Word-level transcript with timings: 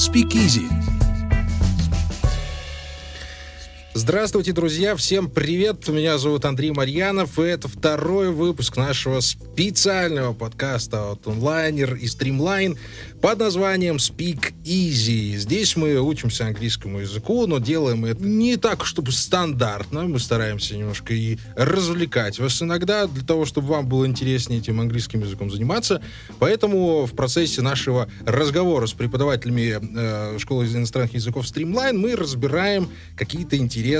Speakeasy 0.00 0.89
Здравствуйте, 4.02 4.52
друзья! 4.54 4.96
Всем 4.96 5.28
привет! 5.28 5.86
Меня 5.88 6.16
зовут 6.16 6.46
Андрей 6.46 6.70
Марьянов, 6.70 7.38
и 7.38 7.42
это 7.42 7.68
второй 7.68 8.30
выпуск 8.30 8.78
нашего 8.78 9.20
специального 9.20 10.32
подкаста 10.32 11.10
от 11.10 11.26
онлайнер 11.26 11.96
и 11.96 12.06
стримлайн 12.06 12.78
под 13.20 13.40
названием 13.40 13.96
Speak 13.96 14.54
Easy. 14.64 15.36
Здесь 15.36 15.76
мы 15.76 16.00
учимся 16.00 16.46
английскому 16.46 17.00
языку, 17.00 17.46
но 17.46 17.58
делаем 17.58 18.06
это 18.06 18.24
не 18.24 18.56
так, 18.56 18.86
чтобы 18.86 19.12
стандартно. 19.12 20.04
Мы 20.04 20.18
стараемся 20.18 20.78
немножко 20.78 21.12
и 21.12 21.36
развлекать 21.54 22.38
вас 22.38 22.62
иногда, 22.62 23.06
для 23.06 23.22
того, 23.22 23.44
чтобы 23.44 23.68
вам 23.68 23.86
было 23.86 24.06
интереснее 24.06 24.60
этим 24.60 24.80
английским 24.80 25.20
языком 25.20 25.50
заниматься. 25.50 26.00
Поэтому 26.38 27.04
в 27.04 27.14
процессе 27.14 27.60
нашего 27.60 28.08
разговора 28.24 28.86
с 28.86 28.94
преподавателями 28.94 29.78
э, 29.78 30.38
школы 30.38 30.66
иностранных 30.66 31.12
языков 31.12 31.44
Streamline 31.44 31.98
мы 31.98 32.16
разбираем 32.16 32.88
какие-то 33.14 33.58
интересные 33.58 33.90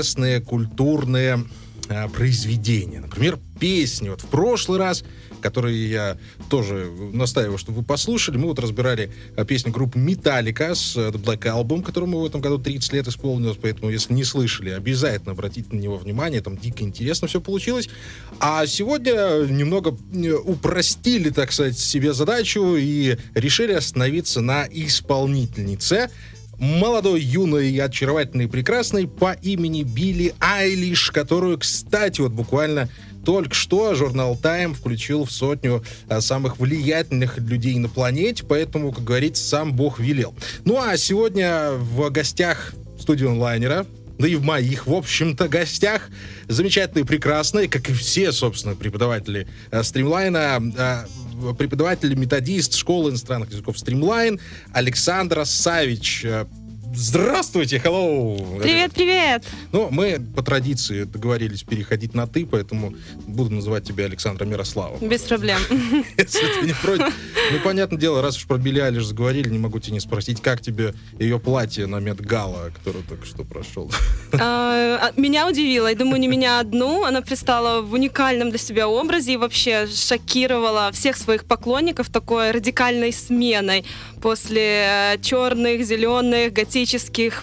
культурные 0.41 1.45
э, 1.89 2.07
произведения. 2.09 3.01
Например, 3.01 3.39
песни. 3.59 4.09
Вот 4.09 4.21
в 4.21 4.27
прошлый 4.27 4.79
раз 4.79 5.03
которые 5.41 5.89
я 5.89 6.17
тоже 6.49 6.89
настаиваю, 7.11 7.57
чтобы 7.57 7.79
вы 7.79 7.83
послушали. 7.83 8.37
Мы 8.37 8.47
вот 8.47 8.59
разбирали 8.59 9.11
а, 9.35 9.43
песню 9.43 9.73
группы 9.73 9.99
Metallica 9.99 10.73
с 10.73 10.95
э, 10.95 11.09
The 11.09 11.21
Black 11.21 11.41
Album, 11.41 11.83
которому 11.83 12.19
в 12.19 12.25
этом 12.25 12.39
году 12.39 12.59
30 12.59 12.93
лет 12.93 13.07
исполнилось, 13.07 13.57
поэтому, 13.61 13.91
если 13.91 14.13
не 14.13 14.23
слышали, 14.23 14.69
обязательно 14.69 15.33
обратите 15.33 15.75
на 15.75 15.79
него 15.79 15.97
внимание, 15.97 16.41
там 16.41 16.57
дико 16.57 16.83
интересно 16.83 17.27
все 17.27 17.41
получилось. 17.41 17.89
А 18.39 18.65
сегодня 18.67 19.45
немного 19.45 19.97
э, 20.13 20.31
упростили, 20.33 21.29
так 21.29 21.51
сказать, 21.51 21.77
себе 21.77 22.13
задачу 22.13 22.75
и 22.77 23.17
решили 23.33 23.73
остановиться 23.73 24.41
на 24.41 24.67
исполнительнице, 24.69 26.09
молодой, 26.61 27.21
юной, 27.21 27.75
очаровательной 27.77 28.45
и 28.45 28.47
прекрасной 28.47 29.07
по 29.07 29.33
имени 29.33 29.81
Билли 29.81 30.35
Айлиш, 30.39 31.09
которую, 31.09 31.57
кстати, 31.57 32.21
вот 32.21 32.31
буквально 32.31 32.87
только 33.25 33.55
что 33.55 33.95
журнал 33.95 34.39
Time 34.41 34.75
включил 34.75 35.25
в 35.25 35.31
сотню 35.31 35.83
а, 36.07 36.21
самых 36.21 36.59
влиятельных 36.59 37.39
людей 37.39 37.77
на 37.79 37.89
планете, 37.89 38.45
поэтому, 38.47 38.91
как 38.91 39.03
говорится, 39.03 39.43
сам 39.43 39.73
Бог 39.73 39.99
велел. 39.99 40.35
Ну 40.63 40.79
а 40.79 40.95
сегодня 40.97 41.71
в 41.71 42.09
гостях 42.11 42.73
студии 42.99 43.25
онлайнера 43.25 43.87
да 44.19 44.27
и 44.27 44.35
в 44.35 44.43
моих, 44.43 44.85
в 44.85 44.93
общем-то, 44.93 45.47
гостях 45.47 46.09
замечательные, 46.47 47.05
прекрасные, 47.05 47.67
как 47.67 47.89
и 47.89 47.93
все, 47.93 48.31
собственно, 48.31 48.75
преподаватели 48.75 49.47
э, 49.71 49.81
стримлайна, 49.81 50.61
э, 50.77 51.05
преподаватель, 51.57 52.15
методист 52.15 52.75
школы 52.75 53.11
иностранных 53.11 53.51
языков 53.51 53.77
стримлайн 53.77 54.39
Александра 54.73 55.43
Савич. 55.45 56.25
Э, 56.91 56.93
Здравствуйте, 56.93 57.77
hello! 57.77 58.59
Привет, 58.61 58.91
привет! 58.93 59.45
Ну, 59.71 59.87
мы 59.91 60.19
по 60.35 60.41
традиции 60.41 61.03
договорились 61.03 61.63
переходить 61.63 62.13
на 62.13 62.27
«ты», 62.27 62.45
поэтому 62.45 62.93
буду 63.27 63.53
называть 63.55 63.85
тебя 63.85 64.05
Александра 64.05 64.45
Мирослава. 64.45 64.97
Без 64.99 65.21
проблем. 65.21 65.59
Если 66.17 66.39
ты 66.59 66.67
не 66.67 66.73
против. 66.73 67.13
Ну, 67.51 67.59
понятное 67.63 67.99
дело, 67.99 68.21
раз 68.21 68.37
уж 68.37 68.45
про 68.45 68.57
Билли 68.57 68.79
Айлиш 68.79 69.05
заговорили, 69.05 69.49
не 69.49 69.59
могу 69.59 69.79
тебя 69.79 69.93
не 69.93 69.99
спросить, 69.99 70.41
как 70.41 70.61
тебе 70.61 70.93
ее 71.19 71.39
платье 71.39 71.87
на 71.87 71.99
Медгала, 71.99 72.71
которое 72.73 73.03
только 73.03 73.25
что 73.25 73.43
прошел? 73.43 73.91
А, 74.33 74.99
а, 75.01 75.19
меня 75.19 75.47
удивило, 75.47 75.87
я 75.87 75.95
думаю, 75.95 76.19
не 76.19 76.27
меня 76.27 76.59
одну. 76.59 77.03
Она 77.03 77.21
пристала 77.21 77.81
в 77.81 77.93
уникальном 77.93 78.49
для 78.49 78.59
себя 78.59 78.87
образе 78.87 79.33
и 79.33 79.37
вообще 79.37 79.87
шокировала 79.87 80.91
всех 80.91 81.17
своих 81.17 81.45
поклонников 81.45 82.09
такой 82.09 82.51
радикальной 82.51 83.13
сменой 83.13 83.85
после 84.21 85.19
черных, 85.21 85.85
зеленых, 85.85 86.53
готических 86.53 86.80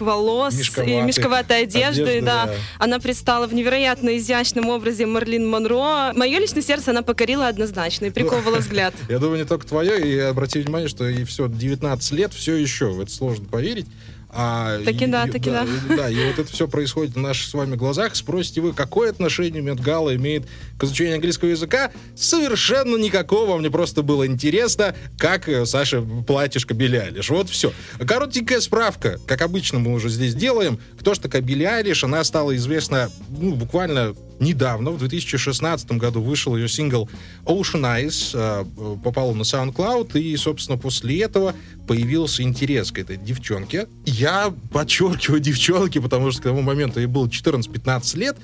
волос 0.01 0.55
и 0.55 1.01
мешковатой 1.01 1.63
одежды, 1.63 2.03
одежды 2.03 2.23
да. 2.23 2.47
да. 2.47 2.55
Она 2.79 2.99
предстала 2.99 3.47
в 3.47 3.55
невероятно 3.55 4.17
изящном 4.19 4.69
образе 4.69 5.07
Марлин 5.07 5.49
Монро. 5.49 6.13
Мое 6.15 6.39
личное 6.39 6.63
сердце 6.63 6.91
она 6.91 7.03
покорила 7.03 7.49
однозначно 7.49 8.07
и 8.07 8.11
приковывала 8.11 8.57
взгляд. 8.57 8.95
Я 9.09 9.19
думаю, 9.19 9.39
не 9.39 9.47
только 9.47 9.67
твое, 9.67 10.01
и 10.01 10.19
обрати 10.19 10.61
внимание, 10.61 10.89
что 10.89 11.09
и 11.09 11.25
все, 11.25 11.49
19 11.49 12.13
лет, 12.13 12.33
все 12.33 12.57
еще, 12.57 12.97
это 13.01 13.11
сложно 13.11 13.47
поверить. 13.47 13.87
А, 14.31 14.83
таки 14.85 15.07
да, 15.07 15.27
и, 15.27 15.31
таки 15.31 15.51
да. 15.51 15.67
Да, 15.89 15.97
да, 15.97 16.11
и 16.11 16.27
вот 16.27 16.39
это 16.39 16.53
все 16.53 16.69
происходит 16.69 17.17
на 17.17 17.23
наших 17.23 17.49
с 17.49 17.55
вами 17.55 17.77
глазах. 17.77 18.15
Спросите 18.15 18.61
вы, 18.61 18.75
какое 18.75 19.11
отношение 19.11 19.63
Медгала 19.63 20.15
имеет 20.17 20.47
к 20.79 20.85
изучению 20.85 21.15
английского 21.15 21.49
языка? 21.49 21.91
Совершенно 22.15 22.97
никакого. 22.97 23.57
Мне 23.57 23.71
просто 23.71 24.03
было 24.03 24.27
интересно, 24.27 24.95
как 25.17 25.49
э, 25.49 25.65
Саша 25.65 26.03
платьишко 26.03 26.75
Билли 26.75 26.97
Айлиш. 26.97 27.31
Вот 27.31 27.49
все. 27.49 27.73
Коротенькая 27.99 28.61
справка. 28.61 29.19
Как 29.27 29.41
обычно 29.41 29.79
мы 29.79 29.95
уже 29.95 30.11
здесь 30.11 30.35
делаем. 30.35 30.79
Кто 31.01 31.15
же 31.15 31.21
такая 31.21 31.41
Билли 31.41 31.65
Айлиш? 31.65 32.05
Она 32.05 32.23
стала 32.23 32.55
известна 32.55 33.11
ну, 33.31 33.55
буквально 33.55 34.15
недавно, 34.41 34.91
в 34.91 34.99
2016 34.99 35.93
году, 35.93 36.23
вышел 36.23 36.57
ее 36.57 36.69
сингл 36.69 37.09
Ocean 37.45 37.83
Eyes, 37.83 38.31
э, 38.35 38.65
попал 39.03 39.35
на 39.35 39.43
SoundCloud, 39.43 40.19
и, 40.21 40.37
собственно, 40.37 40.79
после 40.79 41.23
этого 41.23 41.55
появился 41.87 42.43
интерес 42.43 42.93
к 42.93 42.99
этой 42.99 43.17
девчонке. 43.17 43.87
Я 44.05 44.53
подчеркиваю 44.73 45.41
девчонке, 45.41 46.01
потому 46.01 46.31
что 46.31 46.41
к 46.41 46.45
тому 46.45 46.63
моменту 46.63 47.01
ей 47.01 47.07
было 47.07 47.27
14-15 47.27 48.17
лет, 48.17 48.37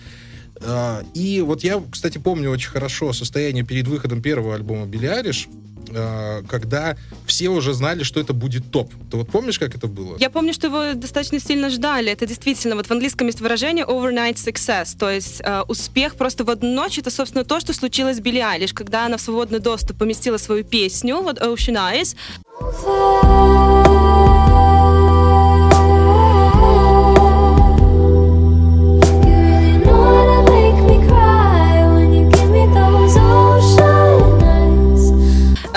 и 1.14 1.40
вот 1.40 1.62
я, 1.62 1.82
кстати, 1.90 2.18
помню 2.18 2.50
очень 2.50 2.70
хорошо 2.70 3.12
состояние 3.12 3.64
перед 3.64 3.86
выходом 3.86 4.22
первого 4.22 4.54
альбома 4.54 4.86
Билли 4.86 5.06
Ариш, 5.06 5.48
Э, 5.90 6.42
когда 6.48 6.96
все 7.26 7.48
уже 7.48 7.74
знали, 7.74 8.02
что 8.02 8.20
это 8.20 8.32
будет 8.32 8.70
топ. 8.70 8.92
Ты 9.10 9.16
вот 9.16 9.28
помнишь, 9.28 9.58
как 9.58 9.74
это 9.74 9.86
было? 9.86 10.16
Я 10.18 10.30
помню, 10.30 10.52
что 10.52 10.66
его 10.66 10.94
достаточно 10.94 11.40
сильно 11.40 11.70
ждали. 11.70 12.10
Это 12.10 12.26
действительно, 12.26 12.76
вот 12.76 12.86
в 12.86 12.90
английском 12.90 13.26
есть 13.26 13.40
выражение 13.40 13.84
overnight 13.84 14.34
success, 14.34 14.96
то 14.98 15.10
есть 15.10 15.40
э, 15.42 15.62
успех 15.68 16.16
просто 16.16 16.44
в 16.44 16.50
одну 16.50 16.74
ночь. 16.74 16.98
Это, 16.98 17.10
собственно, 17.10 17.44
то, 17.44 17.60
что 17.60 17.72
случилось 17.72 18.16
с 18.16 18.20
Билли 18.20 18.40
Айлиш, 18.40 18.72
когда 18.72 19.06
она 19.06 19.16
в 19.16 19.20
свободный 19.20 19.60
доступ 19.60 19.98
поместила 19.98 20.36
свою 20.36 20.64
песню, 20.64 21.20
вот 21.20 21.38
Ocean 21.40 21.76
Eyes. 21.76 22.16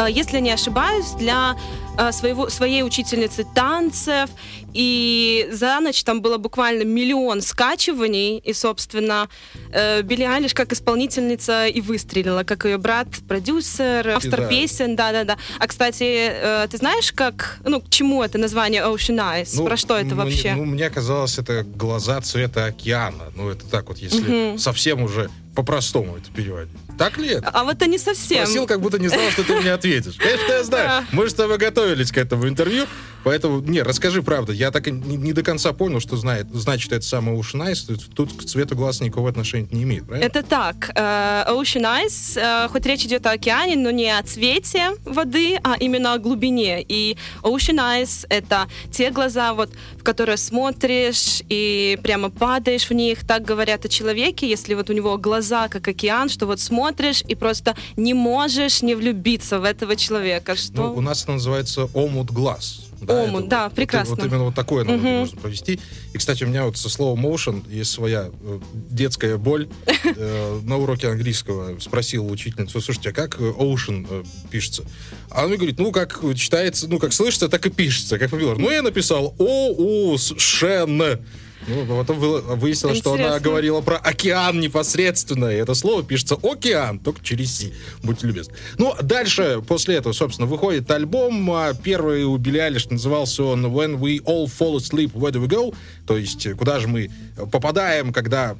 Если 0.06 0.40
не 0.40 0.52
ошибаюсь, 0.52 1.12
для 1.12 1.56
э, 1.98 2.12
своего, 2.12 2.50
своей 2.50 2.84
учительницы 2.84 3.46
танцев. 3.56 4.30
И 4.74 5.48
за 5.52 5.80
ночь 5.80 6.04
там 6.04 6.22
было 6.22 6.38
буквально 6.38 6.84
миллион 6.84 7.42
скачиваний. 7.42 8.38
И, 8.38 8.54
собственно, 8.54 9.28
э, 9.72 10.02
Билли 10.04 10.24
Айлиш 10.24 10.54
как 10.54 10.74
исполнительница 10.74 11.68
и 11.68 11.82
выстрелила, 11.82 12.44
как 12.44 12.66
ее 12.66 12.78
брат, 12.78 13.08
продюсер, 13.28 14.10
автор 14.10 14.42
да. 14.42 14.48
песен. 14.48 14.96
Да-да-да. 14.96 15.38
А, 15.60 15.68
кстати, 15.68 16.30
э, 16.32 16.68
ты 16.70 16.78
знаешь, 16.78 17.12
как, 17.12 17.60
ну, 17.66 17.82
к 17.82 17.90
чему 17.90 18.24
это 18.24 18.38
название 18.38 18.84
Ocean 18.84 19.18
Eyes? 19.18 19.52
Ну, 19.56 19.66
Про 19.66 19.78
что 19.78 19.98
это 19.98 20.16
вообще? 20.16 20.54
Ну, 20.56 20.66
мне 20.66 20.90
казалось, 20.90 21.38
это 21.38 21.64
глаза 21.64 22.22
цвета 22.22 22.66
океана. 22.66 23.32
Ну, 23.36 23.50
это 23.50 23.68
так 23.68 23.88
вот, 23.88 23.98
если 23.98 24.52
угу. 24.52 24.58
совсем 24.60 25.02
уже 25.02 25.30
по-простому 25.56 26.18
это 26.18 26.30
переводить. 26.32 26.78
Так 26.98 27.18
ли 27.18 27.30
это? 27.30 27.50
А 27.50 27.64
вот 27.64 27.76
это 27.76 27.88
не 27.88 27.98
совсем. 27.98 28.46
Спросил, 28.46 28.68
как 28.68 28.82
будто 28.82 29.00
не 29.00 29.08
знал, 29.08 29.30
что 29.32 29.44
ты 29.44 29.56
мне 29.56 29.72
ответишь. 29.74 30.16
Конечно, 30.18 30.52
я 30.52 30.64
знаю. 30.64 31.06
Мы 31.12 31.26
же 31.26 31.32
с 31.32 31.34
тобой 31.36 31.58
готовились 31.58 32.12
к 32.12 32.18
этому 32.18 32.48
интервью, 32.48 32.86
поэтому, 33.28 33.60
не, 33.60 33.82
расскажи 33.82 34.24
правду. 34.24 34.52
Я 34.52 34.72
так 34.72 34.88
и 34.88 34.92
не, 34.92 35.18
не 35.18 35.34
до 35.34 35.44
конца 35.44 35.74
понял, 35.74 36.00
что 36.00 36.18
знает, 36.18 36.48
значит 36.54 36.92
это 36.92 37.06
самое 37.06 37.38
Ocean 37.38 37.68
Eyes. 37.68 38.00
Тут 38.14 38.34
к 38.34 38.44
цвету 38.46 38.76
глаз 38.76 39.02
никакого 39.02 39.30
отношения 39.30 39.68
не 39.72 39.84
имеет, 39.84 40.06
правильно? 40.06 40.26
Это 40.26 40.44
так. 40.44 40.92
Э, 40.96 41.46
Ocean 41.50 41.84
Eyes, 41.84 42.40
э, 42.40 42.68
хоть 42.70 42.86
речь 42.86 43.06
идет 43.06 43.26
о 43.26 43.32
океане, 43.32 43.76
но 43.76 43.92
не 43.92 44.10
о 44.10 44.24
цвете 44.24 44.92
воды, 45.06 45.60
а 45.64 45.76
именно 45.80 46.14
о 46.14 46.18
глубине. 46.18 46.84
И 46.88 47.18
Ocean 47.44 47.78
Eyes— 47.78 48.26
это 48.30 48.68
те 48.92 49.12
глаза, 49.12 49.54
вот, 49.54 49.70
в 50.00 50.04
которые 50.04 50.38
смотришь 50.38 51.42
и 51.50 52.00
прямо 52.02 52.30
падаешь 52.30 52.90
в 52.90 52.94
них. 52.94 53.26
Так 53.28 53.44
говорят 53.44 53.86
о 53.86 53.90
человеке, 53.90 54.50
если 54.50 54.74
вот 54.74 54.90
у 54.90 54.94
него 54.94 55.18
глаза 55.18 55.68
как 55.68 55.88
океан, 55.88 56.30
что 56.30 56.46
вот 56.46 56.60
смотришь 56.60 56.78
смотришь 56.78 57.24
и 57.28 57.36
просто 57.36 57.76
не 57.96 58.14
можешь 58.14 58.82
не 58.82 58.96
влюбиться 58.96 59.60
в 59.60 59.64
этого 59.64 59.96
человека. 59.96 60.56
Что... 60.56 60.84
Ну, 60.84 60.94
у 60.94 61.02
нас 61.02 61.24
это 61.24 61.34
называется 61.34 61.90
омут 61.94 62.32
глаз. 62.32 62.87
Да, 63.02 63.24
Омут, 63.24 63.42
это, 63.42 63.50
да, 63.50 63.70
прекрасно. 63.70 64.16
Вот, 64.16 64.24
вот 64.24 64.28
именно 64.28 64.44
вот 64.46 64.56
такое 64.56 64.84
угу. 64.84 64.98
можно 64.98 65.40
провести. 65.40 65.80
И, 66.14 66.18
кстати, 66.18 66.44
у 66.44 66.48
меня 66.48 66.66
вот 66.66 66.78
со 66.78 66.90
словом 66.90 67.26
motion 67.26 67.64
есть 67.70 67.92
своя 67.92 68.30
э, 68.42 68.60
детская 68.74 69.38
боль. 69.38 69.68
Э, 70.20 70.62
на 70.64 70.78
уроке 70.78 71.10
английского 71.10 71.78
спросил 71.80 72.32
учительницу, 72.32 72.80
слушайте, 72.82 73.10
а 73.10 73.14
как 73.14 73.40
э, 73.40 73.44
ocean 73.44 74.26
пишется? 74.50 74.84
А 75.30 75.44
он 75.44 75.50
мне 75.50 75.58
говорит, 75.58 75.78
ну, 75.80 75.92
как 75.92 76.22
читается, 76.36 76.88
ну, 76.88 76.98
как 76.98 77.14
слышится, 77.14 77.50
так 77.50 77.66
и 77.66 77.70
пишется. 77.70 78.18
Как 78.18 78.32
Ну, 78.32 78.72
я 78.72 78.82
написал 78.82 79.36
о 79.38 79.70
у 79.70 80.18
шен 80.18 81.20
Ну, 81.68 81.86
потом 81.86 82.18
выяснилось, 82.20 82.98
что 83.00 83.14
она 83.14 83.40
говорила 83.40 83.82
про 83.82 83.98
океан 83.98 84.60
непосредственно, 84.60 85.46
и 85.46 85.56
это 85.56 85.74
слово 85.74 86.02
пишется 86.04 86.38
океан, 86.42 87.00
только 87.00 87.24
через 87.24 87.58
«си», 87.58 87.74
будьте 88.04 88.28
любезны. 88.28 88.54
Ну, 88.78 88.96
дальше, 89.02 89.62
после 89.68 89.96
этого, 89.96 90.14
собственно, 90.14 90.48
выходит 90.48 90.90
альбом, 90.90 91.52
а 91.52 91.74
первый 91.74 92.24
у 92.24 92.38
Билли 92.38 92.60
Алиш 92.60 92.90
назывался 92.90 93.44
он 93.44 93.66
«When 93.66 94.00
We 94.00 94.24
All 94.24 94.46
Fall 94.46 94.78
Asleep, 94.78 95.12
Where 95.12 95.32
Do 95.32 95.46
We 95.46 95.50
Go?», 95.50 95.76
то 96.06 96.18
есть, 96.18 96.48
куда 96.58 96.80
же 96.80 96.88
мы 96.88 97.12
попадаем, 97.52 98.14
когда 98.14 98.56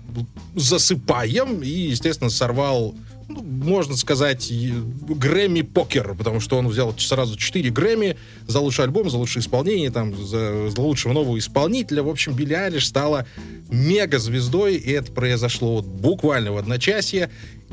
засыпаем, 0.56 1.62
и, 1.62 1.70
естественно, 1.70 2.30
сорвал 2.30 2.94
ну, 3.30 3.44
можно 3.44 3.98
сказать, 3.98 4.52
Грэмми 4.52 5.62
покер, 5.62 6.16
потому 6.16 6.40
что 6.40 6.58
он 6.58 6.68
взял 6.68 6.98
сразу 6.98 7.38
4 7.38 7.70
Грэмми 7.72 8.18
за 8.48 8.60
лучший 8.60 8.86
альбом, 8.86 9.10
за 9.10 9.18
лучшее 9.18 9.42
исполнение, 9.42 9.92
там, 9.92 10.16
за, 10.16 10.70
за 10.70 10.82
лучшего 10.82 11.14
нового 11.14 11.38
исполнителя. 11.38 12.04
В 12.04 12.10
общем, 12.10 12.34
Билли 12.34 12.54
Айлиш 12.54 12.88
стала 12.88 13.28
мега-звездой, 13.70 14.76
и 14.76 14.92
это 14.92 15.12
произошло 15.12 15.76
вот 15.76 15.86
буквально 15.86 16.54
в 16.54 16.58
одночасье. 16.58 17.30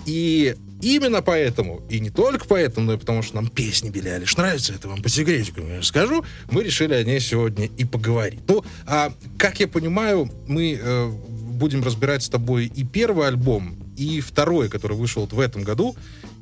И 0.07 0.57
именно 0.83 1.23
поэтому, 1.23 1.83
и 1.89 2.01
не 2.01 2.11
только 2.11 2.47
поэтому, 2.49 2.87
но 2.87 2.95
и 2.95 2.99
потому 2.99 3.23
что 3.23 3.37
нам 3.37 3.47
песни 3.47 3.91
Билли 3.91 4.09
Айлиш 4.09 4.37
нравятся, 4.37 4.73
это 4.73 4.89
вам 4.89 5.03
по 5.03 5.09
секретику 5.09 5.61
я 5.61 5.83
скажу, 5.83 6.25
мы 6.51 6.65
решили 6.65 6.95
о 6.95 7.05
ней 7.05 7.21
сегодня 7.21 7.67
и 7.67 7.85
поговорить. 7.85 8.41
Ну, 8.49 8.65
а, 8.87 9.13
как 9.39 9.61
я 9.61 9.69
понимаю, 9.69 10.29
мы 10.49 10.81
э, 10.83 11.11
будем 11.55 11.85
разбирать 11.85 12.25
с 12.25 12.29
тобой 12.29 12.67
и 12.67 12.83
первый 12.83 13.29
альбом, 13.29 13.84
и 13.97 14.21
второй, 14.21 14.69
который 14.69 14.97
вышел 14.97 15.23
вот 15.23 15.33
в 15.33 15.41
этом 15.41 15.63
году, 15.63 15.97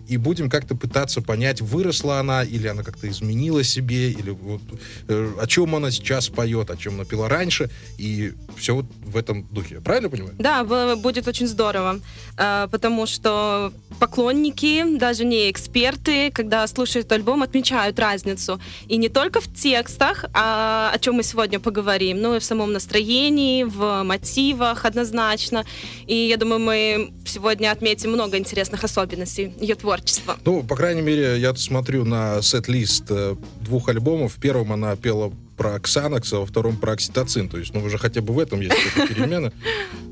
и 0.08 0.16
будем 0.16 0.50
как-то 0.50 0.74
пытаться 0.74 1.22
понять, 1.22 1.60
выросла 1.60 2.18
она, 2.18 2.44
или 2.44 2.66
она 2.66 2.82
как-то 2.82 3.08
изменила 3.08 3.64
себе, 3.64 4.10
или 4.10 4.30
вот, 4.30 4.60
э, 5.08 5.32
о 5.40 5.46
чем 5.46 5.74
она 5.74 5.90
сейчас 5.90 6.28
поет, 6.28 6.70
о 6.70 6.76
чем 6.76 7.00
она 7.00 7.28
раньше, 7.28 7.70
и 7.98 8.32
все 8.56 8.74
вот 8.74 8.86
в 9.04 9.16
этом 9.16 9.46
духе. 9.50 9.80
Правильно 9.80 10.10
понимаю? 10.10 10.34
Да, 10.38 10.64
будет 10.96 11.28
очень 11.28 11.46
здорово, 11.46 12.00
э, 12.36 12.68
потому 12.70 13.06
что 13.06 13.72
поклонники, 13.98 14.98
даже 14.98 15.24
не 15.24 15.50
эксперты, 15.50 16.30
когда 16.30 16.66
слушают 16.66 17.10
альбом, 17.12 17.42
отмечают 17.42 17.98
разницу. 17.98 18.60
И 18.88 18.96
не 18.96 19.08
только 19.08 19.40
в 19.40 19.52
текстах, 19.54 20.24
а, 20.34 20.90
о 20.94 20.98
чем 20.98 21.14
мы 21.14 21.22
сегодня 21.22 21.60
поговорим, 21.60 22.20
но 22.20 22.36
и 22.36 22.38
в 22.38 22.44
самом 22.44 22.72
настроении, 22.72 23.64
в 23.64 24.02
мотивах 24.02 24.84
однозначно. 24.84 25.64
И 26.06 26.14
я 26.14 26.36
думаю, 26.36 26.60
мы 26.60 27.12
сегодня 27.24 27.70
отметим 27.70 28.10
много 28.12 28.36
интересных 28.36 28.84
особенностей 28.84 29.54
ее 29.60 29.74
творчества. 29.74 30.01
Ну, 30.44 30.62
по 30.62 30.76
крайней 30.76 31.02
мере, 31.02 31.38
я 31.38 31.54
смотрю 31.54 32.04
на 32.04 32.42
сет-лист 32.42 33.04
э, 33.10 33.36
двух 33.60 33.88
альбомов. 33.88 34.34
В 34.34 34.40
первом 34.40 34.72
она 34.72 34.96
пела 34.96 35.32
про 35.56 35.78
Ксанакс, 35.78 36.32
а 36.32 36.40
во 36.40 36.46
втором 36.46 36.76
про 36.76 36.92
окситоцин. 36.92 37.48
То 37.48 37.58
есть, 37.58 37.72
ну, 37.74 37.82
уже 37.82 37.98
хотя 37.98 38.20
бы 38.20 38.34
в 38.34 38.38
этом 38.38 38.60
есть 38.60 38.74
какие-то 38.74 39.14
перемены. 39.14 39.52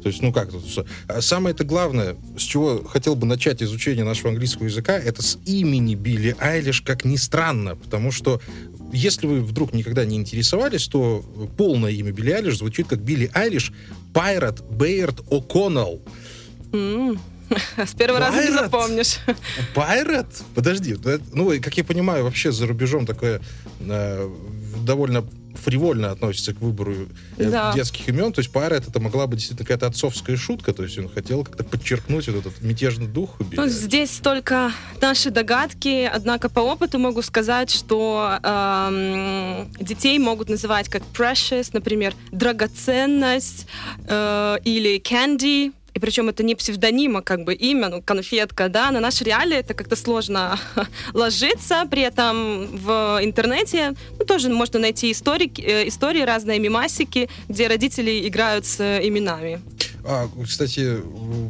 То 0.03 0.09
есть, 0.09 0.23
ну, 0.23 0.33
как 0.33 0.51
тут? 0.51 0.87
А 1.09 1.21
самое 1.21 1.55
это 1.55 1.65
главное, 1.65 2.17
с 2.37 2.43
чего 2.43 2.85
хотел 2.85 3.17
бы 3.17 3.27
начать 3.27 3.63
изучение 3.63 4.05
нашего 4.05 4.31
английского 4.31 4.67
языка, 4.67 4.97
это 4.97 5.23
с 5.23 5.39
имени 5.47 5.95
Билли 5.95 6.37
Айлиш, 6.39 6.83
как 6.83 7.05
ни 7.05 7.17
странно, 7.17 7.75
потому 7.75 8.13
что 8.13 8.41
если 8.93 9.27
вы 9.27 9.41
вдруг 9.41 9.73
никогда 9.73 10.05
не 10.05 10.17
интересовались, 10.17 10.87
то 10.87 11.25
полное 11.57 11.93
имя 11.93 12.13
Билли 12.13 12.31
Айлиш 12.31 12.59
звучит 12.59 12.89
как 12.89 13.01
Билли 13.01 13.31
Айлиш 13.35 13.73
Пайрат 14.13 14.63
Бейерт 14.71 15.21
О'Коннелл. 15.31 16.01
С 17.77 17.95
первого 17.95 18.21
раза 18.21 18.43
не 18.45 18.53
запомнишь. 18.53 19.19
Пайрат? 19.75 20.27
Подожди. 20.55 20.97
Ну, 21.33 21.51
как 21.61 21.77
я 21.77 21.85
понимаю, 21.85 22.25
вообще 22.25 22.53
за 22.53 22.67
рубежом 22.67 23.07
такое 23.07 23.41
э, 23.81 24.31
довольно 24.85 25.25
фривольно 25.61 26.11
относится 26.11 26.55
к 26.55 26.61
выбору 26.61 26.95
э, 27.37 27.51
да. 27.51 27.73
детских 27.73 28.09
имен. 28.09 28.33
То 28.33 28.41
есть 28.41 28.51
Пайрат 28.51 28.89
это 28.89 29.01
могла 29.01 29.27
быть 29.27 29.39
действительно 29.39 29.67
какая-то 29.67 29.87
отцовская 29.87 30.37
шутка. 30.37 30.73
То 30.73 30.85
есть 30.85 30.99
он 30.99 31.09
хотел 31.09 31.45
как-то 31.45 31.65
подчеркнуть 31.65 32.29
вот 32.29 32.47
этот 32.47 32.61
мятежный 32.63 33.07
дух. 33.07 33.37
Ну, 33.53 33.67
здесь 33.69 34.21
только 34.23 34.73
наши 35.01 35.31
догадки. 35.31 36.11
Однако 36.13 36.49
по 36.49 36.61
опыту 36.61 36.99
могу 36.99 37.23
сказать, 37.23 37.71
что 37.71 38.39
эм, 38.43 39.71
детей 39.81 40.19
могут 40.19 40.49
называть 40.49 40.89
как 40.89 41.03
precious, 41.13 41.71
например, 41.73 42.15
драгоценность 42.33 43.67
э, 44.07 44.57
или 44.65 45.01
candy 45.01 45.73
причем 46.01 46.29
это 46.29 46.43
не 46.43 46.55
псевдоним, 46.55 47.17
а 47.17 47.23
как 47.23 47.45
бы 47.45 47.55
имя, 47.55 47.89
ну, 47.89 48.03
конфетка, 48.03 48.69
да, 48.69 48.91
на 48.91 49.01
наши 49.01 49.25
реалии 49.25 49.59
это 49.59 49.75
как-то 49.75 49.97
сложно 49.97 50.59
ложиться, 51.13 51.85
при 51.91 52.03
этом 52.03 52.67
в 52.67 53.19
интернете 53.23 53.95
ну, 54.19 54.25
тоже 54.25 54.49
можно 54.49 54.79
найти 54.79 55.13
истории, 55.13 55.51
э, 55.59 55.89
истории, 55.89 56.23
разные 56.23 56.59
мимасики, 56.59 57.29
где 57.49 57.69
родители 57.69 58.27
играют 58.27 58.67
с 58.67 58.81
именами. 58.81 59.61
А, 60.05 60.29
кстати, 60.45 60.99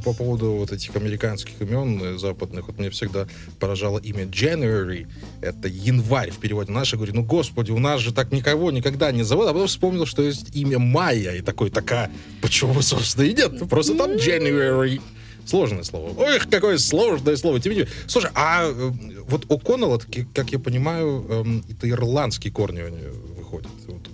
по 0.05 0.13
поводу 0.13 0.53
вот 0.53 0.73
этих 0.73 0.95
американских 0.97 1.61
имен 1.61 2.03
э, 2.03 2.19
западных, 2.19 2.67
вот 2.67 2.79
мне 2.79 2.91
всегда 2.91 3.27
поражало 3.59 3.99
имя 3.99 4.25
January, 4.25 5.07
это 5.41 5.69
январь 5.69 6.31
в 6.31 6.39
переводе 6.39 6.73
наши, 6.73 6.97
говорю, 6.97 7.15
ну 7.15 7.23
господи, 7.23 7.71
у 7.71 7.79
нас 7.79 8.01
же 8.01 8.13
так 8.13 8.33
никого 8.33 8.71
никогда 8.71 9.13
не 9.13 9.23
зовут, 9.23 9.49
а 9.49 9.53
потом 9.53 9.69
вспомнил, 9.69 10.07
что 10.07 10.23
есть 10.23 10.55
имя 10.55 10.79
Майя, 10.79 11.35
и 11.35 11.43
такой, 11.43 11.71
такая, 11.71 12.11
почему, 12.43 12.73
вы, 12.73 12.83
собственно, 12.83 13.25
и 13.25 13.35
нет, 13.35 13.69
просто 13.69 13.95
там 13.95 14.13
January. 14.13 15.01
Сложное 15.47 15.83
слово. 15.83 16.13
Ой, 16.17 16.39
какое 16.51 16.79
сложное 16.79 17.35
слово. 17.37 17.59
Тебе 17.59 17.89
Слушай, 18.07 18.31
а 18.35 18.65
э, 18.65 18.93
вот 19.27 19.47
О'Коннелл, 19.47 20.01
как 20.33 20.53
я 20.53 20.59
понимаю, 20.59 21.27
эм, 21.29 21.65
это 21.69 21.89
ирландские 21.89 22.53
корни 22.53 22.83
у 22.83 22.89
нее 22.89 23.11
выходят. 23.37 23.71
Вот, 23.89 24.09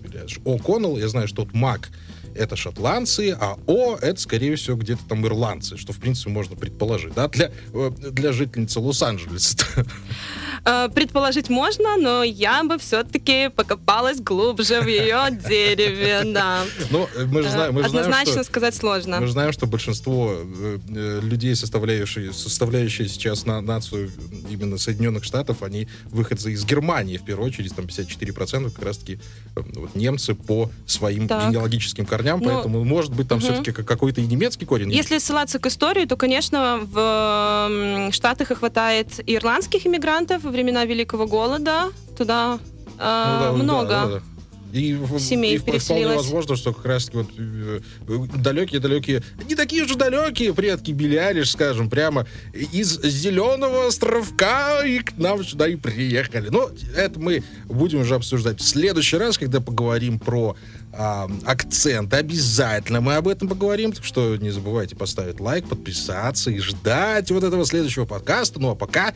О'Коннелл, 0.44 0.98
я 0.98 1.08
знаю, 1.08 1.28
что 1.28 1.42
вот 1.42 1.52
Мак 1.52 1.90
это 2.36 2.56
шотландцы, 2.56 3.36
а 3.38 3.56
О 3.66 3.96
это, 3.96 4.20
скорее 4.20 4.56
всего, 4.56 4.76
где-то 4.76 5.02
там 5.08 5.26
ирландцы, 5.26 5.76
что, 5.76 5.92
в 5.92 5.98
принципе, 5.98 6.30
можно 6.30 6.56
предположить, 6.56 7.14
да, 7.14 7.28
для, 7.28 7.50
э, 7.72 7.90
для 8.10 8.32
жительницы 8.32 8.80
Лос-Анджелеса. 8.80 9.56
Э, 10.64 10.88
предположить 10.92 11.48
можно, 11.48 11.96
но 11.96 12.22
я 12.22 12.64
бы 12.64 12.78
все-таки 12.78 13.48
покопалась 13.48 14.20
глубже 14.20 14.80
в 14.80 14.86
ее 14.86 15.28
дереве, 15.30 16.22
да. 16.32 16.64
Ну, 16.90 17.08
мы 17.26 17.42
же 17.42 17.50
знаем, 17.50 17.74
мы 17.74 17.82
же 17.82 17.88
Однозначно 17.88 18.24
знаем, 18.24 18.26
что, 18.26 18.44
сказать 18.44 18.74
сложно. 18.74 19.20
Мы 19.20 19.26
же 19.26 19.32
знаем, 19.32 19.52
что 19.52 19.66
большинство 19.66 20.34
э, 20.36 21.20
людей, 21.22 21.54
составляющие, 21.54 22.32
составляющие 22.32 23.08
сейчас 23.08 23.46
на 23.46 23.60
нацию 23.60 24.10
именно 24.50 24.78
Соединенных 24.78 25.24
Штатов, 25.24 25.62
они 25.62 25.88
выходцы 26.06 26.52
из 26.52 26.64
Германии, 26.64 27.16
в 27.16 27.24
первую 27.24 27.48
очередь, 27.48 27.74
там 27.74 27.86
54% 27.86 28.70
как 28.70 28.84
раз-таки 28.84 29.18
вот, 29.54 29.94
немцы 29.94 30.34
по 30.34 30.70
своим 30.86 31.28
так. 31.28 31.48
генеалогическим 31.48 32.04
корням 32.04 32.26
корням, 32.26 32.40
ну, 32.40 32.48
поэтому 32.48 32.84
может 32.84 33.14
быть 33.14 33.28
там 33.28 33.38
угу. 33.38 33.46
все-таки 33.46 33.72
какой-то 33.72 34.20
и 34.20 34.26
немецкий 34.26 34.64
корень. 34.64 34.90
Если 34.90 35.18
ссылаться 35.18 35.58
к 35.58 35.66
истории, 35.66 36.04
то, 36.06 36.16
конечно, 36.16 36.80
в 36.82 38.10
Штатах 38.12 38.50
и 38.50 38.54
хватает 38.54 39.20
ирландских 39.26 39.86
иммигрантов 39.86 40.44
во 40.46 40.50
времена 40.50 40.84
Великого 40.84 41.26
голода. 41.26 41.90
Туда 42.16 42.58
э, 42.84 42.88
ну, 42.96 42.98
да, 42.98 43.52
много. 43.52 43.88
Да, 43.88 44.06
да, 44.06 44.14
да. 44.14 44.22
И, 44.72 44.98
семей 45.18 45.54
и 45.54 45.58
вполне 45.58 46.08
возможно, 46.08 46.56
что 46.56 46.74
как 46.74 46.84
раз 46.84 47.10
вот 47.12 47.28
далекие-далекие, 48.42 49.22
э, 49.38 49.44
не 49.48 49.54
такие 49.54 49.86
же 49.86 49.96
далекие 49.96 50.52
предки 50.52 50.90
Билли 50.90 51.16
Алиш, 51.16 51.52
скажем, 51.52 51.88
прямо 51.88 52.26
из 52.52 53.00
зеленого 53.00 53.86
островка 53.86 54.84
и 54.84 54.98
к 54.98 55.16
нам 55.16 55.42
сюда 55.44 55.68
и 55.68 55.76
приехали. 55.76 56.48
Но 56.48 56.70
это 56.94 57.18
мы 57.18 57.42
будем 57.66 58.00
уже 58.00 58.16
обсуждать 58.16 58.60
в 58.60 58.64
следующий 58.64 59.16
раз, 59.16 59.38
когда 59.38 59.60
поговорим 59.60 60.18
про 60.18 60.56
а, 60.92 61.30
акцент. 61.44 62.12
Обязательно 62.12 63.00
мы 63.00 63.14
об 63.14 63.28
этом 63.28 63.48
поговорим. 63.48 63.92
Так 63.92 64.04
что 64.04 64.36
не 64.36 64.50
забывайте 64.50 64.96
поставить 64.96 65.40
лайк, 65.40 65.66
подписаться 65.68 66.50
и 66.50 66.58
ждать 66.58 67.30
вот 67.30 67.44
этого 67.44 67.64
следующего 67.64 68.04
подкаста. 68.04 68.60
Ну 68.60 68.70
а 68.70 68.74
пока 68.74 69.14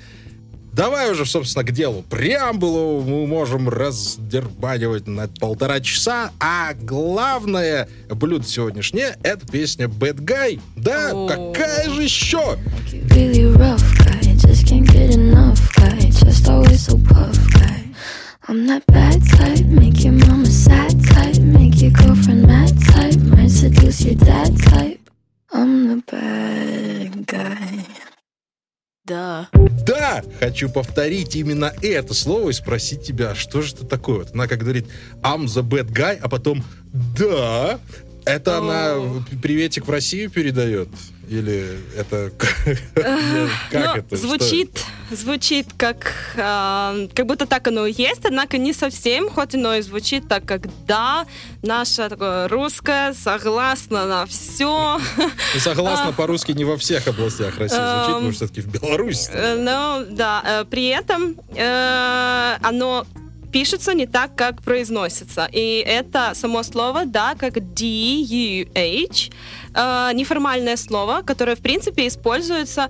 Давай 0.73 1.11
уже, 1.11 1.27
собственно, 1.27 1.65
к 1.65 1.73
делу. 1.73 2.05
Преамбулу 2.09 3.03
мы 3.03 3.27
можем 3.27 3.69
раздербанивать 3.69 5.09
на 5.09 5.29
полтора 5.29 5.81
часа, 5.81 6.31
а 6.39 6.75
главное 6.75 7.89
блюдо 8.09 8.47
сегодняшнее— 8.47 9.17
это 9.23 9.47
песня 9.47 9.87
Bad 9.87 10.21
Guy. 10.21 10.61
Да, 10.77 11.11
oh. 11.13 11.29
какая 11.29 11.91
же 11.91 12.05
еще? 12.05 12.57
Really 13.11 13.53
rough 13.57 13.83
guy, 13.99 14.21
just 14.37 14.67
can't 14.67 14.87
get 14.87 15.15
enough 15.15 15.59
guy, 15.77 15.99
just 16.11 16.49
always 16.49 16.87
so 16.87 16.97
puff 16.97 17.37
guy. 17.55 17.85
I'm 18.49 18.67
that 18.69 18.87
bad 18.87 19.21
type, 19.37 19.67
make 19.67 20.05
your 20.05 20.13
mama 20.13 20.47
sad 20.47 20.93
type, 21.09 21.39
make 21.39 21.81
your 21.83 21.91
girlfriend 21.91 22.47
mad 22.47 22.73
type, 22.93 23.17
might 23.23 23.51
seduce 23.51 24.03
your 24.03 24.15
dad 24.15 24.57
type. 24.63 25.01
I'm 25.53 25.89
the 25.89 26.03
bad 26.07 27.27
guy. 27.27 28.00
Да. 29.11 29.49
Да! 29.85 30.23
Хочу 30.39 30.71
повторить 30.71 31.35
именно 31.35 31.75
это 31.83 32.15
слово 32.15 32.51
и 32.51 32.53
спросить 32.53 33.03
тебя, 33.03 33.35
что 33.35 33.61
же 33.61 33.75
это 33.75 33.85
такое? 33.85 34.19
Вот 34.19 34.31
она 34.33 34.47
как 34.47 34.61
говорит 34.61 34.87
I'm 35.21 35.47
the 35.47 35.65
bad 35.69 35.91
guy, 35.91 36.17
а 36.23 36.29
потом 36.29 36.63
да, 37.19 37.81
это 38.25 38.59
она 38.59 38.95
приветик 39.43 39.89
в 39.89 39.91
Россию 39.91 40.31
передает? 40.31 40.89
Или 41.31 41.79
это 41.97 42.33
как 42.95 43.73
ну, 43.73 43.95
это? 43.95 44.17
Звучит, 44.17 44.85
звучит 45.13 45.69
как 45.77 46.13
э, 46.35 47.09
как 47.15 47.27
будто 47.27 47.47
так 47.47 47.69
оно 47.69 47.87
и 47.87 47.93
есть, 47.93 48.25
однако 48.25 48.59
не 48.59 48.73
совсем, 48.73 49.31
хоть 49.31 49.55
оно 49.55 49.77
и 49.77 49.81
звучит 49.83 50.27
так, 50.27 50.45
как 50.45 50.63
да, 50.89 51.27
наша 51.63 52.09
такое 52.09 52.49
русское 52.49 53.13
согласно 53.13 54.07
на 54.07 54.27
все. 54.27 54.99
Ну, 55.19 55.31
согласно 55.61 56.09
а. 56.09 56.13
по-русски 56.13 56.51
не 56.51 56.65
во 56.65 56.77
всех 56.77 57.07
областях 57.07 57.59
России 57.59 57.77
звучит, 57.77 58.07
потому 58.07 58.27
эм, 58.27 58.33
что 58.33 58.47
все-таки 58.47 58.61
в 58.63 58.67
Беларуси. 58.67 59.31
Э, 59.33 59.55
ну 59.55 60.05
да, 60.11 60.43
э, 60.45 60.65
при 60.65 60.89
этом 60.89 61.37
э, 61.55 62.57
оно 62.61 63.07
пишется 63.53 63.95
не 63.95 64.07
так, 64.07 64.35
как 64.37 64.63
произносится. 64.63 65.49
И 65.53 65.85
это 65.87 66.33
само 66.35 66.63
слово, 66.63 67.05
да, 67.07 67.35
как 67.35 67.55
D-U-H, 67.75 69.31
э, 69.75 70.11
неформальное 70.15 70.77
слово, 70.77 71.23
которое, 71.23 71.57
в 71.57 71.61
принципе, 71.61 72.07
используется 72.07 72.89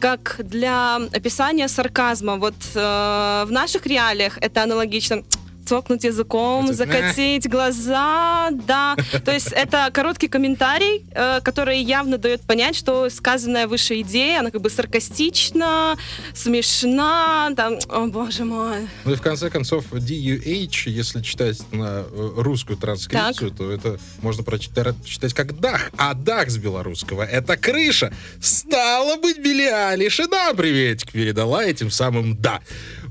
как 0.00 0.36
для 0.38 0.96
описания 0.96 1.68
сарказма. 1.68 2.36
Вот 2.36 2.54
э, 2.74 3.44
в 3.46 3.50
наших 3.50 3.86
реалиях 3.86 4.38
это 4.40 4.62
аналогично 4.62 5.22
цокнуть 5.68 6.04
языком, 6.04 6.72
закатить 6.72 7.48
глаза, 7.48 8.48
да. 8.50 8.96
То 9.24 9.32
есть 9.32 9.52
это 9.52 9.90
короткий 9.92 10.28
комментарий, 10.28 11.04
э, 11.12 11.40
который 11.42 11.82
явно 11.82 12.16
дает 12.16 12.40
понять, 12.40 12.74
что 12.74 13.10
сказанная 13.10 13.68
выше 13.68 14.00
идея, 14.00 14.40
она 14.40 14.50
как 14.50 14.62
бы 14.62 14.70
саркастична, 14.70 15.96
смешна, 16.34 17.50
там, 17.54 17.78
о 17.90 18.06
боже 18.06 18.44
мой. 18.44 18.88
Ну 19.04 19.12
и 19.12 19.16
в 19.16 19.20
конце 19.20 19.50
концов, 19.50 19.92
DUH, 19.92 20.88
если 20.90 21.20
читать 21.20 21.60
на 21.70 22.04
э, 22.10 22.30
русскую 22.36 22.78
транскрипцию, 22.78 23.50
так. 23.50 23.58
то 23.58 23.70
это 23.70 23.98
можно 24.22 24.42
прочитать, 24.42 24.94
читать 25.04 25.34
как 25.34 25.60
дах, 25.60 25.90
а 25.98 26.14
дах 26.14 26.48
с 26.48 26.56
белорусского— 26.56 27.22
это 27.24 27.58
крыша. 27.58 28.10
Стало 28.40 29.16
быть, 29.16 29.38
Билли 29.38 29.66
Алиш 29.66 30.18
и 30.20 30.26
нам 30.26 30.56
приветик 30.56 31.12
передала 31.12 31.62
этим 31.64 31.90
самым 31.90 32.36
«да». 32.36 32.60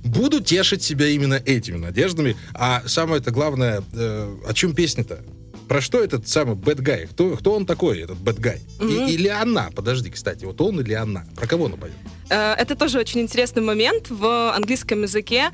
Буду 0.08 0.42
тешить 0.42 0.84
себя 0.84 1.08
именно 1.08 1.36
этими 1.36 1.78
надеждами. 1.78 2.36
А 2.54 2.84
самое 2.86 3.22
это 3.22 3.32
главное, 3.32 3.84
э, 3.94 4.36
о 4.48 4.54
чем 4.54 4.74
песня-то? 4.74 5.24
Про 5.68 5.82
что 5.82 6.02
этот 6.02 6.28
самый 6.28 6.56
guy? 6.56 7.08
Кто, 7.08 7.36
кто 7.36 7.54
он 7.54 7.66
такой, 7.66 8.00
этот 8.00 8.18
guy? 8.20 8.60
Mm-hmm. 8.80 9.10
И, 9.10 9.14
или 9.14 9.28
она? 9.28 9.70
Подожди, 9.76 10.10
кстати, 10.10 10.46
вот 10.46 10.62
он 10.62 10.80
или 10.80 10.94
она? 10.94 11.26
Про 11.36 11.48
кого 11.48 11.66
она 11.66 11.76
поет? 11.76 11.94
Э, 12.30 12.54
это 12.54 12.76
тоже 12.76 13.00
очень 13.00 13.22
интересный 13.22 13.62
момент 13.62 14.10
в 14.10 14.54
английском 14.56 15.02
языке. 15.02 15.52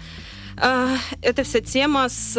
А, 0.57 0.97
это 1.21 1.43
вся 1.43 1.59
тема 1.59 2.09
с 2.09 2.35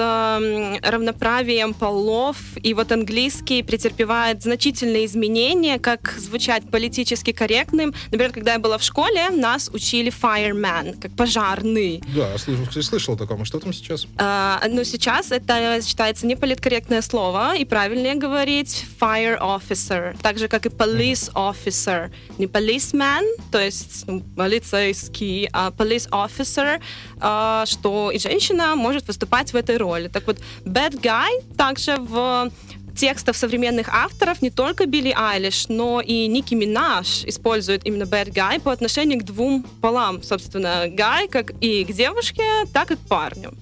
равноправием 0.83 1.75
полов, 1.75 2.37
и 2.63 2.75
вот 2.75 2.93
английский 2.93 3.63
претерпевает 3.63 4.43
значительные 4.43 5.07
изменения, 5.07 5.79
как 5.79 6.15
звучать 6.17 6.71
политически 6.71 7.33
корректным. 7.33 7.95
Например, 8.07 8.33
когда 8.33 8.55
я 8.55 8.59
была 8.59 8.79
в 8.79 8.83
школе, 8.83 9.31
нас 9.31 9.71
учили 9.73 10.11
fireman, 10.11 10.99
как 11.01 11.15
пожарный. 11.17 12.03
Да, 12.15 12.37
слышал, 12.39 12.83
слышал 12.83 13.15
о 13.15 13.17
таком. 13.17 13.43
А 13.43 13.45
что 13.45 13.59
там 13.59 13.73
сейчас? 13.73 14.07
А, 14.19 14.63
но 14.69 14.85
сейчас 14.85 15.33
это 15.33 15.81
считается 15.83 16.27
не 16.27 16.37
политкорректное 16.37 17.03
слово, 17.03 17.57
и 17.57 17.65
правильнее 17.65 18.15
говорить 18.15 18.85
fire 19.01 19.41
officer, 19.41 20.17
так 20.23 20.39
же, 20.39 20.49
как 20.49 20.67
и 20.67 20.69
police 20.69 21.33
officer. 21.35 22.11
Не 22.39 22.47
policeman, 22.47 23.25
то 23.51 23.59
есть 23.59 24.05
ну, 24.07 24.21
полицейский, 24.37 25.49
а 25.53 25.71
police 25.71 26.09
officer, 26.11 26.81
а, 27.21 27.65
и 28.11 28.19
женщина 28.19 28.77
может 28.77 29.07
выступать 29.07 29.53
в 29.53 29.57
этой 29.57 29.77
роли. 29.77 30.09
Так 30.09 30.27
вот, 30.27 30.39
bad 30.65 31.01
guy 31.01 31.43
также 31.57 31.97
в 31.97 32.51
текстов 32.97 33.37
современных 33.37 33.89
авторов 33.89 34.41
не 34.41 34.51
только 34.51 34.87
Билли 34.87 35.13
Айлиш, 35.17 35.69
но 35.69 36.01
и 36.01 36.27
Ники 36.27 36.55
Минаж 36.55 37.25
используют 37.25 37.85
именно 37.85 38.05
bad 38.05 38.33
guy 38.33 38.61
по 38.61 38.73
отношению 38.73 39.21
к 39.21 39.25
двум 39.25 39.65
полам. 39.81 40.23
Собственно, 40.23 40.87
guy 40.87 41.29
как 41.29 41.53
и 41.61 41.85
к 41.85 41.93
девушке, 41.93 42.43
так 42.73 42.91
и 42.91 42.97
к 42.97 43.01
парню. 43.01 43.55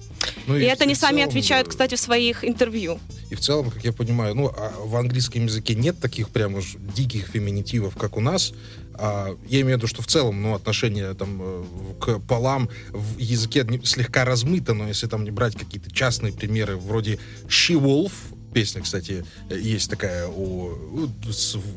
Ну, 0.47 0.55
и, 0.55 0.61
и 0.61 0.65
это 0.65 0.83
они 0.83 0.95
сами 0.95 1.17
целом, 1.17 1.29
отвечают, 1.29 1.67
кстати, 1.67 1.95
в 1.95 1.99
своих 1.99 2.45
интервью. 2.45 2.99
И 3.29 3.35
в 3.35 3.39
целом, 3.39 3.71
как 3.71 3.83
я 3.83 3.91
понимаю, 3.91 4.35
ну, 4.35 4.47
а 4.47 4.73
в 4.83 4.95
английском 4.95 5.45
языке 5.45 5.75
нет 5.75 5.99
таких 5.99 6.29
прям 6.29 6.55
уж 6.55 6.75
диких 6.95 7.27
феминитивов, 7.27 7.95
как 7.95 8.17
у 8.17 8.21
нас. 8.21 8.53
А, 8.95 9.35
я 9.47 9.61
имею 9.61 9.77
в 9.77 9.79
виду, 9.79 9.87
что 9.87 10.01
в 10.01 10.07
целом, 10.07 10.41
ну, 10.41 10.53
отношение 10.53 11.13
там 11.13 11.39
э, 11.41 11.63
к 11.99 12.19
полам 12.19 12.69
в 12.91 13.17
языке 13.17 13.65
слегка 13.83 14.25
размыто, 14.25 14.73
но 14.73 14.87
если 14.87 15.07
там 15.07 15.23
не 15.23 15.31
брать 15.31 15.55
какие-то 15.55 15.91
частные 15.91 16.33
примеры, 16.33 16.75
вроде 16.75 17.19
She 17.47 17.79
Wolf, 17.79 18.11
песня, 18.53 18.81
кстати, 18.81 19.25
есть 19.49 19.89
такая 19.89 20.27
у... 20.27 20.77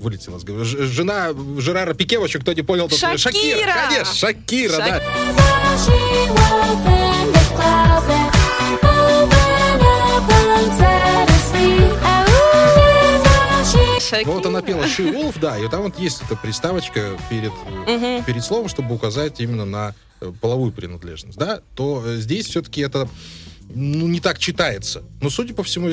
Вылетела 0.00 0.38
с 0.38 0.44
Жена 0.64 1.30
Жерара 1.58 1.94
Пике, 1.94 2.18
вообще 2.18 2.38
кто 2.38 2.52
не 2.52 2.62
понял, 2.62 2.88
то 2.88 2.96
Шакира! 2.96 3.18
Шакира, 3.18 3.73
конечно, 3.88 4.14
Шакира, 4.14 4.76
Шакира. 4.76 5.00
да. 5.00 5.37
Ну 14.24 14.32
вот 14.32 14.46
она 14.46 14.62
пела 14.62 14.84
She 14.84 15.12
Wolf, 15.12 15.38
да, 15.40 15.58
и 15.58 15.68
там 15.68 15.82
вот 15.82 15.98
есть 15.98 16.22
эта 16.22 16.36
приставочка 16.36 17.18
перед, 17.30 17.52
угу. 17.52 18.22
перед 18.24 18.44
словом, 18.44 18.68
чтобы 18.68 18.94
указать 18.94 19.40
именно 19.40 19.64
на 19.64 19.94
э, 20.20 20.32
половую 20.40 20.72
принадлежность, 20.72 21.38
да, 21.38 21.60
то 21.74 22.02
э, 22.04 22.16
здесь 22.16 22.46
все-таки 22.46 22.80
это 22.80 23.08
ну, 23.74 24.06
не 24.06 24.20
так 24.20 24.38
читается. 24.38 25.02
Но, 25.20 25.30
судя 25.30 25.54
по 25.54 25.62
всему, 25.62 25.90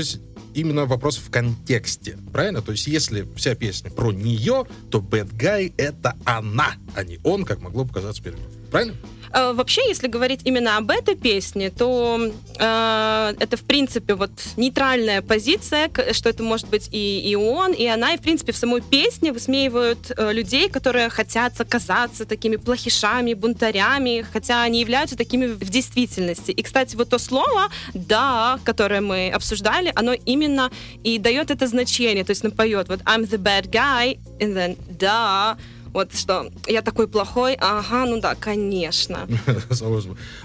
именно 0.54 0.86
вопрос 0.86 1.18
в 1.18 1.30
контексте, 1.30 2.18
правильно? 2.32 2.62
То 2.62 2.72
есть, 2.72 2.88
если 2.88 3.28
вся 3.36 3.56
песня 3.56 3.90
про 3.90 4.12
нее, 4.12 4.66
то 4.92 5.00
Bad 5.00 5.36
Guy— 5.36 5.74
это 5.78 6.16
она, 6.26 6.74
а 6.96 7.04
не 7.04 7.20
он, 7.24 7.46
как 7.46 7.62
могло 7.62 7.86
показаться 7.86 8.22
перед 8.22 8.38
Правильно? 8.70 8.96
Э, 9.34 9.54
вообще, 9.54 9.82
если 9.88 10.08
говорить 10.08 10.42
именно 10.46 10.78
об 10.78 10.92
этой 10.92 11.16
песне, 11.16 11.72
то 11.72 12.32
э, 12.60 13.34
это, 13.40 13.58
в 13.58 13.64
принципе, 13.64 14.14
вот 14.14 14.32
нейтральная 14.58 15.22
позиция, 15.22 15.90
что 16.12 16.30
это 16.30 16.44
может 16.44 16.70
быть 16.70 16.90
и, 16.92 17.20
и 17.20 17.36
он, 17.36 17.74
и 17.74 17.86
она, 17.88 18.14
и, 18.14 18.18
в 18.18 18.22
принципе, 18.22 18.52
в 18.52 18.58
самой 18.58 18.82
песне 18.82 19.32
высмеивают 19.32 20.12
э, 20.16 20.34
людей, 20.34 20.70
которые 20.70 21.10
хотят 21.10 21.60
оказаться 21.60 22.26
такими 22.26 22.58
плохишами, 22.58 23.34
бунтарями, 23.34 24.26
хотя 24.34 24.62
они 24.64 24.80
являются 24.80 25.18
такими 25.18 25.48
в 25.48 25.70
действительности. 25.70 26.52
И, 26.52 26.62
кстати, 26.62 26.96
вот 26.96 27.10
то 27.10 27.18
слово 27.18 27.70
«да», 27.94 28.60
которое 28.64 29.02
мы 29.02 29.32
обсуждали, 29.32 29.92
оно 29.96 30.14
именно 30.14 30.70
и 31.04 31.18
дает 31.18 31.50
это 31.50 31.66
значение, 31.68 32.24
то 32.24 32.32
есть 32.32 32.44
напоет 32.44 32.88
вот 32.88 33.00
«I'm 33.02 33.28
the 33.28 33.38
bad 33.38 33.70
guy», 33.70 34.20
and 34.40 34.54
then 34.56 34.78
«да», 35.00 35.58
вот 35.94 36.16
что 36.16 36.52
я 36.68 36.82
такой 36.82 37.08
плохой, 37.08 37.56
ага, 37.60 38.06
ну 38.06 38.20
да, 38.20 38.36
конечно. 38.36 39.28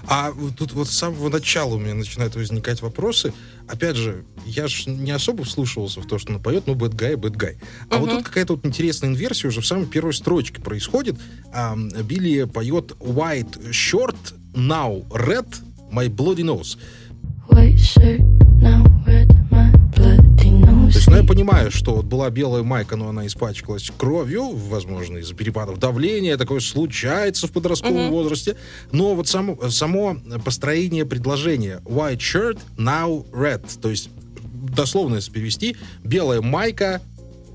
А 0.07 0.31
тут 0.57 0.73
вот 0.73 0.87
с 0.87 0.91
самого 0.91 1.29
начала 1.29 1.75
у 1.75 1.79
меня 1.79 1.93
начинают 1.93 2.35
возникать 2.35 2.81
вопросы. 2.81 3.33
Опять 3.67 3.95
же, 3.95 4.23
я 4.45 4.67
же 4.67 4.89
не 4.89 5.11
особо 5.11 5.43
вслушивался 5.43 6.01
в 6.01 6.07
то, 6.07 6.17
что 6.17 6.31
она 6.31 6.39
поет, 6.39 6.67
ну, 6.67 6.73
bad 6.73 6.95
guy, 6.95 7.15
bad 7.15 7.35
guy. 7.35 7.57
А 7.89 7.97
вот 7.97 8.09
тут 8.09 8.23
какая-то 8.23 8.55
вот 8.55 8.65
интересная 8.65 9.09
инверсия 9.09 9.49
уже 9.49 9.61
в 9.61 9.65
самой 9.65 9.87
первой 9.87 10.13
строчке 10.13 10.61
происходит. 10.61 11.15
Билли 12.03 12.45
поет 12.45 12.91
white 12.99 13.71
shirt, 13.71 14.17
now 14.53 15.07
red, 15.09 15.47
my 15.91 16.07
bloody 16.07 16.43
nose. 16.43 16.77
White 17.49 17.79
shirt, 17.79 18.21
now 18.61 18.85
red, 19.05 19.29
то 20.91 20.97
есть, 20.97 21.07
ну, 21.07 21.17
я 21.17 21.23
понимаю, 21.23 21.69
что 21.69 21.95
вот 21.95 22.05
была 22.05 22.29
белая 22.31 22.63
майка, 22.63 22.95
но 22.95 23.09
она 23.09 23.27
испачкалась 23.27 23.91
кровью, 23.95 24.49
возможно, 24.49 25.17
из-за 25.19 25.35
перепадов 25.35 25.77
давления, 25.77 26.35
такое 26.35 26.59
случается 26.61 27.47
в 27.47 27.51
подростковом 27.51 28.07
uh-huh. 28.07 28.09
возрасте. 28.09 28.55
Но 28.91 29.13
вот 29.13 29.27
само, 29.27 29.69
само 29.69 30.17
построение 30.43 31.05
предложения 31.05 31.81
white 31.85 32.17
shirt, 32.17 32.59
now 32.77 33.25
red, 33.31 33.61
то 33.79 33.89
есть 33.89 34.09
дословно 34.41 35.15
если 35.15 35.31
перевести, 35.31 35.77
белая 36.03 36.41
майка, 36.41 37.01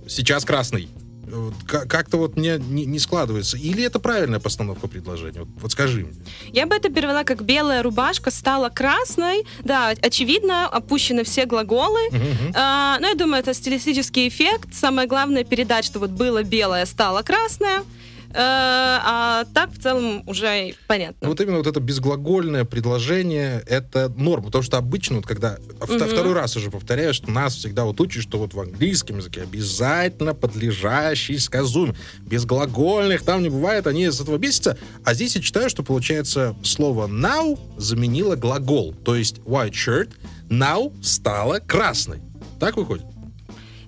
сейчас 0.07 0.45
красный 0.45 0.88
как-то 1.67 2.17
вот 2.19 2.37
мне 2.37 2.59
не, 2.59 2.87
не 2.87 2.99
складывается. 2.99 3.57
Или 3.57 3.85
это 3.85 3.99
правильная 3.99 4.41
постановка 4.41 4.88
предложения? 4.88 5.41
Вот, 5.41 5.49
вот 5.61 5.73
скажи 5.73 6.05
мне. 6.05 6.14
Я 6.53 6.67
бы 6.67 6.75
это 6.75 6.88
перевела 6.91 7.25
как 7.25 7.43
белая 7.43 7.83
рубашка 7.83 8.31
стала 8.31 8.69
красной. 8.69 9.45
Да, 9.61 9.95
очевидно, 10.03 10.67
опущены 10.69 11.25
все 11.25 11.47
глаголы. 11.47 12.00
Uh-huh. 12.11 12.53
А, 12.55 12.99
но 13.00 13.09
я 13.09 13.14
думаю, 13.14 13.41
это 13.41 13.55
стилистический 13.55 14.29
эффект. 14.29 14.75
Самое 14.75 15.09
главное 15.09 15.45
передать, 15.45 15.85
что 15.85 15.99
вот 15.99 16.11
было 16.11 16.43
белое, 16.43 16.87
стало 16.87 17.23
красное. 17.23 17.83
Э, 18.35 18.99
а 19.07 19.45
так 19.55 19.71
в 19.71 19.81
целом 19.81 20.25
уже 20.26 20.75
понятно. 20.88 21.29
Вот 21.29 21.41
именно 21.41 21.59
вот 21.59 21.69
это 21.69 21.79
безглагольное 21.79 22.64
предложение— 22.64 23.62
это 23.69 24.12
норма, 24.17 24.47
потому 24.47 24.64
что 24.64 24.76
обычно, 24.76 25.17
вот 25.17 25.26
когда 25.26 25.59
угу. 25.81 25.87
второй 25.87 26.33
раз 26.33 26.57
уже 26.57 26.69
повторяю, 26.69 27.14
что 27.14 27.31
нас 27.31 27.55
всегда 27.55 27.85
вот 27.85 28.00
учат, 28.00 28.25
что 28.25 28.38
вот 28.38 28.53
в 28.53 28.61
английском 28.61 29.19
языке 29.19 29.43
обязательно 29.43 30.35
подлежащий 30.35 31.38
сказуем. 31.38 31.95
Безглагольных 32.23 33.23
там 33.23 33.41
не 33.41 33.50
бывает, 33.50 33.87
они 33.87 34.07
из 34.07 34.21
этого 34.21 34.37
бесятся. 34.37 34.76
А 35.05 35.14
здесь 35.14 35.37
я 35.37 35.43
читаю, 35.43 35.71
что 35.71 35.85
получается 35.85 36.57
слово 36.64 37.07
now 37.07 37.57
заменило 37.76 38.35
глагол, 38.35 38.95
то 39.05 39.14
есть 39.14 39.38
white 39.45 39.75
shirt 39.75 40.11
now 40.49 40.93
стало 41.05 41.61
красной. 41.61 42.21
Так 42.59 42.76
выходит? 42.76 43.13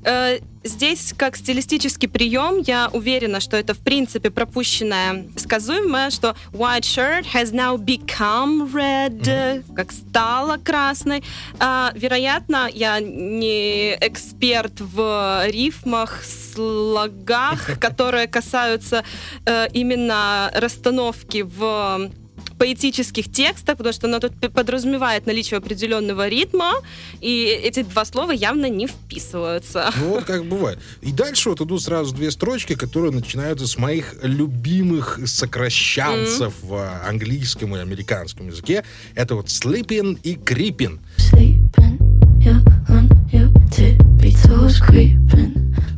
Э, 0.06 0.38
здесь, 0.62 1.12
как 1.16 1.36
стилистический 1.36 2.08
прием, 2.08 2.62
я 2.64 2.88
уверена, 2.92 3.40
что 3.40 3.56
это 3.56 3.74
в 3.74 3.78
принципе 3.80 4.30
пропущенное 4.30 5.26
сказуемое, 5.36 6.10
что 6.10 6.36
white 6.52 6.82
shirt 6.82 7.26
has 7.34 7.52
now 7.52 7.76
become 7.76 8.72
red, 8.72 9.20
mm-hmm. 9.20 9.74
как 9.74 9.90
стала 9.90 10.58
красной. 10.58 11.24
А, 11.58 11.92
вероятно, 11.96 12.68
я 12.72 13.00
не 13.00 13.96
эксперт 14.00 14.80
в 14.80 15.46
рифмах, 15.48 16.22
слогах, 16.24 17.78
которые 17.80 18.28
касаются 18.28 19.02
э, 19.44 19.66
именно 19.72 20.52
расстановки 20.54 21.42
в 21.42 22.10
поэтических 22.58 23.30
текстах, 23.30 23.76
потому 23.76 23.92
что 23.92 24.06
оно 24.06 24.20
тут 24.20 24.32
подразумевает 24.52 25.26
наличие 25.26 25.58
определенного 25.58 26.28
ритма, 26.28 26.74
и 27.20 27.44
эти 27.44 27.82
два 27.82 28.04
слова 28.04 28.30
явно 28.32 28.68
не 28.68 28.86
вписываются. 28.86 29.92
Ну 29.98 30.10
вот 30.10 30.24
как 30.24 30.44
бывает. 30.44 30.78
И 31.02 31.12
дальше 31.12 31.50
вот 31.50 31.60
идут 31.60 31.82
сразу 31.82 32.14
две 32.14 32.30
строчки, 32.30 32.74
которые 32.74 33.12
начинаются 33.12 33.66
с 33.66 33.78
моих 33.78 34.16
любимых 34.22 35.20
сокращанцев 35.24 36.54
mm-hmm. 36.62 36.66
в 36.66 37.08
английском 37.08 37.76
и 37.76 37.80
американском 37.80 38.48
языке. 38.48 38.84
Это 39.14 39.34
вот 39.34 39.46
sleeping 39.46 40.18
и 40.22 40.34
creeping. 40.34 40.98
Sleeping, 41.18 41.98
you're 42.40 42.75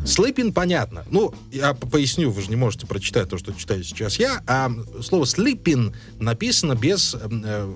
Sleeping 0.04 0.52
понятно. 0.52 1.04
Ну, 1.10 1.34
я 1.52 1.74
поясню, 1.74 2.30
вы 2.30 2.40
же 2.40 2.48
не 2.48 2.56
можете 2.56 2.86
прочитать 2.86 3.28
то, 3.28 3.36
что 3.36 3.52
читаю 3.52 3.84
сейчас 3.84 4.18
я. 4.18 4.42
А 4.46 4.70
слово 5.02 5.24
sleeping 5.24 5.94
написано 6.18 6.74
без 6.74 7.14
э, 7.14 7.72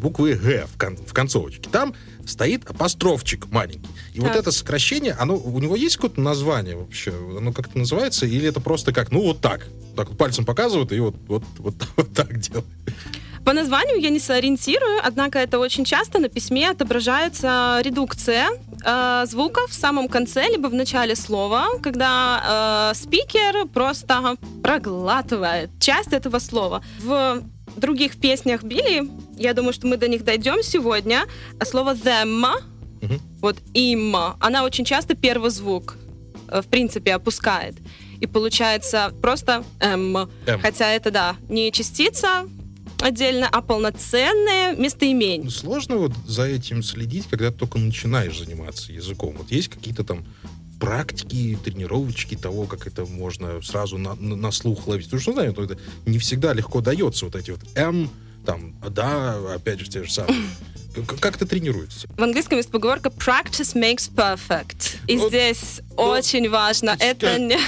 буквы 0.00 0.34
Г 0.34 0.66
в, 0.72 0.78
кон- 0.78 0.96
в 0.96 1.12
концовочке. 1.12 1.68
Там 1.70 1.94
стоит 2.26 2.70
апострофчик 2.70 3.50
маленький. 3.50 3.90
И 4.12 4.20
так. 4.20 4.28
вот 4.28 4.36
это 4.36 4.52
сокращение, 4.52 5.12
оно, 5.12 5.36
у 5.36 5.58
него 5.58 5.74
есть 5.74 5.96
какое-то 5.96 6.20
название 6.20 6.76
вообще? 6.76 7.12
Оно 7.36 7.52
как-то 7.52 7.76
называется? 7.76 8.24
Или 8.24 8.48
это 8.48 8.60
просто 8.60 8.92
как, 8.92 9.10
ну, 9.10 9.22
вот 9.22 9.40
так? 9.40 9.66
Так 9.96 10.08
вот 10.08 10.16
пальцем 10.18 10.44
показывают 10.44 10.92
и 10.92 11.00
вот, 11.00 11.16
вот, 11.26 11.42
вот, 11.58 11.74
вот 11.96 12.14
так 12.14 12.38
делают. 12.38 12.66
По 13.44 13.52
названию 13.52 14.00
я 14.00 14.08
не 14.08 14.20
сориентирую, 14.20 15.00
однако 15.02 15.38
это 15.38 15.58
очень 15.58 15.84
часто 15.84 16.18
на 16.18 16.30
письме 16.30 16.70
отображается 16.70 17.80
редукция 17.84 18.48
э, 18.84 19.24
звуков 19.26 19.70
в 19.70 19.74
самом 19.74 20.08
конце, 20.08 20.48
либо 20.48 20.68
в 20.68 20.74
начале 20.74 21.16
слова, 21.16 21.66
когда 21.82 22.90
э, 22.92 22.94
спикер 22.94 23.66
просто 23.68 24.36
проглатывает 24.62 25.70
часть 25.80 26.12
этого 26.12 26.38
слова. 26.38 26.82
В 27.00 27.42
других 27.76 28.16
песнях 28.16 28.62
Билли, 28.62 29.08
я 29.36 29.54
думаю, 29.54 29.72
что 29.72 29.86
мы 29.86 29.96
до 29.96 30.08
них 30.08 30.24
дойдем 30.24 30.62
сегодня, 30.62 31.24
а 31.58 31.64
слово 31.64 31.94
them, 31.94 32.44
угу. 33.02 33.14
вот 33.40 33.56
им, 33.74 34.16
она 34.40 34.64
очень 34.64 34.84
часто 34.84 35.14
первый 35.14 35.50
звук 35.50 35.96
э, 36.48 36.62
в 36.62 36.66
принципе 36.66 37.14
опускает. 37.14 37.74
И 38.20 38.26
получается 38.26 39.12
просто 39.20 39.64
М. 39.80 40.16
М. 40.16 40.60
Хотя 40.62 40.92
это, 40.92 41.10
да, 41.10 41.36
не 41.48 41.70
частица, 41.72 42.46
отдельно, 43.00 43.48
а 43.50 43.60
полноценное 43.62 44.74
местоимение. 44.76 45.44
Ну, 45.44 45.50
сложно 45.50 45.96
вот 45.96 46.12
за 46.26 46.44
этим 46.44 46.82
следить, 46.82 47.26
когда 47.28 47.50
ты 47.50 47.58
только 47.58 47.78
начинаешь 47.78 48.38
заниматься 48.38 48.92
языком. 48.92 49.34
Вот 49.36 49.50
есть 49.50 49.68
какие-то 49.68 50.04
там 50.04 50.24
практики, 50.80 51.58
тренировочки 51.64 52.36
того, 52.36 52.64
как 52.64 52.86
это 52.86 53.04
можно 53.06 53.62
сразу 53.62 53.98
на, 53.98 54.14
на, 54.14 54.36
на 54.36 54.50
слух 54.50 54.86
ловить. 54.86 55.06
Потому 55.06 55.22
что, 55.22 55.32
знаю, 55.32 55.52
это 55.52 55.78
не 56.06 56.18
всегда 56.18 56.52
легко 56.52 56.80
дается 56.80 57.24
вот 57.24 57.36
эти 57.36 57.50
вот 57.50 57.60
М, 57.74 58.10
там, 58.44 58.74
да, 58.90 59.54
опять 59.54 59.80
же, 59.80 59.88
те 59.88 60.04
же 60.04 60.12
самые 60.12 60.42
как 61.02 61.36
это 61.36 61.46
тренируется? 61.46 62.06
В 62.16 62.22
английском 62.22 62.58
есть 62.58 62.70
поговорка 62.70 63.08
«practice 63.08 63.74
makes 63.74 64.10
perfect». 64.10 64.96
И 65.06 65.16
вот, 65.16 65.28
здесь 65.28 65.80
вот, 65.96 66.18
очень 66.18 66.48
важно. 66.48 66.96
Это 66.98 67.38
не... 67.38 67.58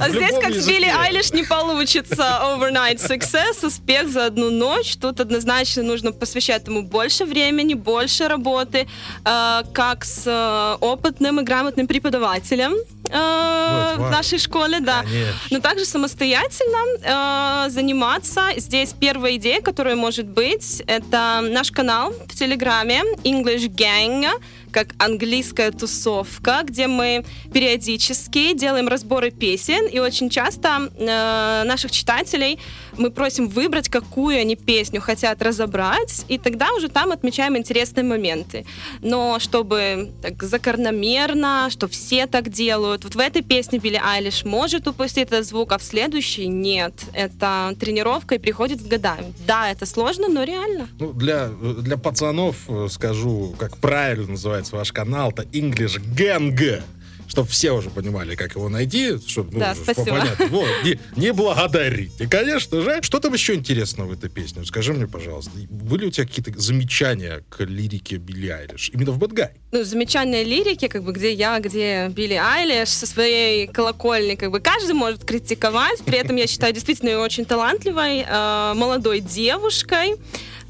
А 0.00 0.08
здесь, 0.10 0.34
как 0.40 0.54
с 0.54 0.66
Билли 0.66 0.86
Айлиш, 0.86 1.32
не 1.32 1.44
получится 1.44 2.40
overnight 2.42 2.96
success, 2.96 3.66
успех 3.66 4.08
за 4.10 4.26
одну 4.26 4.50
ночь. 4.50 4.96
Тут 4.96 5.20
однозначно 5.20 5.82
нужно 5.82 6.12
посвящать 6.12 6.66
ему 6.66 6.82
больше 6.82 7.24
времени, 7.24 7.74
больше 7.74 8.28
работы, 8.28 8.88
э, 9.24 9.62
как 9.72 10.04
с 10.04 10.22
э, 10.26 10.76
опытным 10.80 11.40
и 11.40 11.42
грамотным 11.44 11.86
преподавателем 11.86 12.72
э, 12.72 13.94
в 13.96 14.10
нашей 14.10 14.38
школе, 14.38 14.80
да. 14.80 15.02
Конечно. 15.02 15.34
Но 15.50 15.60
также 15.60 15.84
самостоятельно 15.84 17.68
заниматься. 17.68 18.42
Здесь 18.56 18.94
первая 18.98 19.36
идея, 19.36 19.60
которая 19.60 19.96
может 19.96 20.26
быть, 20.26 20.82
это 20.86 21.40
наш 21.42 21.70
канал 21.70 22.14
в 22.37 22.37
Телеграме 22.37 23.01
English 23.23 23.69
Gang 23.69 24.25
Как 24.70 24.88
английская 24.98 25.70
тусовка, 25.70 26.62
где 26.64 26.86
мы 26.86 27.24
периодически 27.52 28.54
делаем 28.54 28.88
разборы 28.88 29.30
песен, 29.30 29.86
и 29.86 29.98
очень 29.98 30.30
часто 30.30 30.90
э, 30.96 31.62
наших 31.64 31.90
читателей 31.90 32.58
мы 32.96 33.10
просим 33.10 33.48
выбрать, 33.48 33.88
какую 33.88 34.40
они 34.40 34.56
песню 34.56 35.00
хотят 35.00 35.42
разобрать, 35.42 36.24
и 36.28 36.38
тогда 36.38 36.72
уже 36.74 36.88
там 36.88 37.12
отмечаем 37.12 37.56
интересные 37.56 38.04
моменты. 38.04 38.66
Но 39.02 39.38
чтобы 39.38 40.10
так 40.22 40.42
закономерно, 40.42 41.68
что 41.70 41.88
все 41.88 42.26
так 42.26 42.48
делают, 42.50 43.04
вот 43.04 43.14
в 43.14 43.18
этой 43.18 43.42
песне 43.42 43.78
Билли 43.78 44.00
Айлиш 44.02 44.44
может 44.44 44.88
упустить 44.88 45.28
этот 45.28 45.46
звук, 45.46 45.72
а 45.72 45.78
в 45.78 45.82
следующей 45.82 46.48
нет. 46.48 46.92
Это 47.12 47.74
тренировка 47.78 48.34
и 48.34 48.38
приходит 48.38 48.80
с 48.80 48.84
годами. 48.84 49.32
Да, 49.46 49.70
это 49.70 49.86
сложно, 49.86 50.28
но 50.28 50.44
реально. 50.44 50.88
Ну, 50.98 51.12
для, 51.12 51.48
для 51.48 51.96
пацанов 51.96 52.56
э, 52.68 52.88
скажу, 52.90 53.54
как 53.58 53.76
правильно 53.76 54.28
называется 54.28 54.57
ваш 54.72 54.92
канал, 54.92 55.30
это 55.30 55.42
English 55.44 56.00
Gang 56.14 56.82
чтобы 57.28 57.48
все 57.48 57.72
уже 57.72 57.90
понимали, 57.90 58.34
как 58.34 58.54
его 58.54 58.68
найти, 58.68 59.18
чтобы 59.26 59.52
ну, 59.52 59.60
да, 59.60 59.74
спасибо. 59.74 60.18
понятно. 60.18 60.46
Вот, 60.46 60.68
не, 60.82 60.98
не 61.16 61.32
благодарите. 61.32 62.26
Конечно 62.26 62.80
же. 62.80 63.02
Что 63.02 63.20
там 63.20 63.34
еще 63.34 63.54
интересного 63.54 64.08
в 64.08 64.12
этой 64.12 64.30
песне? 64.30 64.64
Скажи 64.64 64.94
мне, 64.94 65.06
пожалуйста, 65.06 65.52
были 65.68 66.06
у 66.06 66.10
тебя 66.10 66.26
какие-то 66.26 66.58
замечания 66.58 67.44
к 67.50 67.62
лирике 67.64 68.16
Билли 68.16 68.48
Айлиш? 68.48 68.90
Именно 68.94 69.12
в 69.12 69.18
Бэтгай? 69.18 69.50
Ну, 69.72 69.84
замечания 69.84 70.42
лирики, 70.42 70.88
как 70.88 71.04
бы, 71.04 71.12
где 71.12 71.32
я, 71.32 71.60
где 71.60 72.08
Билли 72.08 72.34
Айлиш 72.34 72.88
со 72.88 73.06
своей 73.06 73.66
колокольни, 73.66 74.34
как 74.34 74.50
бы, 74.50 74.60
каждый 74.60 74.94
может 74.94 75.24
критиковать. 75.24 76.00
При 76.04 76.18
этом 76.18 76.36
я 76.36 76.46
считаю 76.46 76.72
действительно 76.72 77.10
ее 77.10 77.18
очень 77.18 77.44
талантливой, 77.44 78.24
э, 78.26 78.72
молодой 78.74 79.20
девушкой. 79.20 80.16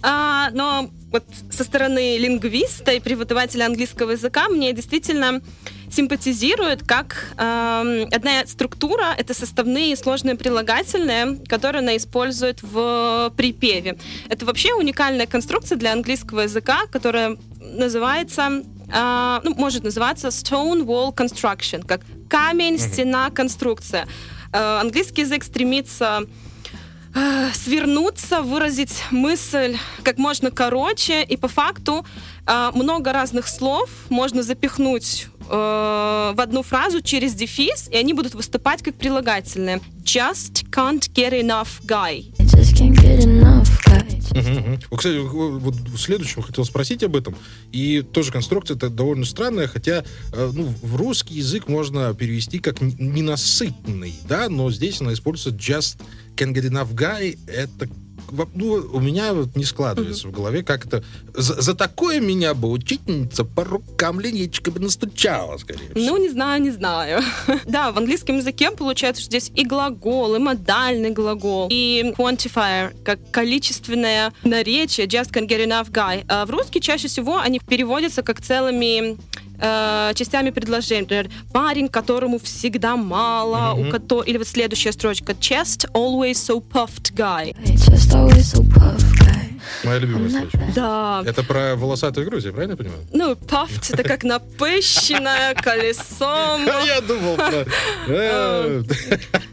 А, 0.03 0.51
но 0.53 0.91
вот 1.11 1.25
со 1.51 1.65
стороны 1.65 2.19
лингвиста 2.19 2.93
и 2.93 3.01
преподавателя 3.01 3.67
английского 3.67 4.13
языка 4.13 4.49
мне 4.49 4.73
действительно 4.73 5.41
симпатизирует 5.91 6.87
как 6.87 7.33
э, 7.39 8.07
одна 8.13 8.47
структура, 8.47 9.15
это 9.17 9.33
составные 9.33 9.97
сложные 9.97 10.35
прилагательные, 10.35 11.39
которые 11.49 11.81
она 11.81 11.97
использует 11.97 12.63
в 12.63 13.33
припеве. 13.37 13.97
Это 14.29 14.45
вообще 14.45 14.75
уникальная 14.75 15.27
конструкция 15.27 15.79
для 15.79 15.93
английского 15.93 16.41
языка, 16.41 16.81
которая 16.91 17.39
называется, 17.61 18.63
э, 18.93 19.41
ну, 19.45 19.55
может 19.55 19.85
называться 19.85 20.29
stone 20.29 20.85
wall 20.85 21.15
construction, 21.15 21.87
как 21.87 22.03
камень, 22.29 22.79
стена, 22.79 23.31
конструкция. 23.31 24.07
Э, 24.53 24.81
английский 24.81 25.23
язык 25.23 25.43
стремится 25.43 26.25
Э, 26.25 26.48
свернуться, 27.55 28.43
выразить 28.43 29.03
мысль 29.11 29.77
как 30.03 30.19
можно 30.19 30.51
короче, 30.51 31.23
и 31.23 31.37
по 31.37 31.49
факту 31.49 32.05
э, 32.47 32.71
много 32.75 33.13
разных 33.13 33.49
слов 33.49 33.89
можно 34.09 34.43
запихнуть 34.43 35.29
э, 35.49 36.33
в 36.35 36.41
одну 36.41 36.63
фразу 36.63 37.01
через 37.03 37.35
дефис, 37.35 37.89
и 37.91 37.97
они 37.97 38.13
будут 38.15 38.35
выступать 38.35 38.83
как 38.83 38.97
прилагательные. 38.97 39.81
Just 40.03 40.65
can't 40.71 41.11
get 41.13 41.33
enough 41.33 41.81
guy. 41.87 42.33
Just 42.39 42.75
can't 42.75 42.97
get 42.97 43.25
enough 43.25 43.69
guy. 43.87 44.19
Кстати, 44.97 45.19
вот 45.19 45.75
в 45.75 45.99
следующем 45.99 46.43
хотел 46.43 46.65
спросить 46.65 47.03
об 47.03 47.17
этом. 47.17 47.35
И 47.73 48.03
тоже 48.03 48.31
конструкция 48.31 48.77
это 48.77 48.91
довольно 48.91 49.25
странная, 49.25 49.69
хотя 49.69 50.05
ну, 50.33 50.73
в 50.83 50.97
русский 50.97 51.35
язык 51.35 51.69
можно 51.69 52.15
перевести 52.15 52.59
как 52.59 52.81
ненасытный, 52.81 54.15
да, 54.29 54.49
но 54.49 54.71
здесь 54.71 55.01
она 55.01 55.13
используется 55.13 55.59
just 55.59 56.01
Can 56.37 56.55
Get 56.55 56.71
Enough 56.71 56.95
Guy 56.95 57.39
это 57.49 57.89
ну, 58.55 58.89
у 58.93 59.01
меня 59.01 59.33
вот 59.33 59.57
не 59.57 59.65
складывается 59.65 60.27
mm-hmm. 60.27 60.31
в 60.31 60.35
голове, 60.35 60.63
как 60.63 60.87
это... 60.87 61.05
За, 61.35 61.61
за 61.61 61.75
такое 61.75 62.21
меня 62.21 62.55
бы 62.55 62.71
учительница 62.71 63.45
по 63.45 63.65
рукам 63.65 64.21
линейкой 64.21 64.73
бы 64.73 64.81
настучала, 64.81 65.57
скорее 65.59 65.91
всего. 65.95 66.01
Ну, 66.01 66.17
не 66.17 66.29
знаю, 66.29 66.63
не 66.63 66.71
знаю. 66.71 67.23
да, 67.67 67.93
в 67.93 67.99
английском 67.99 68.37
языке 68.39 68.71
получается, 68.71 69.23
что 69.23 69.31
здесь 69.31 69.53
и 69.55 69.65
глагол, 69.65 70.35
и 70.35 70.39
модальный 70.39 71.11
глагол, 71.11 71.69
и 71.71 72.13
quantifier, 72.17 72.95
как 73.05 73.31
количественное 73.31 74.33
наречие, 74.45 75.07
just 75.07 75.33
can 75.33 75.49
get 75.49 75.65
enough 75.65 75.91
guy. 75.91 76.25
А 76.29 76.47
в 76.47 76.51
русский 76.51 76.81
чаще 76.81 77.09
всего 77.09 77.39
они 77.39 77.61
переводятся 77.61 78.23
как 78.23 78.41
целыми 78.41 79.17
э, 79.59 80.13
частями 80.15 80.51
предложения. 80.51 81.03
Например, 81.03 81.31
парень, 81.53 81.89
которому 81.89 82.39
всегда 82.39 82.97
мало, 82.97 83.57
mm-hmm. 83.77 83.89
у 83.89 83.91
которого... 83.91 84.25
Или 84.25 84.39
вот 84.39 84.49
следующая 84.49 84.93
строчка. 84.93 85.33
Chest 85.33 85.91
always 85.93 86.33
so 86.33 86.61
puffed 86.61 87.15
guy. 87.15 87.55
Just 87.65 88.15
always 88.15 88.53
so 88.53 88.63
puffed 88.63 89.19
guy. 89.19 89.29
Моя 89.85 89.99
любимая 89.99 90.29
строчка. 90.31 90.61
Да. 90.75 91.23
Это 91.27 91.43
про 91.43 91.77
волосатую 91.77 92.27
грудь, 92.27 92.45
я 92.45 92.53
правильно 92.53 92.77
понимаю? 92.77 93.01
Ну, 93.13 93.33
puffed 93.33 93.93
это 93.93 94.03
как 94.03 94.25
напыщенное 94.25 95.55
колесом. 95.63 96.69
А 96.69 96.83
я 96.87 97.01
думал 97.01 97.37
про... 97.37 97.65
Э, 98.09 98.83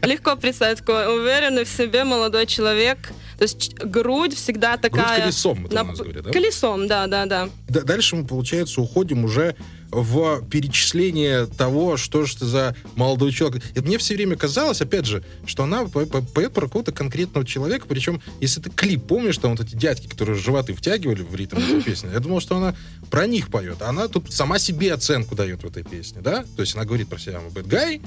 Легко 0.02 0.36
представить 0.36 0.78
такой 0.78 1.06
уверенный 1.16 1.64
в 1.64 1.68
себе 1.68 2.04
молодой 2.04 2.46
человек. 2.46 2.98
То 3.38 3.42
есть 3.42 3.74
грудь 3.74 4.34
всегда 4.34 4.76
такая... 4.78 5.20
колесом, 5.20 5.66
это 5.66 5.74
у 5.74 5.78
нап- 5.78 5.88
нас 5.88 5.98
говорят, 5.98 6.24
да? 6.24 6.30
Колесом, 6.30 6.88
да, 6.88 7.06
да, 7.06 7.26
да. 7.26 7.48
Д- 7.68 7.82
Дальше 7.82 8.16
мы, 8.16 8.26
получается, 8.26 8.80
уходим 8.80 9.24
уже 9.24 9.54
в 9.90 10.42
перечисление 10.50 11.46
того, 11.46 11.96
что 11.96 12.24
же 12.24 12.36
ты 12.38 12.44
за 12.46 12.74
молодой 12.96 13.32
человек. 13.32 13.62
И 13.74 13.80
мне 13.80 13.98
все 13.98 14.14
время 14.14 14.36
казалось, 14.36 14.80
опять 14.80 15.04
же, 15.06 15.22
что 15.46 15.64
она 15.64 15.84
по- 15.84 16.06
по- 16.06 16.22
поет 16.22 16.52
про 16.54 16.62
какого-то 16.66 16.92
конкретного 16.92 17.46
человека, 17.46 17.86
причем, 17.88 18.20
если 18.40 18.60
ты 18.60 18.70
клип 18.70 19.06
помнишь, 19.06 19.38
там 19.38 19.52
вот 19.54 19.60
эти 19.60 19.76
дядьки, 19.76 20.06
которые 20.08 20.36
животы 20.36 20.74
втягивали 20.74 21.22
в 21.22 21.34
ритм 21.34 21.58
этой 21.58 21.82
песни, 21.82 22.10
я 22.12 22.20
думал, 22.20 22.40
что 22.40 22.56
она 22.56 22.74
про 23.10 23.26
них 23.26 23.48
поет. 23.48 23.82
Она 23.82 24.08
тут 24.08 24.32
сама 24.32 24.58
себе 24.58 24.92
оценку 24.92 25.34
дает 25.34 25.62
в 25.62 25.66
этой 25.66 25.84
песне, 25.84 26.20
да? 26.20 26.44
То 26.56 26.62
есть 26.62 26.74
она 26.74 26.84
говорит 26.84 27.08
про 27.08 27.18
себя 27.18 27.40
bad 27.54 27.68
guy, 27.68 28.02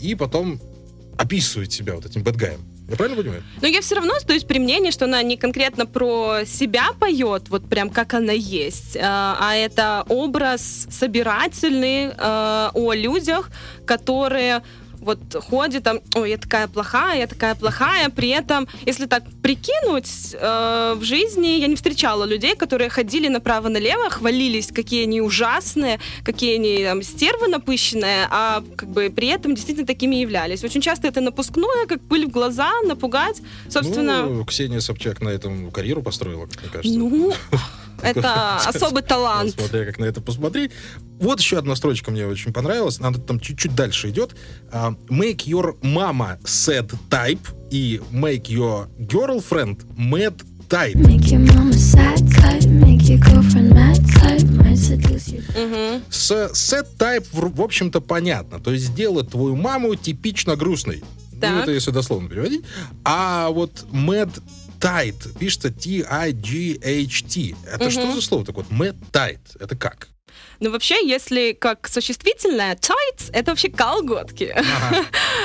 и 0.00 0.14
потом 0.14 0.60
описывает 1.18 1.72
себя 1.72 1.94
вот 1.94 2.04
этим 2.06 2.22
гуем. 2.22 2.60
Я 2.88 2.96
правильно 2.96 3.20
понимаю? 3.20 3.42
Но 3.60 3.66
я 3.66 3.80
все 3.80 3.96
равно 3.96 4.14
остаюсь 4.14 4.44
при 4.44 4.58
мнении, 4.58 4.90
что 4.90 5.06
она 5.06 5.22
не 5.22 5.36
конкретно 5.36 5.86
про 5.86 6.44
себя 6.46 6.88
поет, 6.98 7.48
вот 7.48 7.68
прям 7.68 7.90
как 7.90 8.14
она 8.14 8.32
есть, 8.32 8.96
а 9.00 9.36
а 9.40 9.56
это 9.56 10.04
образ 10.08 10.86
собирательный 10.90 12.12
э, 12.16 12.70
о 12.72 12.92
людях, 12.92 13.50
которые 13.84 14.62
вот 15.06 15.18
ходят 15.34 15.84
там, 15.84 16.00
ой, 16.14 16.30
я 16.30 16.36
такая 16.36 16.68
плохая, 16.68 17.20
я 17.20 17.26
такая 17.26 17.54
плохая, 17.54 18.10
при 18.10 18.28
этом, 18.28 18.68
если 18.84 19.06
так 19.06 19.22
прикинуть, 19.42 20.34
э, 20.34 20.94
в 20.96 21.02
жизни 21.04 21.60
я 21.60 21.68
не 21.68 21.76
встречала 21.76 22.24
людей, 22.24 22.56
которые 22.56 22.90
ходили 22.90 23.28
направо-налево, 23.28 24.10
хвалились, 24.10 24.66
какие 24.72 25.04
они 25.04 25.20
ужасные, 25.20 26.00
какие 26.24 26.56
они 26.56 26.84
там 26.84 27.02
стервы 27.02 27.48
напыщенные, 27.48 28.26
а 28.30 28.62
как 28.76 28.88
бы 28.90 29.10
при 29.14 29.28
этом 29.28 29.54
действительно 29.54 29.86
такими 29.86 30.16
являлись. 30.16 30.64
Очень 30.64 30.80
часто 30.80 31.08
это 31.08 31.20
напускное, 31.20 31.86
как 31.86 32.00
пыль 32.00 32.26
в 32.26 32.30
глаза, 32.30 32.70
напугать, 32.84 33.40
собственно... 33.68 34.26
Ну, 34.26 34.44
Ксения 34.44 34.80
Собчак 34.80 35.20
на 35.20 35.28
этом 35.28 35.70
карьеру 35.70 36.02
построила, 36.02 36.46
как 36.46 36.62
мне 36.62 36.70
кажется. 36.72 36.98
Ну, 36.98 37.32
это 38.02 38.56
особый 38.66 39.02
талант. 39.02 39.52
Смотря 39.58 39.84
как 39.84 39.98
на 39.98 40.04
это 40.04 40.20
посмотреть. 40.20 40.72
Вот 41.20 41.40
еще 41.40 41.58
одна 41.58 41.74
строчка 41.76 42.10
мне 42.10 42.26
очень 42.26 42.52
понравилась. 42.52 42.98
Она 43.00 43.12
там 43.12 43.40
чуть-чуть 43.40 43.74
дальше 43.74 44.10
идет. 44.10 44.34
А, 44.70 44.94
Make 45.08 45.46
your 45.46 45.78
mama 45.80 46.38
sad 46.44 46.92
type 47.10 47.40
и 47.70 48.00
make 48.12 48.44
your 48.44 48.88
girlfriend 48.98 49.84
mad 49.96 50.34
type. 50.68 50.94
Make 50.96 51.30
your 51.30 51.40
mama 51.54 51.72
sad 51.72 52.18
type, 52.36 52.66
make 52.66 53.02
your 53.08 53.18
girlfriend 53.18 53.72
mad 53.72 53.96
type, 54.20 54.44
might 54.56 54.76
seduce 54.76 55.28
you. 55.28 55.42
Мгм. 55.56 56.02
С 56.10 56.32
sad 56.52 56.86
type, 56.98 57.24
в 57.32 57.62
общем-то, 57.62 58.00
понятно. 58.00 58.60
То 58.60 58.72
есть 58.72 58.86
сделать 58.86 59.30
твою 59.30 59.56
маму 59.56 59.94
типично 59.94 60.56
грустной. 60.56 61.02
Ну, 61.32 61.40
Так. 61.40 61.62
это 61.62 61.70
если 61.70 61.90
дословно 61.90 62.28
переводить. 62.28 62.62
А 63.04 63.48
вот 63.50 63.84
mad 63.92 64.30
tight 64.80 65.38
пишется 65.38 65.70
T-I-G-H-T. 65.70 67.54
Это 67.70 67.90
что 67.90 68.12
за 68.12 68.20
слово 68.22 68.44
такое? 68.44 68.64
Mad 68.66 68.96
tight. 69.12 69.40
Это 69.60 69.76
как? 69.76 70.08
Ну, 70.60 70.70
вообще, 70.70 71.06
если 71.06 71.52
как 71.52 71.86
существительное, 71.88 72.76
tights— 72.76 73.30
это 73.32 73.50
вообще 73.52 73.68
колготки. 73.68 74.54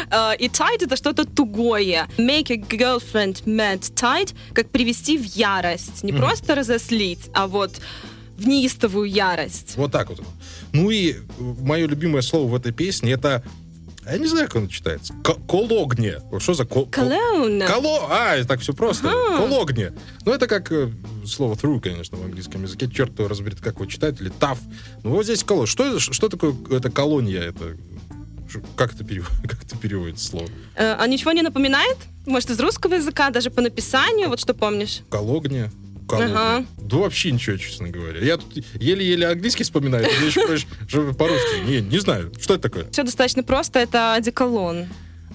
Э, 0.10 0.36
И 0.40 0.48
tight— 0.48 0.78
это 0.86 0.96
что-то 0.96 1.26
тугое. 1.26 2.08
Make 2.18 2.52
a 2.52 2.56
girlfriend 2.58 3.44
mad 3.46 3.80
tight, 3.94 4.34
как 4.54 4.70
привести 4.70 5.18
в 5.18 5.24
ярость. 5.24 6.04
Не 6.04 6.12
просто 6.14 6.56
разослить, 6.56 7.30
а 7.34 7.48
вот 7.48 7.80
в 8.38 8.48
неистовую 8.48 9.10
ярость. 9.10 9.76
Вот 9.76 9.92
так 9.92 10.10
вот. 10.10 10.22
Ну 10.74 10.90
и 10.90 11.16
мое 11.40 11.88
любимое 11.88 12.22
слово 12.22 12.48
в 12.50 12.56
этой 12.56 12.72
песне 12.72 13.12
это 13.12 13.44
я 14.06 14.18
не 14.18 14.28
знаю, 14.28 14.48
как 14.48 14.58
оно 14.58 14.68
читается. 14.68 15.14
К- 15.24 15.38
Кологне. 15.48 16.16
Что 16.40 16.54
за 16.54 16.66
кол... 16.66 16.88
Cologne. 16.92 17.68
Коло... 17.68 18.08
А, 18.10 18.44
так 18.46 18.60
все 18.62 18.74
просто. 18.74 19.10
Ага. 19.10 19.38
Кологне. 19.38 19.94
Ну, 20.26 20.34
это 20.34 20.48
как 20.48 20.72
э, 20.72 20.92
слово 21.26 21.56
through, 21.56 21.80
конечно, 21.82 22.18
в 22.18 22.24
английском 22.26 22.64
языке. 22.64 22.90
Черт 22.90 23.18
его 23.20 23.28
разберет, 23.28 23.60
как 23.62 23.76
его 23.76 23.86
читать. 23.86 24.20
Или 24.22 24.32
tough. 24.40 24.60
Ну, 25.04 25.12
вот 25.12 25.24
здесь 25.26 25.44
коло. 25.44 25.68
Что, 25.68 26.00
что 26.00 26.30
такое 26.30 26.56
это 26.72 26.90
колония? 26.90 27.42
Это... 27.42 27.78
Как 28.76 28.94
это, 28.94 29.04
перев... 29.04 29.30
как 29.44 29.64
это 29.64 29.78
переводится 29.78 30.26
слово? 30.28 30.48
Э, 30.76 30.96
А 31.00 31.08
ничего 31.08 31.32
не 31.32 31.42
напоминает? 31.42 31.98
Может, 32.26 32.50
из 32.50 32.60
русского 32.60 32.96
языка, 32.96 33.30
даже 33.30 33.50
по 33.50 33.62
написанию, 33.62 34.30
вот 34.30 34.40
что 34.40 34.54
помнишь? 34.54 35.02
Кологне. 35.10 35.72
Кологне. 36.12 36.34
Ага. 36.34 36.66
Да 36.78 36.98
вообще 36.98 37.32
ничего, 37.32 37.58
честно 37.58 37.90
говоря. 37.90 38.20
Я 38.20 38.38
тут 38.38 38.64
еле-еле 38.76 39.28
английский 39.28 39.64
вспоминаю, 39.64 40.06
ты 40.06 40.26
еще 40.26 41.14
по-русски. 41.14 41.66
Не, 41.66 41.82
не 41.82 42.00
знаю. 42.00 42.32
Что 42.40 42.56
это 42.56 42.64
такое? 42.64 42.90
Все 42.92 43.04
достаточно 43.04 43.44
просто, 43.44 43.80
это 43.80 44.14
одеколон. 44.14 44.88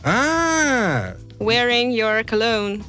А, 0.03 1.17
Wearing 1.39 1.93
your 1.93 2.25
cologne. 2.25 2.83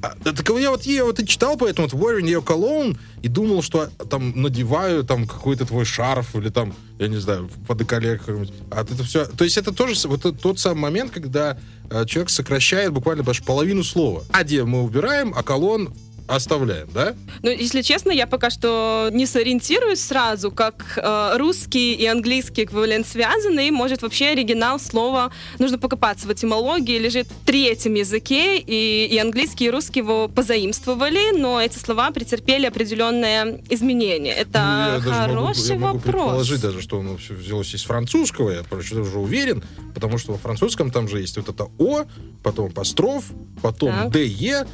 А, 0.00 0.14
да, 0.22 0.32
так 0.32 0.48
я 0.50 0.70
вот, 0.70 0.84
я 0.84 1.04
вот 1.04 1.18
и 1.18 1.26
читал 1.26 1.56
поэтому 1.56 1.88
вот 1.88 2.00
wearing 2.00 2.26
your 2.26 2.44
cologne 2.44 2.96
и 3.22 3.28
думал, 3.28 3.62
что 3.62 3.90
а, 3.98 4.04
там 4.04 4.40
надеваю 4.40 5.02
там 5.02 5.26
какой-то 5.26 5.66
твой 5.66 5.84
шарф 5.84 6.36
или 6.36 6.50
там, 6.50 6.72
я 6.98 7.08
не 7.08 7.16
знаю, 7.16 7.50
под 7.66 7.78
деколе 7.78 8.16
какой-нибудь. 8.18 8.52
А 8.70 8.82
это 8.82 9.02
все... 9.02 9.26
То 9.26 9.44
есть 9.44 9.56
это 9.56 9.72
тоже 9.72 10.06
вот 10.06 10.20
это 10.20 10.32
тот 10.32 10.60
самый 10.60 10.82
момент, 10.82 11.10
когда 11.10 11.58
э, 11.90 12.06
человек 12.06 12.30
сокращает 12.30 12.92
буквально 12.92 13.24
даже 13.24 13.42
половину 13.42 13.82
слова. 13.82 14.22
Ади 14.32 14.60
мы 14.60 14.82
убираем, 14.82 15.34
а 15.36 15.42
колон 15.42 15.92
оставляем, 16.28 16.88
да? 16.92 17.14
Ну, 17.42 17.50
если 17.50 17.82
честно, 17.82 18.10
я 18.12 18.26
пока 18.26 18.50
что 18.50 19.08
не 19.12 19.26
сориентируюсь 19.26 20.00
сразу, 20.00 20.50
как 20.50 20.98
э, 21.02 21.36
русский 21.38 21.94
и 21.94 22.06
английский 22.06 22.64
эквивалент 22.64 23.06
связаны, 23.06 23.68
и, 23.68 23.70
может, 23.70 24.02
вообще 24.02 24.28
оригинал 24.28 24.78
слова, 24.78 25.32
нужно 25.58 25.78
покопаться 25.78 26.28
в 26.28 26.32
этимологии, 26.32 26.98
лежит 26.98 27.28
в 27.28 27.46
третьем 27.46 27.94
языке, 27.94 28.58
и, 28.58 29.06
и 29.10 29.18
английский, 29.18 29.66
и 29.66 29.70
русский 29.70 30.00
его 30.00 30.28
позаимствовали, 30.28 31.36
но 31.38 31.60
эти 31.60 31.78
слова 31.78 32.10
претерпели 32.10 32.66
определенные 32.66 33.62
изменения. 33.70 34.32
Это 34.32 34.58
Ну, 34.60 34.94
я 34.94 34.98
даже 34.98 35.08
могу, 35.32 35.46
хороший 35.46 35.68
я 35.68 35.74
могу 35.78 35.98
вопрос. 35.98 36.02
предположить 36.12 36.60
даже, 36.60 36.82
что 36.82 37.00
оно 37.00 37.16
все 37.16 37.34
взялось 37.34 37.74
из 37.74 37.82
французского, 37.84 38.50
я 38.50 38.62
просто 38.62 39.00
уже 39.00 39.18
уверен, 39.18 39.62
потому 39.94 40.18
что 40.18 40.32
во 40.32 40.38
французском 40.38 40.90
там 40.90 41.08
же 41.08 41.20
есть 41.20 41.36
вот 41.36 41.48
это 41.48 41.68
О, 41.78 42.04
потом 42.42 42.66
апостроф, 42.66 43.24
потом 43.62 43.90
Так. 43.92 44.12
ДЕ, 44.12 44.66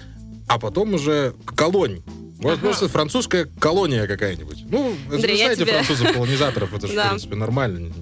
а 0.46 0.58
потом 0.58 0.94
уже 0.94 1.34
колонь. 1.56 2.02
Вот 2.38 2.58
Ага. 2.62 2.88
французская 2.88 3.46
колония 3.58 4.06
какая-нибудь. 4.06 4.64
Ну, 4.68 4.94
это 5.06 5.14
Андрей, 5.16 5.36
знаете 5.38 5.64
тебе- 5.64 5.72
французов-колонизаторов, 5.72 6.74
это 6.74 6.86
же, 6.88 6.94
Да. 6.96 7.04
в 7.06 7.08
принципе, 7.10 7.36
нормально. 7.36 7.92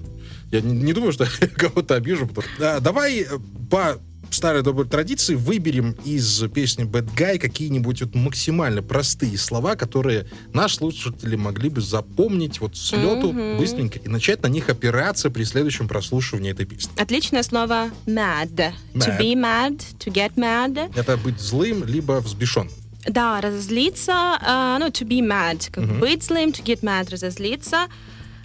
Я 0.51 0.61
не, 0.61 0.73
не 0.73 0.93
думаю, 0.93 1.13
что 1.13 1.23
я 1.41 1.47
кого-то 1.47 1.95
обижу. 1.95 2.27
потому- 2.27 2.47
Да, 2.59 2.79
давай 2.79 3.21
э, 3.21 3.27
по 3.69 3.99
старой 4.33 4.63
доброй 4.63 4.87
традиции 4.87 5.35
выберем 5.35 5.95
из 6.05 6.43
песни 6.53 6.85
Bad 6.85 7.09
Guy 7.15 7.37
какие-нибудь 7.39 8.01
вот 8.01 8.15
максимально 8.15 8.81
простые 8.81 9.37
слова, 9.37 9.75
которые 9.75 10.25
наши 10.53 10.75
слушатели 10.75 11.35
могли 11.35 11.69
бы 11.69 11.81
запомнить 11.81 12.59
вот 12.61 12.75
с 12.75 12.91
лету 12.91 13.31
Мгм. 13.33 13.57
быстренько 13.57 13.99
и 13.99 14.07
начать 14.09 14.41
на 14.43 14.47
них 14.47 14.69
опираться 14.69 15.29
при 15.29 15.43
следующем 15.43 15.87
прослушивании 15.87 16.51
этой 16.51 16.65
песни. 16.65 16.91
Отличное 16.97 17.43
слово 17.43 17.89
mad. 18.05 18.53
To 18.55 18.73
Mad. 18.95 19.19
be 19.19 19.33
mad, 19.35 19.81
to 19.99 20.11
get 20.13 20.33
mad. 20.35 20.91
Это 20.95 21.17
быть 21.17 21.39
злым, 21.39 21.83
либо 21.85 22.19
взбешенным. 22.21 22.71
Да, 23.05 23.41
разозлиться, 23.41 24.39
э, 24.41 24.77
ну, 24.79 24.87
to 24.87 25.05
be 25.05 25.19
mad, 25.19 25.69
как 25.71 25.83
Мгм. 25.83 25.99
быть 25.99 26.23
злым, 26.23 26.49
to 26.51 26.63
get 26.63 26.81
mad, 26.81 27.09
разозлиться. 27.11 27.87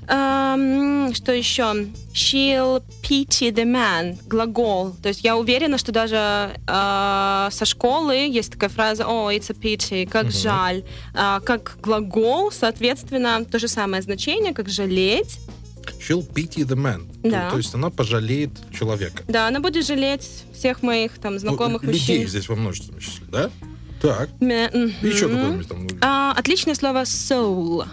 Эм, 0.09 1.13
что 1.15 1.33
еще? 1.33 1.63
She'll 2.15 2.83
pity 3.03 3.53
the 3.53 3.65
man, 3.65 4.19
глагол. 4.27 4.97
То 5.03 5.09
есть 5.11 5.23
я 5.23 5.37
уверена, 5.37 5.77
что 5.79 5.93
даже 5.93 6.51
э, 6.67 7.49
со 7.51 7.65
школы 7.65 8.15
есть 8.15 8.53
такая 8.53 8.71
фраза 8.71 9.03
«Oh, 9.05 9.29
it's 9.37 9.51
a 9.51 9.55
pity», 9.55 10.07
как 10.09 10.31
жаль. 10.31 10.83
А, 11.15 11.41
как 11.41 11.77
глагол, 11.83 12.51
соответственно, 12.51 13.45
то 13.45 13.59
же 13.59 13.69
самое 13.69 14.03
значение, 14.03 14.55
как 14.55 14.69
жалеть. 14.69 15.39
She'll 16.01 16.27
pity 16.33 16.65
the 16.67 16.77
man. 16.77 17.07
Да. 17.23 17.47
То, 17.47 17.53
то 17.53 17.57
есть 17.59 17.75
она 17.75 17.91
пожалеет 17.91 18.51
человека. 18.77 19.25
Да, 19.29 19.47
она 19.49 19.61
будет 19.61 19.87
жалеть 19.87 20.27
всех 20.55 20.83
моих 20.83 21.19
там 21.19 21.39
знакомых 21.39 21.83
Ну, 21.83 21.91
людей 21.93 22.17
мужчин. 22.21 22.29
здесь 22.29 22.49
во 22.49 22.57
множественном 22.57 23.01
числе, 23.01 23.27
да? 23.31 23.51
Так. 24.01 24.29
Ме- 24.41 24.71
И 25.03 25.07
еще 25.07 25.29
какое-нибудь 25.29 25.69
там. 25.69 25.87
ну, 25.87 25.97
А, 26.01 26.33
отличное 26.37 26.75
слово 26.75 27.03
soul. 27.03 27.85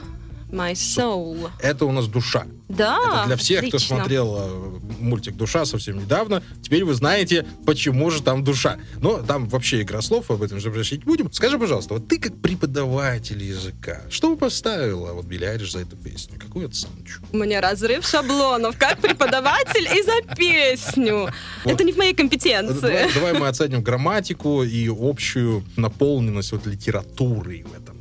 My 0.51 0.73
soul. 0.73 1.49
Это 1.60 1.86
у 1.86 1.91
нас 1.91 2.08
душа. 2.08 2.45
Да, 2.67 2.97
Это 3.19 3.27
для 3.27 3.38
всех, 3.38 3.60
кто 3.60 3.77
отлично. 3.77 3.97
смотрел 3.97 4.38
э, 4.39 4.79
мультик 4.99 5.36
«Душа» 5.36 5.65
совсем 5.65 5.99
недавно. 5.99 6.41
Теперь 6.63 6.84
вы 6.84 6.95
знаете, 6.95 7.45
почему 7.65 8.10
же 8.10 8.23
там 8.23 8.43
душа. 8.43 8.77
Но 9.01 9.21
там 9.21 9.47
вообще 9.49 9.84
игра 9.84 10.01
слов, 10.01 10.31
об 10.31 10.41
этом 10.41 10.60
же 10.60 10.69
обращать 10.69 10.99
не 10.99 11.05
будем. 11.05 11.31
Скажи, 11.31 11.60
пожалуйста, 11.60 11.93
вот 11.95 12.08
ты 12.08 12.17
как 12.17 12.36
преподаватель 12.41 13.43
языка, 13.43 14.01
что 14.10 14.29
бы 14.29 14.38
поставила 14.38 15.13
вот 15.13 15.25
Билли 15.25 15.45
Айлиш 15.45 15.73
за 15.73 15.79
эту 15.81 15.95
песню? 15.95 16.39
Какую 16.39 16.67
оценочку? 16.67 17.23
У 17.31 17.38
меня 17.38 17.62
разрыв 17.62 18.03
шаблонов, 18.05 18.77
как 18.77 18.99
преподаватель 18.99 19.88
и 19.95 20.01
за 20.01 20.36
песню. 20.36 21.29
Вот. 21.63 21.73
Это 21.73 21.84
не 21.84 21.91
в 21.91 21.97
моей 21.97 22.13
Давай, 22.13 22.29
компетенции. 22.29 23.13
давай 23.13 23.34
мы 23.34 23.47
оценим 23.47 23.84
грамматику 23.84 24.63
и 24.63 24.88
общую 24.89 25.63
наполненность 25.77 26.51
вот 26.51 26.65
литературой 26.65 27.63
в 27.63 27.73
этом. 27.79 27.94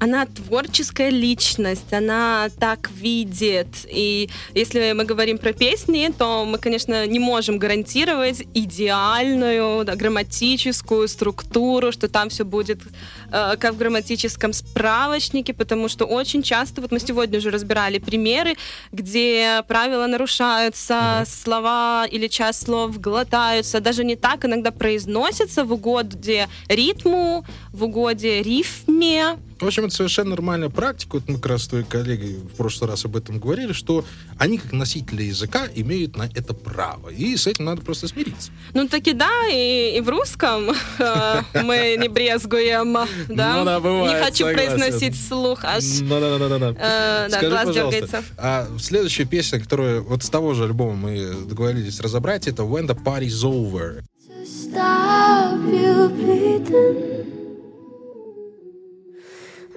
Она 0.00 0.24
творческая 0.24 1.10
личность, 1.10 1.92
она 1.92 2.48
так 2.58 2.90
видит. 2.90 3.66
И 3.86 4.30
если 4.54 4.92
мы 4.92 5.04
говорим 5.04 5.36
про 5.36 5.52
песни, 5.52 6.10
то 6.16 6.46
мы, 6.46 6.56
конечно, 6.56 7.06
не 7.06 7.18
можем 7.18 7.58
гарантировать 7.58 8.42
идеальную 8.54 9.84
да, 9.84 9.96
грамматическую 9.96 11.06
структуру, 11.06 11.92
что 11.92 12.08
там 12.08 12.30
все 12.30 12.44
будет 12.44 12.80
э, 13.32 13.56
как 13.58 13.74
в 13.74 13.78
грамматическом 13.78 14.52
справочнике, 14.52 15.52
потому 15.52 15.88
что 15.88 16.04
очень 16.04 16.42
часто, 16.42 16.80
вот 16.80 16.92
мы 16.92 17.00
сегодня 17.00 17.38
уже 17.38 17.50
разбирали 17.50 17.98
примеры, 17.98 18.56
где 18.92 19.62
правила 19.68 20.06
нарушаются, 20.06 21.24
слова 21.26 22.06
или 22.10 22.28
часть 22.28 22.64
слов 22.64 23.00
глотаются, 23.00 23.80
даже 23.80 24.04
не 24.04 24.16
так 24.16 24.44
иногда 24.44 24.70
произносятся 24.70 25.64
в 25.64 25.72
угоде 25.72 26.48
ритму, 26.68 27.44
в 27.72 27.84
угоде 27.84 28.42
рифме. 28.42 29.38
В 29.60 29.66
общем, 29.66 29.84
это 29.84 29.94
совершенно 29.94 30.30
нормальная 30.30 30.70
практика. 30.70 31.16
Вот 31.16 31.28
мы 31.28 31.34
как 31.34 31.46
раз 31.46 31.64
с 31.64 31.68
твоей 31.68 31.84
коллегой 31.84 32.36
в 32.36 32.56
прошлый 32.56 32.90
раз 32.90 33.04
об 33.04 33.14
этом 33.14 33.38
говорили, 33.38 33.74
что 33.74 34.06
они, 34.38 34.56
как 34.56 34.72
носители 34.72 35.24
языка, 35.24 35.68
имеют 35.74 36.16
на 36.16 36.30
это 36.34 36.54
право. 36.54 37.10
И 37.10 37.36
с 37.36 37.46
этим 37.46 37.66
надо 37.66 37.82
просто 37.82 38.08
смириться. 38.08 38.52
Ну 38.72 38.88
таки 38.88 39.12
да, 39.12 39.30
и, 39.52 39.98
и 39.98 40.00
в 40.00 40.08
русском 40.08 40.70
э, 40.98 41.42
мы 41.62 41.96
не 41.98 42.08
брезгуем, 42.08 42.96
да. 43.28 43.56
Ну 43.58 43.64
да, 43.64 43.80
бывает, 43.80 44.18
не 44.18 44.24
хочу 44.24 44.46
согласен. 44.46 44.76
произносить 44.78 45.14
вслух, 45.16 45.64
аж 45.64 45.84
Да-да-да-да. 46.00 46.70
э, 46.70 47.28
да, 47.28 47.36
Скажи, 47.36 47.48
глаз 47.50 47.66
пожалуйста, 47.66 48.00
дергается. 48.00 48.24
а 48.38 48.66
следующая 48.78 49.24
песня, 49.24 49.60
которую 49.60 50.04
вот 50.04 50.22
с 50.22 50.30
того 50.30 50.54
же 50.54 50.64
альбома 50.64 50.94
мы 50.94 51.32
договорились 51.46 52.00
разобрать, 52.00 52.46
это 52.48 52.62
When 52.62 52.86
the 52.86 52.96
Party's 53.02 53.44
Over. 53.44 54.02
to 54.28 54.46
stop 54.46 55.60
you 55.68 56.08
bleeding. 56.08 57.16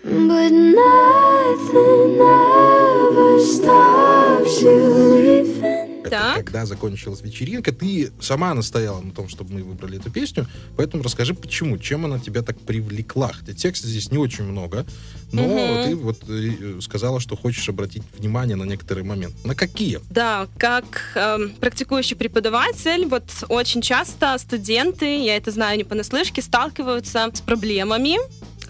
But 0.05 0.51
nothing 0.51 2.19
ever 2.19 3.39
stops 3.39 4.61
you 4.61 4.77
leaving. 5.15 5.72
Это 6.07 6.33
когда 6.35 6.65
закончилась 6.65 7.21
вечеринка. 7.21 7.71
Ты 7.71 8.11
сама 8.19 8.53
настояла 8.53 9.01
на 9.01 9.11
том, 9.11 9.29
чтобы 9.29 9.53
мы 9.53 9.63
выбрали 9.63 9.99
эту 9.99 10.11
песню, 10.11 10.47
поэтому 10.77 11.03
расскажи, 11.03 11.33
почему, 11.33 11.77
чем 11.77 12.05
она 12.05 12.19
тебя 12.19 12.41
так 12.41 12.59
привлекла. 12.59 13.31
Хотя 13.33 13.53
текста 13.53 13.87
здесь 13.87 14.11
не 14.11 14.17
очень 14.17 14.43
много, 14.43 14.85
но 15.31 15.47
Мгм. 15.47 15.81
ты 15.83 15.95
вот 15.95 16.23
э, 16.29 16.79
сказала, 16.81 17.19
что 17.19 17.35
хочешь 17.35 17.67
обратить 17.69 18.03
внимание 18.17 18.55
на 18.55 18.63
некоторые 18.63 19.03
моменты. 19.03 19.35
На 19.47 19.55
какие? 19.55 19.99
Да, 20.09 20.47
как 20.57 21.11
эм, 21.15 21.51
практикующий 21.59 22.15
преподаватель, 22.15 23.05
вот 23.07 23.23
очень 23.49 23.81
часто 23.81 24.37
студенты, 24.37 25.23
я 25.23 25.37
это 25.37 25.51
знаю 25.51 25.77
не 25.77 25.83
понаслышке, 25.83 26.41
сталкиваются 26.41 27.29
с 27.33 27.41
проблемами 27.41 28.17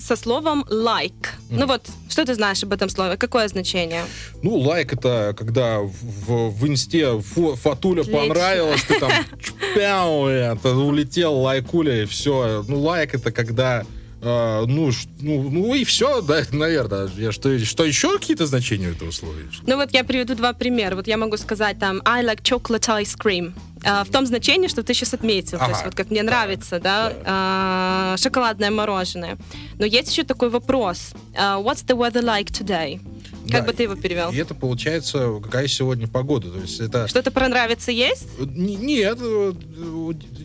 со 0.07 0.15
словом 0.15 0.65
like. 0.69 1.27
Ну 1.49 1.65
вот, 1.65 1.81
что 2.09 2.25
ты 2.25 2.33
знаешь 2.35 2.61
об 2.63 2.73
этом 2.73 2.89
слове? 2.89 3.15
Какое 3.17 3.47
значение? 3.47 4.03
Ну, 4.41 4.55
лайк 4.57 4.93
это 4.93 5.33
когда 5.37 5.79
в, 5.79 6.49
в- 6.49 6.67
инсте 6.67 7.05
фо- 7.05 7.55
фатуля 7.55 8.01
Отлично. 8.01 8.21
понравилась, 8.27 8.83
ты 8.83 8.99
там 8.99 9.11
чпяу, 9.39 10.27
это 10.27 10.75
улетел 10.75 11.33
лайкуля 11.35 12.03
и 12.03 12.05
все. 12.05 12.65
Ну, 12.67 12.79
лайк 12.81 13.15
это 13.15 13.31
когда 13.31 13.83
э, 14.23 14.65
ну, 14.67 14.91
ну, 15.19 15.49
ну 15.49 15.73
и 15.75 15.83
все, 15.83 16.21
да, 16.21 16.41
наверное. 16.51 17.09
Я, 17.17 17.31
что, 17.31 17.57
что 17.65 17.83
еще 17.85 18.17
какие-то 18.17 18.45
значения 18.45 18.89
у 18.89 18.91
этого 18.91 19.11
слова? 19.11 19.35
есть? 19.37 19.61
Ну 19.67 19.75
вот 19.75 19.91
я 19.93 20.03
приведу 20.03 20.35
два 20.35 20.53
примера. 20.53 20.95
Вот 20.95 21.07
я 21.07 21.17
могу 21.17 21.37
сказать 21.37 21.79
там 21.79 22.01
I 22.05 22.23
like 22.23 22.41
chocolate 22.41 23.01
ice 23.03 23.17
cream. 23.17 23.53
А, 23.85 24.03
в 24.03 24.09
том 24.09 24.25
значении, 24.25 24.67
что 24.67 24.81
ты 24.83 24.93
сейчас 24.93 25.13
отметил. 25.13 25.57
То 25.57 25.65
Ага. 25.65 25.73
есть 25.73 25.85
вот 25.85 25.95
как 25.95 26.09
мне 26.09 26.23
нравится, 26.23 26.79
да, 26.79 27.13
а, 27.25 28.15
шоколадное 28.17 28.71
мороженое. 28.71 29.37
Но 29.77 29.85
есть 29.85 30.09
еще 30.11 30.23
такой 30.23 30.49
вопрос. 30.49 31.11
А, 31.37 31.59
What's 31.59 31.85
the 31.85 31.95
weather 31.97 32.23
like 32.23 32.47
today? 32.47 33.01
Как 33.51 33.61
Да, 33.65 33.67
бы 33.67 33.73
ты 33.73 33.83
его 33.83 33.95
перевел? 33.95 34.31
И 34.31 34.37
это 34.37 34.55
получается, 34.55 35.37
какая 35.43 35.67
сегодня 35.67 36.07
погода. 36.07 36.49
То 36.49 36.59
есть 36.59 36.79
это... 36.79 37.09
Что-то 37.09 37.29
про 37.29 37.49
нравится 37.49 37.91
есть? 37.91 38.25
Н- 38.39 38.53
Нет, 38.55 39.17
э, 39.21 39.53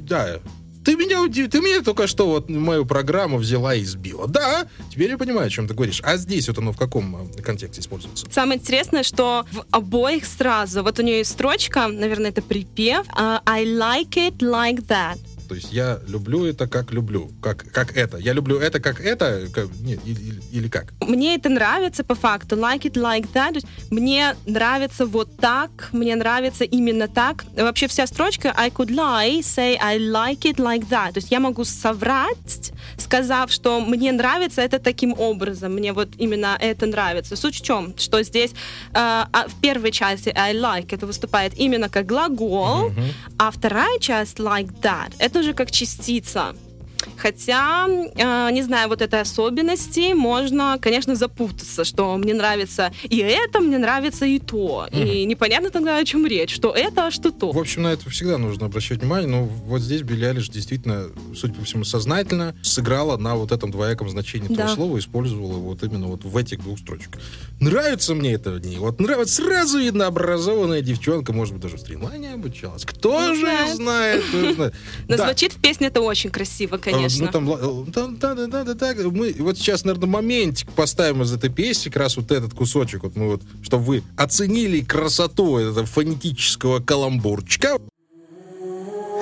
да. 0.01 0.41
Ты 0.85 0.97
меня, 0.97 1.21
уди- 1.23 1.49
ты 1.49 1.61
меня 1.61 1.83
только 1.83 2.07
что 2.07 2.27
вот 2.29 2.49
мою 2.49 2.87
программу 2.87 3.37
взяла 3.39 3.75
и 3.75 3.85
сбила. 3.85 4.27
Да, 4.27 4.67
теперь 4.91 5.11
я 5.11 5.19
понимаю, 5.19 5.47
о 5.47 5.51
чем 5.51 5.67
ты 5.69 5.75
говоришь. 5.75 6.01
А 6.05 6.17
здесь 6.17 6.49
вот 6.49 6.59
оно 6.59 6.73
в 6.73 6.79
каком 6.79 7.31
э, 7.37 7.43
контексте 7.43 7.81
используется? 7.81 8.27
Самое 8.31 8.59
интересное, 8.59 9.03
что 9.03 9.45
в 9.53 9.65
обоих 9.71 10.25
сразу. 10.25 10.83
Вот 10.83 10.99
у 10.99 11.03
нее 11.03 11.19
есть 11.19 11.33
строчка, 11.33 11.89
наверное, 11.89 12.31
это 12.31 12.41
припев. 12.43 13.07
а, 13.15 13.43
I 13.45 13.65
like 13.67 14.11
it 14.17 14.39
like 14.39 14.87
that. 14.87 15.19
То 15.49 15.55
есть 15.55 15.73
я 15.73 15.99
люблю 16.07 16.45
это 16.45 16.67
как 16.69 16.93
люблю. 16.93 17.31
Как, 17.43 17.65
как 17.73 17.97
это. 17.97 18.19
Я 18.19 18.35
люблю 18.35 18.59
это 18.59 18.81
как 18.81 19.01
это. 19.01 19.47
как- 19.55 19.71
нет, 19.81 20.01
или, 20.05 20.41
или- 20.53 20.69
как? 20.69 20.93
Мне 21.01 21.35
это 21.37 21.49
нравится 21.49 22.05
по 22.05 22.15
факту. 22.15 22.57
Like 22.57 22.83
it 22.83 22.93
like 22.95 23.33
that. 23.33 23.49
То 23.53 23.55
есть 23.55 23.67
мне 23.91 24.35
нравится 24.47 25.07
вот 25.07 25.37
так. 25.39 25.89
Мне 25.93 26.17
нравится 26.17 26.65
именно 26.65 27.09
так. 27.09 27.45
Вообще 27.57 27.87
вся 27.89 28.07
строчка 28.07 28.53
I 28.57 28.69
could 28.71 28.91
lie, 28.91 29.39
say 29.41 29.77
I 29.81 29.99
like 29.99 30.41
it 30.41 30.57
like 30.57 30.89
that. 30.91 31.13
То 31.13 31.21
есть 31.21 31.31
я 31.31 31.41
могу 31.41 31.65
соврать, 31.65 32.73
сказав, 32.99 33.51
что 33.51 33.81
мне 33.81 34.13
нравится 34.13 34.61
это 34.61 34.79
таким 34.79 35.15
образом. 35.19 35.73
Мне 35.75 35.93
вот 35.93 36.09
именно 36.19 36.57
это 36.61 36.87
нравится. 36.87 37.37
Суть 37.37 37.57
в 37.57 37.63
чем? 37.65 37.95
Что 37.97 38.23
здесь 38.23 38.51
э, 38.51 38.55
а 38.95 39.47
в 39.49 39.61
первой 39.63 39.93
части 39.93 40.29
I 40.35 40.55
like 40.55 40.95
это 40.95 41.07
выступает 41.07 41.55
именно 41.59 41.89
как 41.89 42.05
глагол, 42.07 42.93
а 43.39 43.51
вторая 43.51 43.99
часть 43.99 44.39
like 44.39 44.71
that 44.83 45.13
это 45.19 45.38
уже 45.39 45.55
как 45.55 45.71
частица. 45.71 46.55
Хотя, 47.17 47.87
э, 47.89 48.51
не 48.53 48.63
знаю, 48.63 48.89
вот 48.89 49.03
этой 49.03 49.21
особенности 49.21 50.13
можно, 50.13 50.79
конечно, 50.81 51.15
запутаться, 51.15 51.85
что 51.85 52.17
мне 52.17 52.35
нравится 52.35 52.93
и 53.05 53.19
это, 53.19 53.61
мне 53.61 53.79
нравится 53.79 54.25
и 54.27 54.39
то. 54.39 54.89
И 54.93 55.25
непонятно 55.25 55.71
тогда, 55.71 55.97
о 55.99 56.05
чем 56.05 56.27
речь, 56.27 56.55
что 56.55 56.71
это, 56.73 57.07
а 57.07 57.11
что 57.11 57.31
то. 57.31 57.53
В 57.53 57.59
общем, 57.59 57.83
на 57.83 57.89
это 57.89 58.09
всегда 58.11 58.39
нужно 58.39 58.67
обращать 58.67 59.01
внимание, 59.01 59.29
но 59.29 59.45
вот 59.45 59.81
здесь 59.81 60.03
Билли 60.03 60.29
действительно, 60.29 61.07
судя 61.35 61.55
по 61.55 61.65
всему, 61.65 61.85
сознательно 61.85 62.55
сыграла 62.63 63.17
на 63.17 63.35
вот 63.35 63.51
этом 63.53 63.71
двояком 63.71 64.09
значении 64.11 64.47
этого 64.53 64.69
Да. 64.69 64.75
слова, 64.75 64.99
использовала 64.99 65.53
его 65.53 65.61
вот 65.61 65.83
именно 65.83 66.07
вот 66.07 66.25
в 66.25 66.37
этих 66.37 66.61
двух 66.61 66.79
строчках. 66.79 67.21
Нравится 67.61 68.15
мне 68.15 68.33
это 68.35 68.51
в 68.51 68.61
ней. 68.61 68.77
Вот 68.79 69.01
нравится, 69.01 69.43
сразу 69.43 69.79
видно 69.79 70.07
образованная 70.07 70.83
девчонка, 70.83 71.33
может 71.33 71.55
быть, 71.55 71.63
даже 71.63 71.77
в 71.77 71.81
стримлайне 71.81 72.35
обучалась. 72.35 72.85
Кто 72.85 72.99
Кто 73.19 73.35
же 73.35 73.41
знает. 73.41 73.77
знает? 73.77 74.25
кто 74.29 74.53
знает. 74.53 74.75
Но 75.09 75.17
звучит 75.17 75.53
в 75.53 75.61
песне 75.61 75.87
это 75.89 76.01
очень 76.01 76.31
красиво, 76.31 76.77
конечно. 76.93 77.27
Ну, 77.27 77.33
там, 77.33 77.51
э, 77.53 77.93
там, 77.93 78.19
да, 78.19 78.35
да, 78.35 78.47
да, 78.47 78.65
да, 78.65 78.75
да. 78.75 78.95
Мы 79.11 79.35
вот 79.39 79.59
сейчас, 79.59 79.85
наверное, 79.85 80.09
моментик 80.09 80.71
поставим 80.73 81.23
из 81.23 81.33
этой 81.33 81.51
песни, 81.51 81.91
как 81.91 82.03
раз 82.03 82.17
вот 82.17 82.31
этот 82.31 82.55
кусочек, 82.55 83.03
вот 83.03 83.17
мы 83.17 83.29
вот, 83.29 83.43
чтобы 83.63 83.85
вы 83.85 84.03
оценили 84.17 84.81
красоту 84.81 85.59
этого 85.59 85.87
фонетического 85.87 86.81
каламбурчика. 86.81 87.79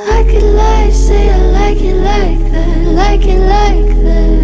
Like 0.09 0.29
it 0.29 0.42
like, 0.42 0.92
say 0.92 1.31
I 1.31 1.38
like 1.52 1.81
it 1.81 1.96
like 1.96 2.52
that, 2.52 2.94
like 2.94 3.24
it 3.24 3.40
like 3.40 3.87
that. 4.05 4.37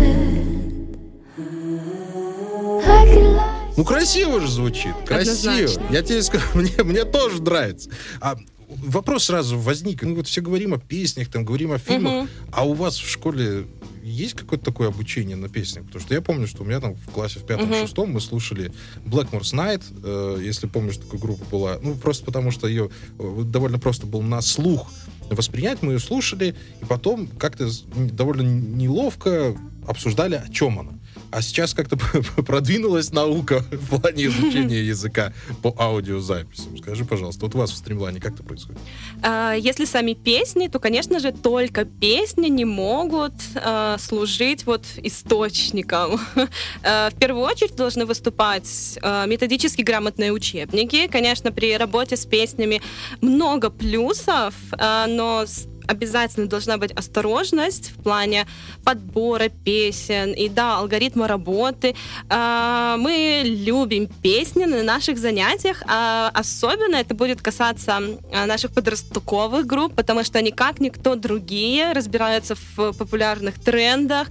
Like 2.86 3.16
it 3.16 3.36
like. 3.36 3.52
Ну, 3.76 3.84
красиво 3.84 4.40
же 4.40 4.48
звучит, 4.48 4.94
красиво. 5.06 5.52
Однозначно. 5.52 5.82
Я 5.90 6.02
тебе 6.02 6.22
скажу, 6.22 6.46
мне, 6.54 6.72
мне 6.82 7.04
тоже 7.04 7.42
нравится. 7.42 7.90
А 8.20 8.36
вопрос 8.78 9.24
сразу 9.24 9.58
возник. 9.58 10.02
Ну, 10.02 10.16
вот 10.16 10.26
все 10.26 10.40
говорим 10.40 10.74
о 10.74 10.78
песнях, 10.78 11.28
там, 11.28 11.44
говорим 11.44 11.72
о 11.72 11.78
фильмах. 11.78 12.12
Мгм. 12.12 12.28
А 12.52 12.66
у 12.66 12.74
вас 12.74 12.96
в 12.96 13.08
школе 13.08 13.66
есть 14.02 14.34
какое-то 14.34 14.64
такое 14.64 14.88
обучение 14.88 15.36
на 15.36 15.48
песнях? 15.48 15.86
Потому 15.86 16.04
что 16.04 16.14
я 16.14 16.20
помню, 16.20 16.46
что 16.46 16.62
у 16.62 16.66
меня 16.66 16.80
там 16.80 16.94
в 16.94 17.10
классе 17.10 17.38
в 17.38 17.46
пятом-шестом 17.46 18.10
мы 18.10 18.20
слушали 18.20 18.72
Blackmore's 19.04 19.54
Night, 19.54 19.82
э, 20.02 20.42
если 20.42 20.66
помнишь, 20.66 20.96
такая 20.96 21.20
группа 21.20 21.44
была. 21.50 21.78
Ну, 21.82 21.94
просто 21.94 22.24
потому 22.24 22.50
что 22.50 22.66
ее 22.66 22.90
э, 23.18 23.42
довольно 23.44 23.78
просто 23.78 24.06
был 24.06 24.22
на 24.22 24.40
слух 24.40 24.90
воспринять. 25.30 25.82
Мы 25.82 25.92
ее 25.92 25.98
слушали, 25.98 26.54
и 26.80 26.84
потом 26.84 27.26
как-то 27.26 27.68
довольно 27.94 28.42
неловко 28.42 29.56
обсуждали, 29.86 30.36
о 30.36 30.48
чем 30.48 30.78
она. 30.78 30.92
А 31.32 31.40
сейчас 31.40 31.72
как-то 31.72 31.96
продвинулась 32.46 33.10
наука 33.10 33.64
в 33.72 33.98
плане 33.98 34.26
изучения 34.26 34.82
языка 34.82 35.32
по 35.62 35.74
аудиозаписям. 35.78 36.76
Скажи, 36.76 37.06
пожалуйста, 37.06 37.46
вот 37.46 37.54
у 37.54 37.58
вас 37.58 37.70
в 37.70 37.76
стримлайне 37.76 38.20
как 38.20 38.34
это 38.34 38.42
происходит? 38.42 38.78
А, 39.22 39.54
Если 39.54 39.86
сами 39.86 40.12
песни, 40.12 40.68
то, 40.68 40.78
конечно 40.78 41.20
же, 41.20 41.32
только 41.32 41.86
песни 41.86 42.48
не 42.48 42.66
могут 42.66 43.32
а, 43.56 43.96
служить 43.98 44.66
вот 44.66 44.84
источником. 45.02 46.20
А, 46.84 47.10
В 47.10 47.14
первую 47.14 47.44
очередь 47.44 47.76
должны 47.76 48.04
выступать 48.04 48.98
методически 49.26 49.82
грамотные 49.82 50.32
учебники. 50.32 51.06
Конечно, 51.06 51.50
при 51.52 51.76
работе 51.76 52.16
с 52.16 52.26
песнями 52.26 52.82
много 53.20 53.70
плюсов, 53.70 54.54
но 54.78 55.44
с- 55.46 55.66
обязательно 55.86 56.46
должна 56.46 56.76
быть 56.78 56.92
осторожность 56.92 57.90
в 57.90 58.02
плане 58.02 58.46
подбора 58.84 59.48
песен 59.48 60.32
и, 60.32 60.48
да, 60.48 60.78
алгоритма 60.78 61.28
работы. 61.28 61.94
А, 62.28 62.96
Мы 62.98 63.42
любим 63.44 64.06
песни 64.06 64.64
на 64.64 64.82
наших 64.82 65.18
занятиях, 65.18 65.82
а 65.86 66.30
особенно 66.34 66.96
это 66.96 67.14
будет 67.14 67.40
касаться 67.40 68.00
а, 68.32 68.46
наших 68.46 68.72
подростковых 68.72 69.66
групп, 69.66 69.94
потому 69.94 70.24
что 70.24 70.38
они, 70.38 70.50
как 70.50 70.80
никто 70.80 71.14
другие, 71.14 71.92
разбираются 71.92 72.54
в 72.54 72.92
популярных 72.92 73.60
трендах 73.60 74.28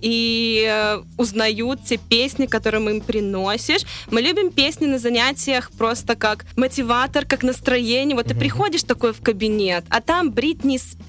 и 0.00 0.66
э, 0.68 1.02
узнают 1.16 1.84
те 1.84 1.96
песни, 1.96 2.46
которые 2.46 2.80
мы 2.80 2.90
им 2.92 3.00
приносишь. 3.00 3.82
Мы 4.10 4.20
любим 4.20 4.50
песни 4.50 4.86
на 4.86 4.98
занятиях 4.98 5.70
просто 5.72 6.16
как 6.16 6.44
мотиватор, 6.56 7.24
как 7.24 7.42
настроение. 7.42 8.16
Вот 8.16 8.26
ты 8.26 8.34
приходишь 8.34 8.82
такой 8.82 9.12
в 9.12 9.20
кабинет, 9.20 9.84
а 9.88 10.00
там 10.00 10.30
Бритни 10.30 10.78
Спирс 10.78 11.03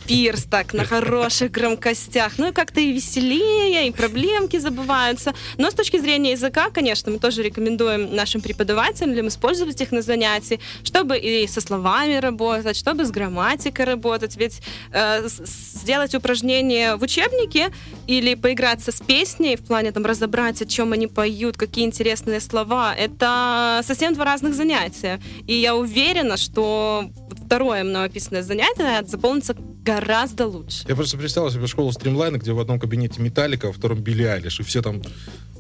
так 0.49 0.73
на 0.73 0.86
хороших 0.86 1.51
громкостях. 1.51 2.38
Ну 2.38 2.49
и 2.49 2.51
как-то 2.51 2.79
и 2.79 2.93
веселее, 2.93 3.88
и 3.88 3.91
проблемки 3.91 4.60
забываются. 4.60 5.34
Но 5.58 5.69
с 5.69 5.73
точки 5.73 5.99
зрения 5.99 6.31
языка, 6.31 6.69
конечно, 6.69 7.12
мы 7.12 7.19
тоже 7.19 7.43
рекомендуем 7.43 8.15
нашим 8.15 8.41
преподавателям 8.41 9.27
использовать 9.27 9.81
их 9.81 9.91
на 9.91 10.01
занятии, 10.01 10.60
чтобы 10.84 11.17
и 11.17 11.47
со 11.47 11.62
словами 11.62 12.15
работать, 12.15 12.77
чтобы 12.77 13.05
с 13.05 13.12
грамматикой 13.12 13.86
работать. 13.86 14.38
Ведь 14.38 14.62
э, 14.93 15.27
сделать 15.27 16.15
упражнение 16.15 16.95
в 16.95 17.01
учебнике 17.03 17.71
или 18.08 18.36
поиграться 18.36 18.91
с 18.91 19.01
песней 19.01 19.55
в 19.55 19.65
плане 19.65 19.91
там 19.91 20.05
разобрать, 20.05 20.62
о 20.62 20.65
чем 20.65 20.93
они 20.93 21.08
поют, 21.08 21.58
какие 21.58 21.86
интересные 21.86 22.39
слова, 22.39 22.93
это 22.95 23.81
совсем 23.84 24.13
два 24.13 24.25
разных 24.25 24.53
занятия. 24.53 25.19
И 25.47 25.53
я 25.53 25.75
уверена, 25.75 26.38
что 26.38 27.10
второе 27.45 27.84
мной 27.84 28.05
описанное 28.05 28.43
занятие 28.43 29.03
заполнится 29.05 29.55
гораздо 29.85 30.47
лучше. 30.47 30.83
Я 30.87 30.95
просто 30.95 31.17
представил 31.17 31.51
себе 31.51 31.67
школу 31.67 31.91
стримлайна, 31.91 32.37
где 32.37 32.51
в 32.51 32.59
одном 32.59 32.79
кабинете 32.79 33.21
Металлика, 33.21 33.67
а 33.67 33.69
во 33.69 33.73
втором 33.73 33.99
Билли 33.99 34.23
Айлиш, 34.23 34.59
и 34.59 34.63
все 34.63 34.81
там... 34.81 35.01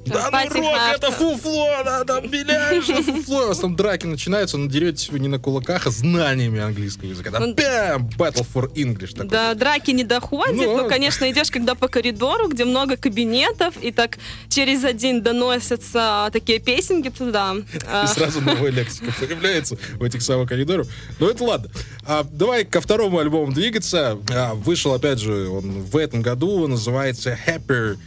Да 0.05 0.29
ну 0.31 0.61
рок, 0.61 0.77
это 0.95 1.11
фуфло, 1.11 1.69
да, 1.83 2.03
там 2.03 2.25
это 2.25 3.01
фуфло. 3.03 3.45
У 3.45 3.47
вас 3.47 3.59
там 3.59 3.75
драки 3.75 4.05
начинаются, 4.05 4.57
но 4.57 4.69
деретесь 4.69 5.09
вы 5.09 5.19
не 5.19 5.27
на 5.27 5.39
кулаках, 5.39 5.87
а 5.87 5.91
знаниями 5.91 6.59
английского 6.59 7.07
языка. 7.07 7.31
Ну, 7.39 7.53
бэм, 7.53 8.09
Battle 8.17 8.45
for 8.53 8.71
English. 8.73 9.13
такой. 9.15 9.29
До 9.29 9.55
драки 9.55 9.91
не 9.91 10.03
доходит, 10.03 10.55
Ну, 10.55 10.77
но, 10.77 10.87
конечно, 10.87 11.29
идешь 11.29 11.49
когда 11.49 11.75
по 11.75 11.87
коридору, 11.87 12.47
где 12.47 12.65
много 12.65 12.97
кабинетов, 12.97 13.75
и 13.81 13.91
так 13.91 14.17
через 14.49 14.83
один 14.83 15.21
доносятся 15.21 16.29
такие 16.31 16.59
песенки 16.59 17.09
туда. 17.09 17.55
А, 17.87 18.05
И 18.05 18.07
сразу 18.07 18.41
новая 18.41 18.71
лексика 18.71 19.11
появляется 19.19 19.77
в 19.93 20.03
этих 20.03 20.21
самых 20.21 20.49
коридорах. 20.49 20.87
Ну, 21.19 21.29
это 21.29 21.43
ладно. 21.43 21.69
А, 22.05 22.23
давай 22.23 22.65
ко 22.65 22.81
второму 22.81 23.19
альбому 23.19 23.51
двигаться. 23.51 24.17
А, 24.29 24.53
вышел, 24.53 24.93
опять 24.93 25.19
же, 25.19 25.49
он 25.49 25.81
в 25.81 25.97
этом 25.97 26.21
году, 26.21 26.67
называется 26.67 27.37
Happier. 27.47 27.97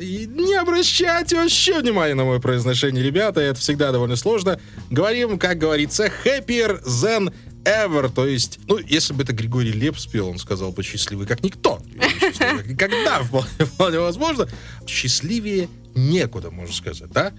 И 0.00 0.26
не 0.26 0.54
обращайте 0.54 1.36
вообще 1.36 1.80
внимания 1.80 2.14
на 2.14 2.24
мое 2.24 2.38
произношение, 2.40 3.02
ребята, 3.02 3.40
это 3.40 3.60
всегда 3.60 3.92
довольно 3.92 4.16
сложно. 4.16 4.58
Говорим, 4.90 5.38
как 5.38 5.58
говорится, 5.58 6.10
happier 6.24 6.82
than 6.84 7.32
ever, 7.64 8.10
то 8.12 8.26
есть, 8.26 8.58
ну, 8.66 8.78
если 8.78 9.12
бы 9.14 9.22
это 9.22 9.32
Григорий 9.32 9.72
Леп 9.72 9.98
спел, 9.98 10.28
он 10.28 10.38
сказал 10.38 10.72
бы 10.72 10.82
счастливый 10.82 11.26
как 11.26 11.42
никто. 11.42 11.80
Счастливый 12.20 12.58
как 12.58 12.66
Никогда, 12.66 13.22
вполне, 13.24 13.48
вполне 13.60 13.98
возможно. 14.00 14.48
Счастливее 14.86 15.68
некуда, 15.94 16.50
можно 16.50 16.74
сказать, 16.74 17.10
да? 17.12 17.32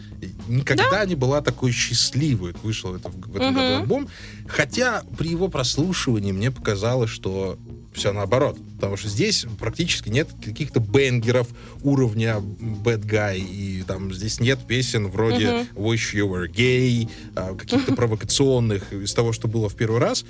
Никогда 0.47 1.05
не 1.05 1.15
была 1.15 1.41
такой 1.41 1.71
счастливой. 1.71 2.53
Вот 2.53 2.63
Вышел 2.63 2.95
это, 2.95 3.09
в 3.09 3.19
в 3.19 3.35
этом 3.35 3.51
Мгм. 3.51 3.55
году 3.55 3.75
альбом. 3.81 4.07
Хотя 4.47 5.03
при 5.17 5.29
его 5.29 5.47
прослушивании 5.47 6.31
мне 6.31 6.51
показалось, 6.51 7.09
что 7.09 7.59
все 7.95 8.11
наоборот. 8.11 8.57
Потому 8.75 8.97
что 8.97 9.09
здесь 9.09 9.45
практически 9.59 10.09
нет 10.09 10.29
каких-то 10.43 10.79
бенгеров 10.79 11.47
уровня 11.83 12.35
Bad 12.37 13.05
Guy. 13.05 13.39
И 13.39 13.83
там 13.87 14.13
здесь 14.13 14.39
нет 14.39 14.59
песен 14.67 15.07
вроде 15.07 15.67
Wish 15.75 16.13
You 16.13 16.29
Were 16.29 16.47
Gay, 16.51 17.09
а, 17.35 17.55
каких-то 17.55 17.93
провокационных 17.95 18.93
из 18.93 19.13
того, 19.13 19.33
что 19.33 19.47
было 19.47 19.69
в 19.69 19.75
первый 19.75 19.99
раз. 19.99 20.25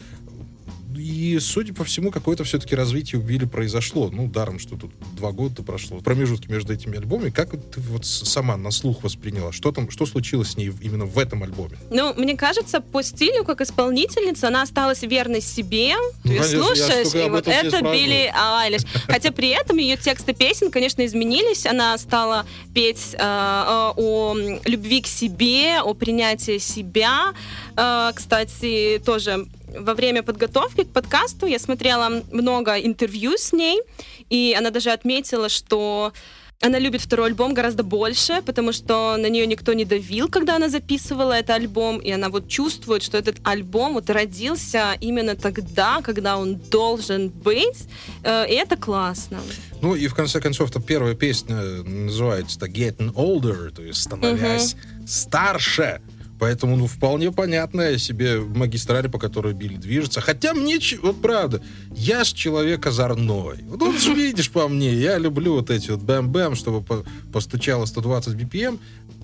И, 0.97 1.38
судя 1.39 1.73
по 1.73 1.84
всему, 1.84 2.12
какое-то 2.12 2.43
все-таки 2.43 2.75
развитие 2.75 3.19
у 3.19 3.23
Билли 3.23 3.45
произошло. 3.45 4.10
Ну, 4.12 4.27
даром, 4.27 4.60
что 4.60 4.75
тут 4.75 4.91
два 5.15 5.31
года 5.31 5.63
прошло. 5.63 5.99
Промежутки 5.99 6.49
между 6.49 6.73
этими 6.73 6.97
альбомами. 6.97 7.29
Как 7.29 7.53
вот 7.53 7.71
ты 7.71 7.81
вот 7.81 8.05
сама 8.05 8.58
на 8.58 8.71
слух 8.71 9.03
восприняла? 9.03 9.51
Что 9.51 9.71
там, 9.71 9.89
что 9.89 10.05
случилось 10.05 10.51
с 10.51 10.58
ней 10.58 10.71
именно 10.81 11.05
в 11.05 11.17
этом 11.17 11.43
альбоме? 11.43 11.77
Ну, 11.89 12.13
мне 12.15 12.36
кажется, 12.36 12.81
по 12.81 13.01
стилю, 13.01 13.43
как 13.43 13.62
исполнительница, 13.62 14.47
она 14.47 14.62
осталась 14.62 15.01
верной 15.03 15.41
себе. 15.41 15.95
Ну, 16.23 16.31
Ты 16.31 16.38
конечно, 16.38 16.63
слушаешь, 16.63 17.15
и 17.15 17.29
вот 17.29 17.47
это. 17.47 17.81
Билли 17.81 18.31
Айлиш. 18.34 18.81
Хотя 19.08 19.31
при 19.31 19.49
этом 19.49 19.77
ее 19.77 19.97
тексты 19.97 20.34
песен, 20.34 20.71
конечно, 20.71 21.05
изменились. 21.05 21.65
Она 21.65 21.97
стала 21.97 22.45
петь 22.73 23.13
э, 23.13 23.17
о 23.19 24.36
любви 24.65 25.01
к 25.01 25.08
себе, 25.08 25.81
о 25.81 25.93
принятии 25.93 26.58
себя. 26.58 27.34
Э, 27.75 28.12
кстати, 28.13 29.01
тоже 29.05 29.45
во 29.79 29.93
время 29.93 30.23
подготовки 30.23 30.83
к 30.83 30.93
подкасту 30.93 31.45
я 31.45 31.59
смотрела 31.59 32.23
много 32.31 32.75
интервью 32.75 33.38
с 33.38 33.53
ней, 33.53 33.81
и 34.29 34.55
она 34.57 34.69
даже 34.69 34.91
отметила, 34.91 35.49
что 35.49 36.13
она 36.61 36.79
любит 36.79 37.01
второй 37.01 37.27
альбом 37.27 37.53
гораздо 37.53 37.83
больше, 37.83 38.41
потому 38.45 38.71
что 38.71 39.17
на 39.17 39.29
нее 39.29 39.45
никто 39.45 39.73
не 39.73 39.85
давил, 39.85 40.29
когда 40.29 40.55
она 40.55 40.69
записывала 40.69 41.33
этот 41.33 41.51
альбом, 41.51 41.99
и 41.99 42.11
она 42.11 42.29
вот 42.29 42.47
чувствует, 42.47 43.03
что 43.03 43.17
этот 43.17 43.35
альбом 43.43 43.93
вот 43.93 44.09
родился 44.09 44.97
именно 45.01 45.35
тогда, 45.35 46.01
когда 46.01 46.38
он 46.38 46.55
должен 46.55 47.29
быть, 47.29 47.88
Э, 48.25 48.45
и 48.49 48.53
это 48.53 48.75
классно. 48.75 49.39
Ну 49.81 49.95
и 49.95 50.07
в 50.07 50.15
конце 50.15 50.41
концов, 50.41 50.71
то 50.71 50.79
первая 50.79 51.13
песня 51.15 51.55
называется 51.83 52.59
-то 52.59 52.67
Getting 52.67 53.13
Older, 53.13 53.69
то 53.69 53.83
есть 53.83 54.01
становясь 54.01 54.75
старше. 55.07 56.01
Поэтому, 56.39 56.76
ну, 56.76 56.88
вполне 56.88 57.32
понятная 57.32 57.98
себе 57.98 58.39
магистраль, 58.39 59.10
по 59.10 59.17
которой 59.17 59.54
Билли 59.54 59.78
движется. 59.78 60.19
Хотя 60.19 60.54
мне, 60.54 60.80
вот 61.02 61.21
правда, 61.21 61.62
я 61.95 62.24
ж 62.24 62.34
человек 62.34 62.86
озорной. 62.86 63.63
Вот 63.63 63.82
он 63.82 63.98
же 63.98 64.13
видишь 64.15 64.52
по 64.52 64.67
мне, 64.67 64.93
я 64.93 65.17
люблю 65.17 65.54
вот 65.54 65.69
эти 65.69 65.91
вот 65.91 66.02
бэм-бэм, 66.02 66.56
чтобы 66.56 66.82
по- 66.82 67.06
постучало 67.32 67.86
120 67.86 68.36
BPM. 68.36 68.80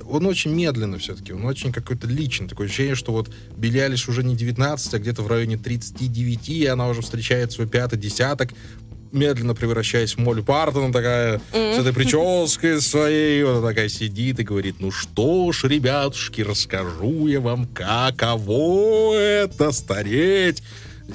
Он 0.10 0.26
очень 0.26 0.52
медленно 0.54 0.97
все-таки, 0.97 1.34
он 1.34 1.45
очень 1.45 1.71
какой-то 1.71 2.08
личный. 2.08 2.47
Такое 2.47 2.67
ощущение, 2.67 2.95
что 2.95 3.12
вот 3.12 3.30
Билли 3.56 3.80
Айлиш 3.80 4.08
уже 4.08 4.24
не 4.24 4.36
19, 4.36 4.93
а 4.93 5.00
где-то 5.00 5.21
в 5.21 5.28
районе 5.28 5.58
39, 5.58 6.50
и 6.50 6.65
она 6.65 6.88
уже 6.88 7.02
встречает 7.02 7.52
свой 7.52 7.67
пятый 7.67 8.00
десяток 8.00 8.52
медленно 9.12 9.56
превращаясь 9.56 10.15
в 10.15 10.17
Молли 10.17 10.41
Партон, 10.41 10.91
такая 10.91 11.41
с 11.52 11.80
этой 11.80 11.93
прической 11.93 12.82
своей, 12.82 13.43
вот 13.43 13.58
она 13.58 13.67
такая 13.67 13.89
сидит 13.89 14.39
и 14.39 14.43
говорит, 14.43 14.76
ну 14.80 14.91
что 14.91 15.52
ж, 15.52 15.65
ребятушки, 15.65 16.41
расскажу 16.41 17.28
я 17.28 17.39
вам, 17.39 17.67
каково 17.67 19.15
это 19.15 19.71
стареть. 19.71 20.63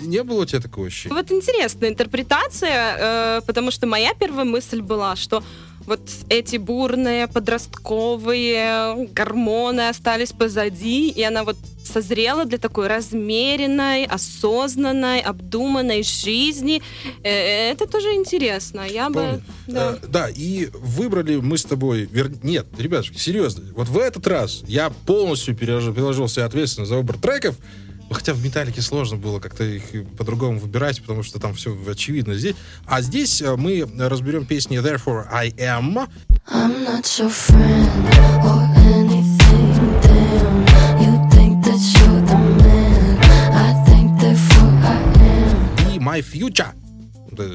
Не 0.02 0.22
было 0.22 0.42
у 0.42 0.44
тебя 0.44 0.60
такого 0.60 0.88
ощущения? 0.88 1.14
Вот 1.14 1.30
интересная 1.30 1.88
интерпретация, 1.88 3.38
э, 3.38 3.40
потому 3.46 3.70
что 3.70 3.86
моя 3.86 4.12
первая 4.14 4.44
мысль 4.44 4.80
была, 4.80 5.16
что 5.16 5.42
вот 5.86 6.00
эти 6.28 6.56
бурные 6.56 7.26
подростковые 7.28 9.08
гормоны 9.12 9.88
остались 9.88 10.32
позади, 10.32 11.08
и 11.10 11.22
она 11.22 11.44
вот 11.44 11.56
созрела 11.84 12.44
для 12.44 12.58
такой 12.58 12.88
размеренной, 12.88 14.04
осознанной, 14.06 15.20
обдуманной 15.20 16.02
жизни. 16.02 16.82
Э, 17.22 17.70
Это 17.70 17.86
тоже 17.86 18.14
интересно. 18.14 18.82
Я 18.88 19.08
бы... 19.08 19.40
Да. 19.68 19.98
Э, 20.02 20.06
да, 20.08 20.28
и 20.28 20.68
выбрали 20.72 21.36
мы 21.36 21.56
с 21.56 21.62
тобой... 21.62 22.04
вер- 22.06 22.36
Нет, 22.42 22.66
ребятушки, 22.76 23.18
серьезно. 23.18 23.64
Вот 23.76 23.88
в 23.88 23.98
этот 23.98 24.26
раз 24.26 24.62
я 24.66 24.90
полностью 25.06 25.54
переложил, 25.56 25.94
переложил 25.94 26.28
себе 26.28 26.44
ответственность 26.44 26.90
за 26.90 26.96
выбор 26.96 27.18
треков. 27.18 27.56
Ну, 28.08 28.14
Хотя 28.14 28.32
в 28.34 28.42
металлике 28.44 28.82
сложно 28.82 29.16
было 29.16 29.40
как-то 29.40 29.64
их 29.64 29.82
по-другому 30.16 30.58
выбирать, 30.60 31.00
потому 31.00 31.22
что 31.22 31.38
там 31.40 31.54
все 31.54 31.76
очевидно 31.88 32.34
здесь. 32.34 32.54
А 32.86 33.02
здесь 33.02 33.42
э, 33.42 33.56
мы 33.56 33.84
разберем 33.98 34.44
песни 34.46 34.78
Therefore 34.78 35.26
I 35.30 35.50
Am, 35.58 36.08
I'm 36.48 36.84
not 36.84 37.02
your 37.18 37.28
friend 37.30 37.90
or 38.44 38.62
anything. 38.94 40.00
Damn, 40.02 40.64
you 41.02 41.30
think 41.32 41.64
that 41.64 41.80
you're 41.94 42.22
the 42.26 42.38
man. 42.62 43.18
I 43.52 43.84
think 43.86 44.20
therefore 44.20 44.70
I 44.84 45.02
am. 45.18 45.94
и 45.94 45.98
My 45.98 46.22
Future. 46.22 46.72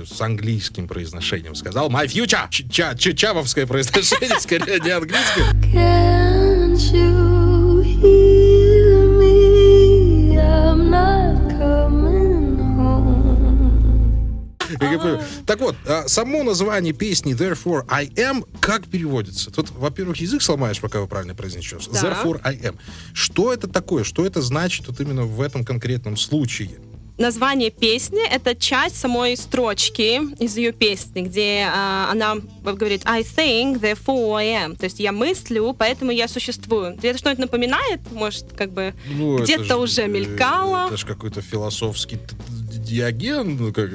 с 0.06 0.22
английским 0.22 0.88
произношением 0.88 1.56
сказал. 1.56 1.90
My 1.90 2.06
future! 2.06 2.48
Ча- 2.70 2.94
ч- 2.96 3.16
чавовское 3.16 3.66
произношение, 3.66 4.40
скорее, 4.40 4.80
не 4.80 4.92
английское. 4.92 5.54
Can't 5.74 6.78
you 6.94 7.82
hear 7.84 8.41
Так 15.52 15.60
вот, 15.60 15.76
а, 15.86 16.08
само 16.08 16.44
название 16.44 16.94
песни 16.94 17.36
Therefore 17.36 17.84
I 17.90 18.08
Am 18.08 18.48
как 18.62 18.88
переводится? 18.88 19.52
Тут, 19.52 19.70
во-первых, 19.72 20.18
язык 20.18 20.42
сломаешь, 20.42 20.80
пока 20.80 21.02
вы 21.02 21.08
правильно 21.08 21.36
произнесешь. 21.36 21.88
Да. 21.88 22.00
Therefore 22.00 22.40
I 22.42 22.56
Am. 22.56 22.78
Что 23.12 23.54
это 23.54 23.68
такое? 23.68 24.06
Что 24.06 24.26
это 24.26 24.42
значит 24.42 24.88
вот 24.88 25.02
именно 25.02 25.24
в 25.24 25.42
этом 25.42 25.66
конкретном 25.66 26.16
случае? 26.16 26.72
Название 27.18 27.70
песни— 27.70 28.28
это 28.32 28.55
часть 28.55 28.97
самой 28.97 29.38
строчки 29.38 30.22
из 30.41 30.57
ее 30.57 30.72
песни, 30.72 31.22
где 31.22 31.68
а, 31.72 32.09
она 32.12 32.38
говорит 32.64 33.03
«I 33.05 33.22
think, 33.22 33.80
therefore 33.80 34.38
I 34.38 34.47
am». 34.47 34.76
То 34.76 34.86
есть 34.86 34.99
я 34.99 35.12
мыслю, 35.12 35.76
поэтому 35.78 36.12
я 36.12 36.28
существую. 36.28 36.97
Это 37.01 37.18
что-нибудь 37.18 37.39
напоминает? 37.39 37.99
Может, 38.12 38.53
как 38.53 38.72
бы 38.72 38.93
Ну, 39.07 39.38
где-то 39.39 39.78
уже 39.78 40.03
э, 40.03 40.07
мелькало? 40.07 40.88
Это 40.88 40.97
же 40.97 41.05
какой-то 41.05 41.41
философский 41.41 42.18
диаген. 42.84 43.58
ну, 43.58 43.72
как 43.74 43.90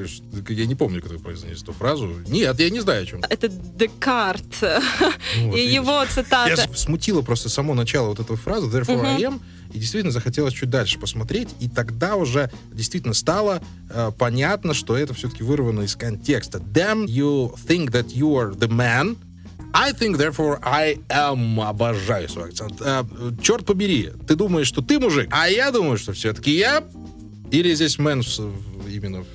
я 0.50 0.66
не 0.66 0.74
помню, 0.74 1.02
кто 1.02 1.18
произнес 1.18 1.62
эту 1.62 1.72
фразу. 1.72 2.10
Нет, 2.28 2.58
я 2.60 2.70
не 2.70 2.80
знаю, 2.80 3.02
о 3.02 3.06
чем. 3.06 3.20
Это 3.28 3.48
Декарт. 3.48 4.44
Ну, 4.60 5.48
вот 5.48 5.56
И 5.56 5.60
видишь. 5.62 5.74
его 5.74 6.00
Я 6.02 6.06
цитата. 6.06 6.56
же 6.56 6.68
смутило 6.76 7.22
просто 7.22 7.48
само 7.48 7.74
начало 7.74 8.08
вот 8.08 8.20
этой 8.20 8.36
фразы 8.36 8.66
Therefore 8.66 9.04
I 9.04 9.22
am, 9.22 9.40
и 9.72 9.78
действительно 9.78 10.12
захотелось 10.12 10.54
чуть 10.54 10.70
дальше 10.70 10.98
посмотреть, 10.98 11.48
и 11.60 11.68
тогда 11.68 12.16
уже 12.16 12.50
действительно 12.72 13.14
стало 13.14 13.60
э, 13.90 14.10
понятно, 14.16 14.74
что 14.74 14.96
это 14.96 15.12
все-таки 15.14 15.42
вырвано 15.42 15.82
из 15.82 15.96
контекста. 15.96 16.58
Damn, 16.58 17.06
you 17.06 17.54
think 17.66 17.90
that 17.90 18.08
you 18.14 18.32
are 18.36 18.56
the 18.56 18.68
man, 18.68 19.16
I 19.72 19.92
think, 19.92 20.16
therefore, 20.16 20.58
I 20.62 20.98
am. 21.08 21.60
Обожаю 21.62 22.28
свой 22.28 22.46
акцент. 22.48 22.80
Э, 22.80 23.04
черт 23.42 23.66
побери, 23.66 24.10
ты 24.26 24.34
думаешь, 24.36 24.66
что 24.68 24.80
ты 24.80 24.98
мужик, 24.98 25.28
а 25.30 25.48
я 25.48 25.70
думаю, 25.70 25.98
что 25.98 26.12
все-таки 26.12 26.52
я. 26.56 26.82
Или 27.50 27.74
здесь 27.74 27.98
в- 27.98 28.02
в- 28.02 28.75
именно 28.88 29.22
в, 29.22 29.26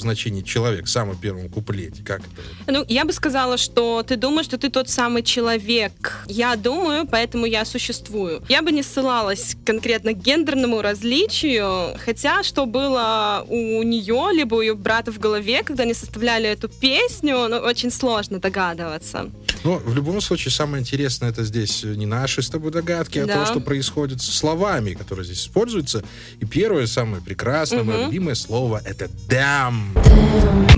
в 0.00 0.02
значении 0.02 0.42
человек, 0.42 0.86
в 0.86 0.90
самом 0.90 1.16
первом 1.16 1.48
куплете. 1.48 2.02
Как 2.04 2.20
это? 2.20 2.72
Ну, 2.72 2.84
я 2.88 3.04
бы 3.04 3.12
сказала, 3.12 3.56
что 3.56 4.02
ты 4.02 4.16
думаешь, 4.16 4.46
что 4.46 4.58
ты 4.58 4.70
тот 4.70 4.88
самый 4.88 5.22
человек. 5.22 6.24
Я 6.26 6.56
думаю, 6.56 7.06
поэтому 7.06 7.46
я 7.46 7.64
существую. 7.64 8.42
Я 8.48 8.62
бы 8.62 8.72
не 8.72 8.82
ссылалась 8.82 9.56
конкретно 9.64 10.12
к 10.12 10.18
гендерному 10.18 10.82
различию, 10.82 11.96
хотя 12.04 12.42
что 12.42 12.66
было 12.66 13.44
у 13.48 13.82
нее, 13.82 14.30
либо 14.32 14.56
у 14.56 14.60
ее 14.60 14.74
брата 14.74 15.12
в 15.12 15.18
голове, 15.18 15.62
когда 15.62 15.84
они 15.84 15.94
составляли 15.94 16.48
эту 16.48 16.68
песню, 16.68 17.48
ну, 17.48 17.56
очень 17.58 17.90
сложно 17.90 18.38
догадываться. 18.40 19.30
Но 19.64 19.76
в 19.76 19.94
любом 19.94 20.20
случае 20.20 20.52
самое 20.52 20.80
интересное 20.80 21.28
это 21.30 21.44
здесь 21.44 21.82
не 21.84 22.06
наши 22.06 22.40
с 22.42 22.48
тобой 22.48 22.70
догадки, 22.72 23.18
а 23.18 23.26
Да. 23.26 23.44
то, 23.44 23.46
что 23.50 23.60
происходит 23.60 24.22
со 24.22 24.32
словами, 24.32 24.94
которые 24.94 25.24
здесь 25.26 25.42
используются. 25.42 26.02
И 26.40 26.46
первое, 26.46 26.86
самое 26.86 27.22
прекрасное, 27.22 27.82
мое 27.82 28.06
любимое 28.06 28.34
слово 28.34 28.80
это 28.84 29.10
damn. 29.28 29.89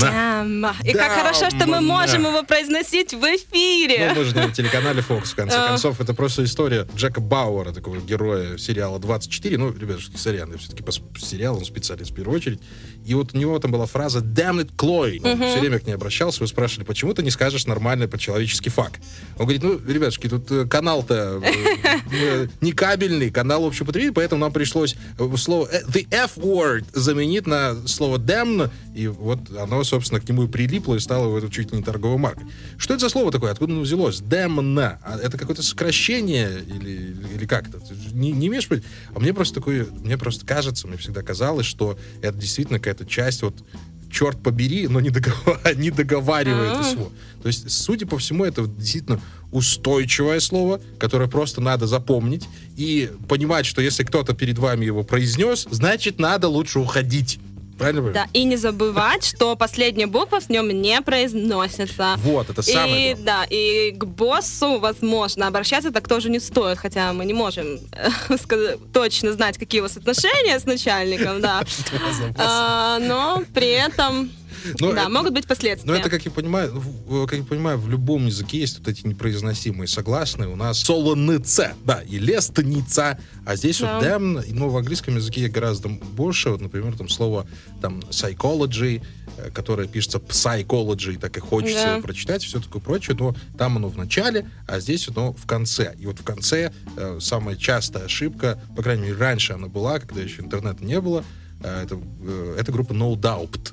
Да. 0.01 0.43
Эм, 0.43 0.67
И 0.85 0.93
как 0.93 1.13
хорошо, 1.13 1.49
что 1.51 1.67
мы 1.67 1.81
можем 1.81 2.23
его 2.27 2.43
произносить 2.43 3.13
в 3.13 3.23
эфире. 3.23 4.09
Ну, 4.15 4.21
мы 4.21 4.25
же 4.25 4.35
на 4.35 4.51
телеканале 4.51 5.01
Fox, 5.07 5.27
в 5.27 5.35
конце 5.35 5.57
А. 5.57 5.69
концов. 5.69 6.01
Это 6.01 6.15
просто 6.15 6.45
история 6.45 6.87
Джека 6.97 7.21
Бауэра, 7.21 7.73
такого 7.73 7.99
героя 8.01 8.57
сериала 8.59 8.99
«24». 8.99 9.57
Ну, 9.59 9.73
ребятушки, 9.73 10.17
сорян, 10.17 10.51
я 10.51 10.59
все-таки 10.59 10.83
по 10.83 10.91
с- 10.93 11.01
сериалам 11.19 11.65
специалист 11.65 12.11
в 12.11 12.15
первую 12.15 12.37
очередь. 12.39 12.61
И 13.05 13.15
вот 13.15 13.35
у 13.35 13.39
него 13.39 13.59
там 13.59 13.71
была 13.71 13.87
фраза 13.87 14.19
«Damn 14.21 14.61
it, 14.65 14.71
Chloe». 14.77 15.21
Он 15.25 15.37
все 15.39 15.61
время 15.61 15.79
к 15.79 15.87
ней 15.87 15.93
обращался, 15.95 16.41
вы 16.41 16.49
спрашивали, 16.49 16.85
почему 16.85 17.15
ты 17.15 17.23
не 17.23 17.31
скажешь 17.31 17.67
нормальный 17.67 18.09
по-человечески 18.09 18.69
факт? 18.69 19.01
Он 19.39 19.45
говорит, 19.47 19.63
ну, 19.63 19.79
ребятушки, 19.87 20.29
тут 20.29 20.51
э, 20.51 20.67
канал-то 20.67 21.41
э, 21.45 21.99
э, 22.13 22.49
не 22.61 22.73
кабельный, 22.73 23.31
канал 23.31 23.67
общепотребительный, 23.67 24.15
поэтому 24.15 24.41
нам 24.41 24.53
пришлось 24.53 24.97
э, 25.19 25.37
слово 25.37 25.69
э, 25.71 25.83
«the 25.87 26.07
F-word» 26.11 26.87
заменить 26.93 27.47
на 27.47 27.77
слово 27.87 28.19
«damn», 28.19 28.71
и 28.95 29.02
вот 29.09 29.39
оно, 29.57 29.85
собственно, 29.85 30.21
к 30.21 30.29
нему 30.29 30.45
и 30.45 30.49
прилипло 30.49 30.95
и 30.95 31.01
стало 31.01 31.37
его 31.37 31.49
чуть 31.49 31.73
ли 31.73 31.79
не 31.79 31.85
торговой 31.85 32.19
маркой. 32.19 32.47
Что 32.79 32.95
это 32.95 33.03
за 33.03 33.09
слово 33.09 33.31
такое? 33.31 33.51
Откуда 33.53 33.73
оно 33.73 33.83
взялось? 33.83 34.21
«Damn». 34.21 34.99
А 35.03 35.19
Это 35.23 35.39
какое-то 35.39 35.63
сокращение 35.63 36.51
или, 36.67 37.17
или 37.35 37.47
как 37.47 37.69
это? 37.69 37.81
Не, 38.13 38.33
не 38.33 38.49
имеешь 38.49 38.69
понятия? 38.69 38.87
А 39.15 39.21
мне 39.21 39.33
просто 39.35 39.55
такое, 39.57 39.87
мне 40.03 40.17
просто 40.19 40.47
кажется, 40.47 40.87
мне 40.89 40.97
всегда 40.97 41.23
казалось, 41.23 41.67
что 41.67 41.99
это 42.21 42.37
действительно 42.39 42.79
какая-то 42.79 43.07
часть 43.07 43.43
вот 43.43 43.65
черт 44.11 44.43
побери, 44.43 44.89
но 44.89 45.01
не, 45.01 45.09
догова- 45.09 45.75
не 45.75 45.91
договаривает 45.91 46.73
А. 46.77 46.85
слово. 46.85 47.11
То 47.43 47.49
есть, 47.49 47.71
судя 47.71 48.07
по 48.07 48.19
всему, 48.19 48.45
это 48.45 48.63
вот 48.63 48.77
действительно 48.77 49.21
устойчивое 49.51 50.41
слово, 50.41 50.81
которое 50.99 51.29
просто 51.29 51.61
надо 51.61 51.87
запомнить 51.87 52.47
и 52.77 53.11
понимать, 53.29 53.67
что 53.67 53.83
если 53.83 54.05
кто-то 54.05 54.35
перед 54.35 54.59
вами 54.59 54.85
его 54.85 55.03
произнес, 55.03 55.67
значит, 55.71 56.19
надо 56.19 56.49
лучше 56.49 56.79
уходить. 56.79 57.39
Правильно? 57.79 58.11
Да, 58.13 58.27
и 58.33 58.45
не 58.45 58.57
забывать, 58.57 59.25
что 59.25 59.57
последняя 59.57 60.07
буква 60.07 60.41
в 60.41 60.49
нем 60.51 60.69
не 60.69 61.01
произносится. 61.01 62.15
Вот, 62.19 62.51
это 62.51 62.63
самое 62.63 63.13
И 63.13 63.15
главное. 63.15 63.25
да, 63.25 63.47
и 63.51 63.93
к 63.93 64.05
боссу, 64.05 64.79
возможно, 64.79 65.47
обращаться 65.47 65.91
так 65.91 66.09
тоже 66.09 66.31
не 66.31 66.39
стоит, 66.41 66.79
хотя 66.79 67.13
мы 67.13 67.25
не 67.25 67.33
можем 67.35 67.79
э, 67.93 68.37
точно 68.93 69.33
знать, 69.33 69.59
какие 69.59 69.81
у 69.81 69.85
вас 69.85 69.97
отношения 69.97 70.59
с 70.59 70.65
начальником, 70.65 71.41
да. 71.41 71.63
А, 72.37 72.99
но 73.01 73.43
при 73.55 73.69
этом, 73.69 74.31
Но 74.79 74.93
да, 74.93 75.03
это- 75.03 75.11
могут 75.11 75.33
быть 75.35 75.47
последствия. 75.47 75.91
Но 75.91 75.97
это, 75.97 76.09
как 76.11 76.25
я 76.25 76.31
понимаю, 76.31 76.73
в- 76.75 77.27
как 77.27 77.39
я 77.39 77.45
понимаю, 77.45 77.79
в 77.79 77.89
любом 77.89 78.27
языке 78.27 78.59
есть 78.61 78.79
вот 78.79 78.89
эти 78.89 79.07
непроизносимые 79.07 79.89
согласные. 79.89 80.49
У 80.49 80.57
нас 80.57 80.79
солоныце, 80.81 81.75
да, 81.85 82.03
и 82.03 82.19
лестница, 82.19 83.19
а 83.45 83.57
здесь 83.57 83.81
Да. 83.81 83.97
вот 83.99 84.05
damn, 84.07 84.45
но 84.53 84.69
в 84.69 84.77
английском 84.77 85.17
языке 85.17 85.49
гораздо 85.49 85.89
больше. 85.89 86.51
Вот, 86.51 86.61
например, 86.61 86.97
там 86.97 87.09
слово 87.09 87.47
там 87.81 88.01
psychology, 88.11 89.03
э, 89.39 89.51
которое 89.51 89.89
пишется 89.89 90.19
psychology, 90.19 91.19
так 91.19 91.37
и 91.37 91.41
хочется 91.41 91.97
Да. 91.97 92.01
прочитать, 92.01 92.43
все 92.45 92.61
такое 92.61 92.81
прочее, 92.83 93.17
но 93.19 93.35
там 93.59 93.77
оно 93.77 93.89
в 93.89 93.97
начале, 93.97 94.49
а 94.67 94.81
здесь 94.81 95.09
оно 95.09 95.33
в 95.33 95.47
конце. 95.47 95.95
И 95.99 96.07
вот 96.07 96.19
в 96.19 96.23
конце 96.25 96.73
э, 96.97 97.19
самая 97.21 97.57
частая 97.57 98.05
ошибка, 98.05 98.61
по 98.77 98.83
крайней 98.83 99.03
мере, 99.05 99.17
раньше 99.17 99.53
она 99.55 99.69
была, 99.69 99.99
когда 99.99 100.21
еще 100.21 100.43
интернета 100.43 100.85
не 100.85 101.01
было, 101.01 101.25
э, 101.63 101.83
это, 101.85 101.99
э, 102.23 102.57
это 102.59 102.73
группа 102.73 102.93
No 102.93 103.15
Doubt 103.17 103.73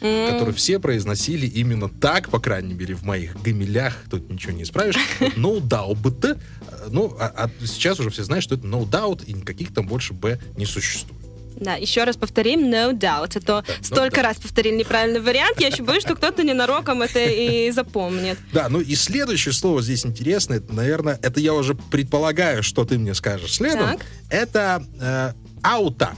М, 0.00 0.30
которые 0.32 0.54
все 0.54 0.78
произносили 0.78 1.46
именно 1.46 1.88
так, 1.88 2.28
по 2.30 2.38
крайней 2.38 2.74
мере, 2.74 2.94
в 2.94 3.02
моих 3.04 3.40
гамелях, 3.42 3.94
тут 4.10 4.30
ничего 4.30 4.52
не 4.52 4.62
исправишь. 4.62 4.96
No 5.36 5.60
doubt. 5.60 5.96
э, 6.24 6.36
Ну, 6.90 7.16
а, 7.18 7.32
а 7.36 7.50
сейчас 7.66 7.98
уже 8.00 8.10
все 8.10 8.24
знают, 8.24 8.44
что 8.44 8.54
это 8.54 8.66
no 8.66 8.88
doubt, 8.88 9.24
и 9.26 9.32
никаких 9.32 9.74
там 9.74 9.86
больше 9.86 10.12
Б 10.14 10.38
не 10.56 10.66
существует. 10.66 11.18
Да, 11.60 11.74
еще 11.74 12.04
раз 12.04 12.16
повторим, 12.16 12.60
no 12.72 12.92
doubt. 12.92 13.32
А 13.34 13.40
то 13.40 13.64
столько 13.82 14.20
doubt. 14.20 14.24
раз 14.24 14.36
повторили 14.36 14.76
неправильный 14.76 15.20
вариант, 15.20 15.60
я 15.60 15.66
еще 15.66 15.82
боюсь, 15.82 16.04
что 16.04 16.14
кто-то 16.14 16.44
ненароком 16.44 17.02
это 17.02 17.18
и 17.24 17.70
запомнит. 17.72 18.38
Да, 18.52 18.68
ну 18.68 18.80
и 18.80 18.94
следующее 18.94 19.52
слово 19.52 19.82
здесь 19.82 20.06
интересное, 20.06 20.58
это, 20.58 20.72
наверное, 20.72 21.18
это 21.20 21.40
я 21.40 21.54
уже 21.54 21.74
предполагаю, 21.74 22.62
что 22.62 22.84
ты 22.84 22.96
мне 22.98 23.12
скажешь 23.14 23.54
следом. 23.54 23.98
Так. 23.98 24.06
Это 24.30 24.84
э, 25.00 25.32
аута. 25.62 26.14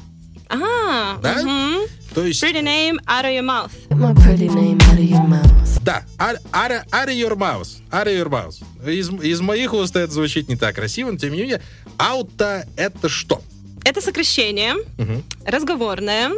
А, 0.50 1.18
Да? 1.22 1.42
мгм. 1.42 1.86
То 2.14 2.24
есть, 2.24 2.42
Pretty 2.42 2.60
name 2.62 2.98
out 3.06 3.24
of 3.24 3.32
your 3.32 3.42
mouth. 3.44 3.70
My 3.90 4.12
pretty 4.14 4.48
name 4.48 4.78
out 4.78 4.98
of 4.98 5.08
your 5.08 5.26
mouth. 5.28 5.80
да, 5.84 6.02
are, 6.18 6.38
are, 6.52 6.82
are 6.90 7.08
your 7.10 7.36
mouse. 7.36 7.80
Are 7.92 8.06
your 8.06 8.28
mouse. 8.28 8.60
Из, 8.84 9.08
из 9.22 9.40
моих 9.40 9.72
уст 9.72 9.94
это 9.94 10.12
звучит 10.12 10.48
не 10.48 10.56
так 10.56 10.74
красиво, 10.74 11.12
но 11.12 11.18
тем 11.18 11.32
не 11.32 11.40
менее, 11.42 11.62
аута 11.98 12.66
это 12.76 13.08
что? 13.08 13.40
Это 13.84 14.00
сокращение, 14.00 14.74
Мгм. 14.98 15.22
разговорное, 15.46 16.32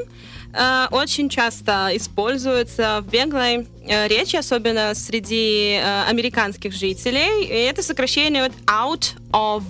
э, 0.52 0.86
очень 0.90 1.28
часто 1.30 1.88
используется 1.94 3.00
в 3.02 3.10
беглой 3.10 3.66
э, 3.88 4.06
речи, 4.08 4.36
особенно 4.36 4.94
среди 4.94 5.80
э, 5.82 6.04
американских 6.08 6.72
жителей. 6.74 7.44
И 7.46 7.48
это 7.48 7.82
сокращение 7.82 8.42
вот 8.44 8.52
out 8.66 9.14
of. 9.32 9.62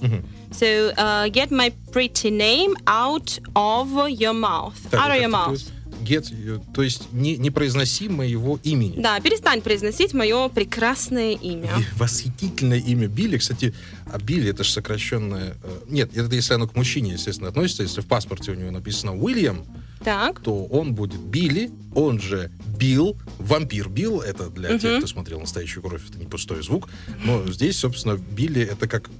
Мгм. 0.00 0.24
So, 0.58 0.92
uh, 0.96 1.28
get 1.28 1.50
my 1.50 1.70
pretty 1.92 2.30
name 2.30 2.74
out 2.86 3.38
of 3.54 3.88
your 4.08 4.32
mouth. 4.32 4.74
Так, 4.90 5.00
out 5.00 5.10
of 5.10 5.20
your 5.20 5.28
mouth. 5.30 5.60
Get, 6.02 6.30
э, 6.30 6.60
то 6.74 6.82
есть 6.82 7.12
не, 7.12 7.36
непроизносимо 7.36 8.24
его 8.24 8.58
имени. 8.62 9.00
Да, 9.00 9.18
перестань 9.20 9.60
произносить 9.60 10.14
мое 10.14 10.48
прекрасное 10.48 11.32
имя. 11.32 11.70
И 11.78 11.84
Восхитительное 11.98 12.78
имя 12.78 13.08
Билли. 13.08 13.38
Кстати, 13.38 13.74
а 14.06 14.18
Билли 14.18 14.50
это 14.50 14.62
же 14.62 14.70
сокращенное... 14.70 15.56
э, 15.62 15.80
Нет, 15.88 16.16
это 16.16 16.34
если 16.34 16.54
оно 16.54 16.68
к 16.68 16.76
мужчине, 16.76 17.12
естественно, 17.12 17.48
относится. 17.48 17.82
Если 17.82 18.00
в 18.02 18.06
паспорте 18.06 18.52
у 18.52 18.54
него 18.54 18.70
написано 18.70 19.16
Уильям, 19.16 19.64
Так. 20.04 20.40
то 20.40 20.64
он 20.66 20.94
будет 20.94 21.20
Билли, 21.20 21.70
он 21.94 22.20
же 22.20 22.50
Билл, 22.78 23.16
вампир 23.38 23.88
Билл. 23.88 24.20
Это 24.20 24.48
для 24.48 24.78
тех, 24.78 24.98
кто 24.98 25.06
смотрел 25.06 25.40
«Настоящую 25.40 25.82
кровь», 25.82 26.02
это 26.08 26.18
не 26.18 26.26
пустой 26.26 26.62
звук. 26.62 26.88
Но 27.24 27.46
здесь, 27.50 27.78
собственно, 27.78 28.16
Билли 28.16 28.62
это 28.62 28.86
как 28.86 29.10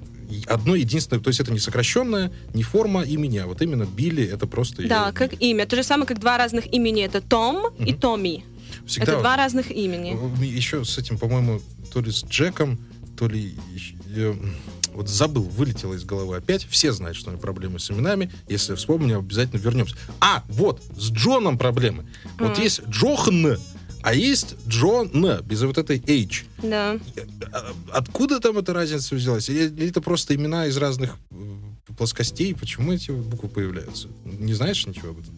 одно 0.47 0.75
единственное, 0.75 1.21
то 1.23 1.29
есть 1.29 1.41
это 1.41 1.53
не 1.53 1.59
сокращенное, 1.59 2.33
не 2.55 2.63
форма 2.63 3.03
имени, 3.03 3.39
а 3.39 3.47
вот 3.47 3.63
именно 3.63 3.85
Билли 3.85 4.25
это 4.25 4.47
просто 4.47 4.87
Да, 4.87 5.07
её- 5.07 5.15
как 5.15 5.41
имя. 5.41 5.67
То 5.67 5.77
же 5.77 5.83
самое, 5.83 6.07
как 6.07 6.19
два 6.21 6.37
разных 6.39 6.73
имени. 6.73 7.05
Это 7.05 7.21
Том 7.21 7.75
и 7.77 7.93
Томми. 7.93 8.45
Всегда 8.87 9.05
Это 9.05 9.13
вот- 9.17 9.21
два 9.23 9.37
разных 9.37 9.71
имени. 9.71 10.17
Еще 10.45 10.85
с 10.85 10.99
этим, 10.99 11.19
по-моему, 11.19 11.61
то 11.93 12.01
ли 12.01 12.11
с 12.11 12.25
Джеком, 12.25 12.79
то 13.17 13.29
ли... 13.29 13.55
м, 14.17 14.55
Вот 14.95 15.11
забыл, 15.11 15.43
вылетело 15.43 15.93
из 15.93 16.05
головы 16.05 16.37
опять. 16.39 16.67
Все 16.71 16.91
знают, 16.91 17.19
что 17.19 17.29
у 17.29 17.33
меня 17.33 17.41
проблемы 17.41 17.79
с 17.79 17.91
именами. 17.91 18.31
Если 18.49 18.75
вспомню, 18.75 19.19
обязательно 19.19 19.61
вернемся. 19.61 19.95
А, 20.21 20.43
вот, 20.49 20.83
с 20.97 21.11
Джоном 21.11 21.59
проблемы. 21.59 22.07
Вот 22.39 22.57
М. 22.57 22.63
есть 22.65 22.81
Джохан, 22.89 23.59
а 24.07 24.15
есть 24.15 24.55
Джон, 24.69 25.11
без 25.43 25.63
вот 25.63 25.79
этой 25.79 26.01
H. 26.07 26.45
Да. 26.63 26.97
А- 27.53 27.73
Откуда 27.91 28.39
там 28.39 28.57
эта 28.57 28.73
разница 28.73 29.17
взялась? 29.17 29.49
Или, 29.49 29.89
это 29.89 30.01
просто 30.01 30.37
имена 30.37 30.67
из 30.67 30.77
разных 30.77 31.17
э, 31.33 31.35
плоскостей? 31.97 32.55
Почему 32.55 32.93
эти 32.93 33.11
буквы 33.11 33.49
появляются? 33.49 34.07
Не 34.25 34.55
знаешь 34.55 34.87
ничего 34.87 35.11
об 35.11 35.19
этом? 35.19 35.35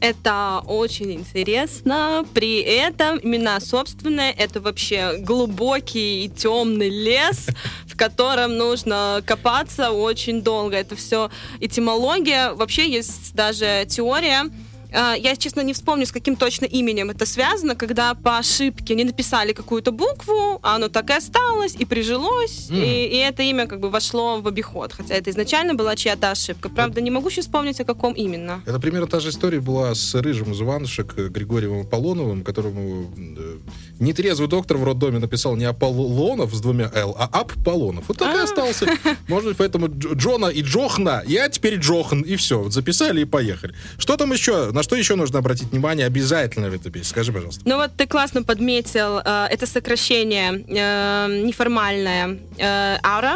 Это 0.00 0.62
очень 0.64 1.12
интересно. 1.12 2.24
При 2.32 2.60
этом 2.60 3.18
имена 3.22 3.60
собственные— 3.60 4.32
это 4.38 4.62
вообще 4.62 5.18
глубокий 5.18 6.24
и 6.24 6.28
темный 6.30 6.88
лес, 6.88 7.48
в 7.86 7.94
котором 7.94 8.56
нужно 8.56 9.22
копаться 9.26 9.90
очень 9.90 10.40
долго. 10.40 10.76
Это 10.76 10.96
все 10.96 11.30
этимология. 11.60 12.54
Вообще 12.54 12.90
есть 12.90 13.34
даже 13.34 13.86
теория, 13.86 14.50
я, 14.90 15.36
честно, 15.36 15.60
не 15.62 15.72
вспомню, 15.72 16.06
с 16.06 16.12
каким 16.12 16.36
точно 16.36 16.64
именем 16.64 17.10
это 17.10 17.26
связано, 17.26 17.74
когда 17.74 18.14
по 18.14 18.38
ошибке 18.38 18.94
не 18.94 19.04
написали 19.04 19.52
какую-то 19.52 19.92
букву, 19.92 20.58
а 20.62 20.76
оно 20.76 20.88
так 20.88 21.10
и 21.10 21.12
осталось, 21.12 21.74
и 21.78 21.84
прижилось, 21.84 22.70
Мгм. 22.70 22.80
и, 22.82 23.04
и 23.04 23.16
это 23.16 23.42
имя 23.42 23.66
как 23.66 23.80
бы 23.80 23.90
вошло 23.90 24.40
в 24.40 24.48
обиход. 24.48 24.92
Хотя 24.92 25.14
это 25.14 25.30
изначально 25.30 25.74
была 25.74 25.96
чья-то 25.96 26.30
ошибка. 26.30 26.68
Правда, 26.68 27.00
не 27.00 27.10
могу 27.10 27.30
сейчас 27.30 27.44
вспомнить, 27.46 27.80
о 27.80 27.84
каком 27.84 28.12
именно. 28.14 28.62
Это 28.66 28.78
примерно 28.80 29.06
та 29.06 29.20
же 29.20 29.28
история 29.30 29.60
была 29.60 29.94
с 29.94 30.14
рыжим 30.14 30.52
из 30.52 30.60
Иванушек 30.60 31.14
Григорием 31.14 31.80
Аполлоновым, 31.82 32.42
которому 32.42 33.10
э, 33.16 33.58
нетрезвый 34.00 34.48
доктор 34.48 34.76
в 34.76 34.84
роддоме 34.84 35.18
написал 35.18 35.56
не 35.56 35.64
Аполлонов 35.64 36.54
с 36.54 36.60
двумя 36.60 36.90
«Л», 36.94 37.14
а 37.18 37.24
Аполлонов. 37.32 38.04
Вот 38.08 38.18
так 38.18 38.34
и 38.34 38.38
А. 38.38 38.44
остался. 38.44 38.86
Может 39.28 39.48
быть, 39.48 39.56
поэтому 39.56 39.86
Дж- 39.88 40.14
Джона 40.14 40.46
и 40.46 40.62
Джохна, 40.62 41.22
я 41.26 41.48
теперь 41.48 41.76
Джохан, 41.76 42.22
и 42.22 42.36
все. 42.36 42.62
Вот 42.62 42.72
записали 42.72 43.22
и 43.22 43.24
поехали. 43.24 43.74
Что 43.98 44.16
там 44.16 44.32
еще? 44.32 44.70
На 44.72 44.82
что 44.82 44.96
еще 44.96 45.14
нужно 45.16 45.38
обратить 45.38 45.70
внимание 45.72 46.06
обязательно 46.06 46.70
в 46.70 46.74
этой 46.74 46.90
песне? 46.92 47.08
Скажи, 47.08 47.32
пожалуйста. 47.32 47.62
Ну 47.64 47.76
вот 47.76 47.90
ты 47.96 48.06
классно 48.06 48.42
подметил, 48.42 49.18
э, 49.24 49.46
это 49.50 49.66
сокращение 49.66 50.64
э, 50.68 51.42
неформальное 51.44 52.38
э, 52.58 52.96
аура, 53.04 53.34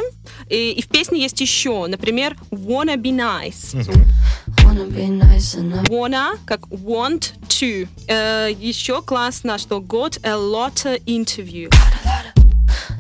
и, 0.49 0.73
и 0.73 0.83
в 0.83 0.89
песне 0.89 1.21
есть 1.23 1.41
еще, 1.41 1.87
например, 1.87 2.37
wanna 2.51 2.97
be 2.97 3.11
nice. 3.15 3.77
Wanna 4.65 4.87
be 4.87 5.09
nice 5.09 5.55
enough. 5.57 5.89
Wanna 5.91 6.39
как 6.47 6.67
want 6.71 7.33
to. 7.49 7.89
Э, 8.09 8.51
еще 8.51 9.03
классно, 9.03 9.59
что 9.59 9.81
got 9.81 10.19
a 10.25 10.37
lot 10.37 10.85
of 10.85 11.01
interview. 11.07 11.69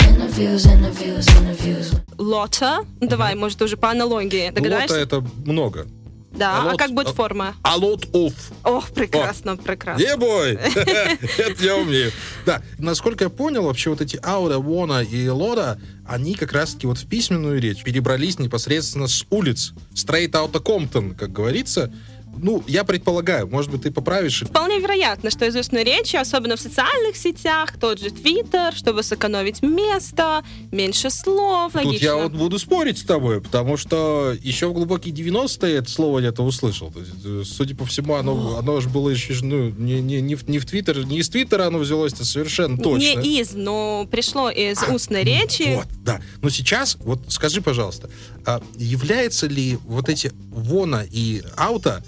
Interviews, 0.08 0.66
interviews, 0.66 1.26
interviews. 1.40 1.94
Лота, 2.18 2.84
ну, 3.00 3.08
давай, 3.08 3.34
может, 3.34 3.60
уже 3.62 3.76
по 3.76 3.90
аналогии 3.90 4.46
Лота 4.46 4.54
догадаешься? 4.54 4.96
это 4.96 5.24
много. 5.44 5.86
Да, 6.34 6.62
а 6.62 6.72
lot 6.72 6.76
как 6.76 6.92
будет 6.92 7.08
форма? 7.08 7.54
A 7.62 7.76
lot 7.76 8.10
of. 8.12 8.32
Ох, 8.64 8.90
прекрасно, 8.90 9.56
прекрасно. 9.56 10.02
Ебой! 10.02 10.52
Это 11.38 11.64
я 11.64 11.76
умею. 11.76 12.10
Да, 12.46 12.62
насколько 12.78 13.24
я 13.24 13.30
понял, 13.30 13.64
вообще 13.64 13.90
вот 13.90 14.00
эти 14.00 14.18
аура, 14.24 14.58
вона 14.58 15.02
и 15.02 15.28
лода, 15.28 15.78
они 16.06 16.34
как 16.34 16.52
раз-таки 16.52 16.86
вот 16.86 16.98
в 16.98 17.06
письменную 17.06 17.60
речь 17.60 17.82
перебрались 17.82 18.38
непосредственно 18.38 19.08
с 19.08 19.24
улиц. 19.30 19.72
Straight 19.94 20.30
out 20.30 20.52
of 20.52 20.62
Compton, 20.62 21.14
как 21.14 21.32
говорится. 21.32 21.92
Ну, 22.38 22.62
я 22.66 22.84
предполагаю, 22.84 23.46
может 23.48 23.70
быть, 23.70 23.82
ты 23.82 23.90
поправишь. 23.90 24.42
Вполне 24.42 24.78
вероятно, 24.78 25.30
что 25.30 25.46
из 25.46 25.54
устной 25.54 25.84
речи, 25.84 26.16
особенно 26.16 26.56
в 26.56 26.60
социальных 26.60 27.16
сетях, 27.16 27.78
тот 27.78 28.00
же 28.00 28.10
Твиттер, 28.10 28.74
чтобы 28.74 29.02
сэкономить 29.02 29.62
место, 29.62 30.44
меньше 30.70 31.10
слов, 31.10 31.72
Тут 31.72 31.84
логично. 31.84 32.04
я 32.04 32.16
вот 32.16 32.32
буду 32.32 32.58
спорить 32.58 32.98
с 32.98 33.04
тобой, 33.04 33.40
потому 33.40 33.76
что 33.76 34.34
еще 34.42 34.68
в 34.68 34.72
глубокие 34.72 35.14
90-е 35.14 35.76
это 35.76 35.90
слово 35.90 36.20
где-то 36.20 36.42
услышал. 36.42 36.90
То 36.90 37.00
есть, 37.00 37.12
э, 37.24 37.42
судя 37.44 37.76
по 37.76 37.84
всему, 37.86 38.14
оно, 38.14 38.56
оно 38.58 38.80
же 38.80 38.88
было 38.88 39.10
еще 39.10 39.34
ну, 39.42 39.70
не, 39.70 40.00
не, 40.00 40.20
не, 40.20 40.34
в, 40.34 40.48
не 40.48 40.58
в 40.58 40.66
Твиттер, 40.66 41.04
не 41.04 41.18
из 41.18 41.28
Твиттера 41.28 41.66
оно 41.66 41.78
взялось, 41.78 42.12
это 42.12 42.24
совершенно 42.24 42.78
точно. 42.78 43.20
Не 43.20 43.40
из, 43.40 43.52
но 43.52 44.06
пришло 44.10 44.50
из 44.50 44.82
устной 44.82 45.24
речи. 45.24 45.74
Вот, 45.76 45.86
да. 46.04 46.20
Но 46.40 46.50
сейчас, 46.50 46.96
вот 47.00 47.20
скажи, 47.28 47.62
пожалуйста, 47.62 48.10
а 48.44 48.62
являются 48.76 49.46
ли 49.46 49.78
вот 49.86 50.08
эти 50.08 50.32
вона 50.50 51.04
и 51.10 51.42
аута 51.56 52.02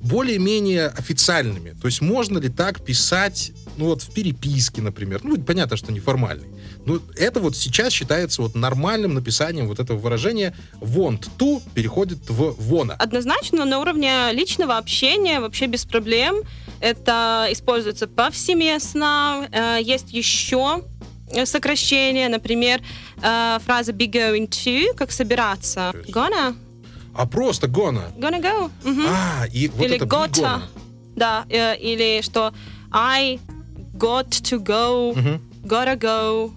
более-менее 0.00 0.88
официальными? 0.88 1.70
То 1.80 1.86
есть 1.86 2.00
можно 2.00 2.38
ли 2.38 2.48
так 2.48 2.84
писать, 2.84 3.52
ну 3.76 3.86
вот 3.86 4.02
в 4.02 4.12
переписке, 4.12 4.82
например? 4.82 5.20
Ну, 5.22 5.36
понятно, 5.38 5.76
что 5.76 5.92
неформальный. 5.92 6.46
Но 6.86 7.00
это 7.16 7.40
вот 7.40 7.56
сейчас 7.56 7.92
считается 7.92 8.42
вот 8.42 8.54
нормальным 8.54 9.14
написанием 9.14 9.66
вот 9.66 9.78
этого 9.78 9.98
выражения 9.98 10.56
want 10.80 11.28
to 11.38 11.60
переходит 11.74 12.30
в 12.30 12.54
вона. 12.58 12.94
Однозначно 12.94 13.64
на 13.64 13.78
уровне 13.78 14.32
личного 14.32 14.78
общения 14.78 15.40
вообще 15.40 15.66
без 15.66 15.84
проблем. 15.84 16.36
Это 16.80 17.48
используется 17.50 18.06
повсеместно. 18.06 19.48
Э, 19.52 19.78
Есть 19.82 20.12
еще 20.12 20.84
э, 21.30 21.44
сокращения, 21.44 22.28
например, 22.28 22.80
э, 23.20 23.58
фраза 23.64 23.92
be 23.92 24.10
going 24.10 24.48
to, 24.48 24.94
как 24.94 25.10
собираться. 25.10 25.92
Gonna? 26.08 26.54
А 27.18 27.26
просто 27.26 27.66
gonna. 27.66 28.02
Gonna 28.16 28.40
go. 28.40 28.70
Мгм. 28.84 29.06
А, 29.08 29.44
и 29.52 29.66
вот 29.68 29.84
Или 29.84 29.96
это 29.96 30.04
gotta. 30.04 30.30
gonna. 30.30 30.62
Да, 31.16 31.44
э, 31.50 31.76
или 31.76 32.22
что 32.22 32.52
I 32.92 33.40
got 33.94 34.28
to 34.28 34.58
go, 34.62 35.14
Мгм. 35.16 35.40
gotta 35.64 35.96
go, 35.98 36.52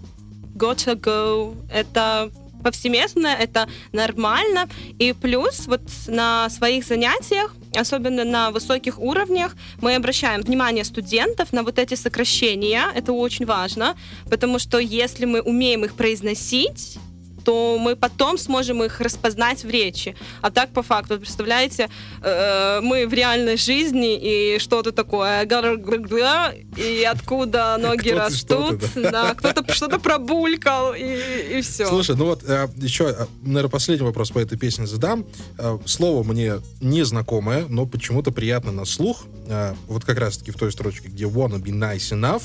gotta 0.56 0.96
go. 0.96 1.56
Это 1.74 2.32
повсеместно, 2.64 3.26
это 3.28 3.68
нормально. 3.92 4.70
И 5.00 5.14
плюс 5.14 5.66
вот 5.66 5.82
на 6.08 6.48
своих 6.52 6.86
занятиях, 6.86 7.56
особенно 7.76 8.24
на 8.24 8.52
высоких 8.52 9.00
уровнях, 9.00 9.56
мы 9.82 9.96
обращаем 9.96 10.42
внимание 10.44 10.84
студентов 10.86 11.54
на 11.54 11.64
вот 11.64 11.80
эти 11.80 11.96
сокращения. 11.96 12.84
Это 12.94 13.14
очень 13.14 13.48
важно, 13.48 13.96
потому 14.30 14.60
что 14.60 14.78
если 14.78 15.26
мы 15.26 15.42
умеем 15.42 15.86
их 15.86 15.96
произносить, 15.96 17.00
то 17.44 17.78
мы 17.80 17.96
потом 17.96 18.38
сможем 18.38 18.84
их 18.84 19.00
распознать 19.02 19.64
в 19.64 19.70
речи. 19.70 20.16
А 20.42 20.52
так, 20.52 20.72
по 20.72 20.84
факту, 20.84 21.18
представляете, 21.20 21.90
э, 22.22 22.80
мы 22.82 23.08
в 23.08 23.14
реальной 23.14 23.58
жизни, 23.58 24.18
и 24.22 24.60
что-то 24.60 24.92
такое, 24.92 25.46
гар-гар-гар, 25.46 26.56
и 26.78 27.04
откуда 27.04 27.78
ноги 27.80 28.10
Кто-то 28.10 28.26
растут, 28.26 28.84
что-то, 28.84 29.12
да, 29.12 29.34
кто-то 29.34 29.74
что-то 29.74 30.00
пробулькал, 30.00 30.94
и, 30.94 31.58
и 31.58 31.62
все. 31.62 31.86
Слушай, 31.88 32.16
ну 32.16 32.26
вот 32.26 32.44
э, 32.48 32.68
еще, 32.78 33.16
наверное, 33.42 33.70
последний 33.70 34.06
вопрос 34.06 34.32
по 34.32 34.40
этой 34.40 34.58
песне 34.58 34.88
задам. 34.88 35.26
Э, 35.58 35.78
Слово 35.86 36.24
мне 36.24 36.56
незнакомое, 36.80 37.66
но 37.70 37.86
почему-то 37.86 38.32
приятно 38.32 38.72
на 38.72 38.86
слух. 38.86 39.24
Э, 39.48 39.74
Вот 39.88 40.06
как 40.06 40.18
раз-таки 40.20 40.52
в 40.52 40.56
той 40.56 40.72
строчке, 40.72 41.08
где 41.10 41.26
wanna 41.26 41.62
be 41.62 41.72
nice 41.72 42.12
enough, 42.12 42.44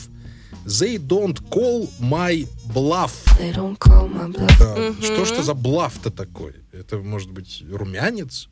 they 0.67 0.99
don't 0.99 1.39
call 1.51 1.89
my 2.01 2.47
bluff. 2.75 3.13
They 3.39 3.53
don't 3.55 3.79
call 3.79 4.09
my 4.09 4.29
bluff. 4.33 4.61
Э, 4.61 4.91
Мгм. 4.91 5.03
Что 5.03 5.25
что 5.25 5.43
за 5.43 5.55
блаф-то 5.55 6.11
такой? 6.11 6.55
Это 6.73 6.97
может 6.99 7.31
быть 7.31 7.63
румянец? 7.71 8.49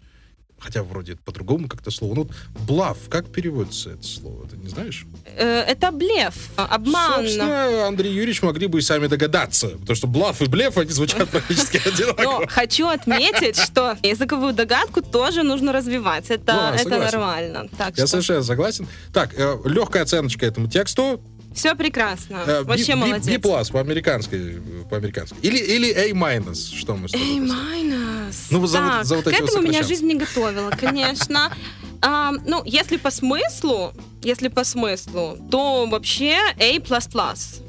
Хотя 0.56 0.82
вроде 0.82 1.12
это 1.12 1.22
по-другому 1.22 1.68
как-то 1.68 1.90
слово. 1.90 2.14
Ну, 2.14 2.30
блаф, 2.66 2.96
как 3.10 3.30
переводится 3.30 3.90
это 3.90 4.04
слово? 4.04 4.48
Ты 4.48 4.56
не 4.56 4.68
знаешь? 4.68 5.04
Э, 5.36 5.60
Это 5.60 5.90
блеф, 5.90 6.34
обман. 6.56 7.24
Собственно, 7.26 7.86
Андрей 7.86 8.12
Юрьевич 8.14 8.40
могли 8.40 8.66
бы 8.68 8.78
и 8.78 8.80
сами 8.80 9.08
догадаться, 9.08 9.70
потому 9.70 9.94
что 9.96 10.06
блаф 10.06 10.40
и 10.40 10.46
блеф, 10.46 10.78
они 10.78 10.90
звучат 10.90 11.28
практически 11.30 11.82
Но 11.84 11.90
одинаково. 11.90 12.46
хочу 12.48 12.86
отметить, 12.86 13.58
что 13.58 13.98
языковую 14.02 14.54
догадку 14.54 15.02
тоже 15.02 15.42
нужно 15.42 15.72
развивать. 15.72 16.30
Это, 16.30 16.44
Да, 16.46 16.76
это 16.76 16.88
нормально. 16.88 17.68
Так 17.76 17.88
Я 17.98 18.06
что 18.06 18.12
совершенно 18.12 18.42
согласен. 18.44 18.86
Так, 19.12 19.34
легкая 19.66 20.04
оценочка 20.04 20.46
этому 20.46 20.68
тексту. 20.68 21.20
Все 21.54 21.74
прекрасно. 21.74 22.42
Э, 22.46 22.62
Вообще 22.62 22.94
B- 22.94 23.06
молодец. 23.06 23.26
B+, 23.42 23.72
по-американской. 23.72 24.56
э, 24.56 24.60
по-американски. 24.90 25.36
Или, 25.42 25.58
или 25.58 25.92
A-, 25.92 26.54
что 26.54 26.94
мы 26.96 27.08
с 27.08 27.12
тобой 27.12 27.40
майнус. 27.40 28.46
Ну, 28.50 28.60
вот 28.60 28.68
за 28.70 28.80
вот- 28.80 28.90
Так, 28.90 29.04
за 29.04 29.14
вот 29.16 29.24
к 29.24 29.26
вот 29.26 29.34
этому 29.34 29.62
меня 29.62 29.82
жизнь 29.82 30.06
не 30.06 30.14
готовила, 30.16 30.70
конечно. 30.70 31.52
А, 32.06 32.32
ну, 32.46 32.60
если 32.66 32.98
по 32.98 33.10
смыслу, 33.10 33.94
если 34.22 34.48
по 34.48 34.62
смыслу, 34.64 35.38
то 35.50 35.86
вообще 35.86 36.36
A++. 36.58 36.76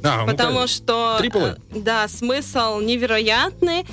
А, 0.03 0.25
ну, 0.25 0.31
потому 0.31 0.55
конечно. 0.55 0.67
что, 0.67 1.19
Triple 1.21 1.43
A. 1.51 1.57
э, 1.73 1.79
да, 1.79 2.07
смысл 2.09 2.81
невероятный, 2.81 3.85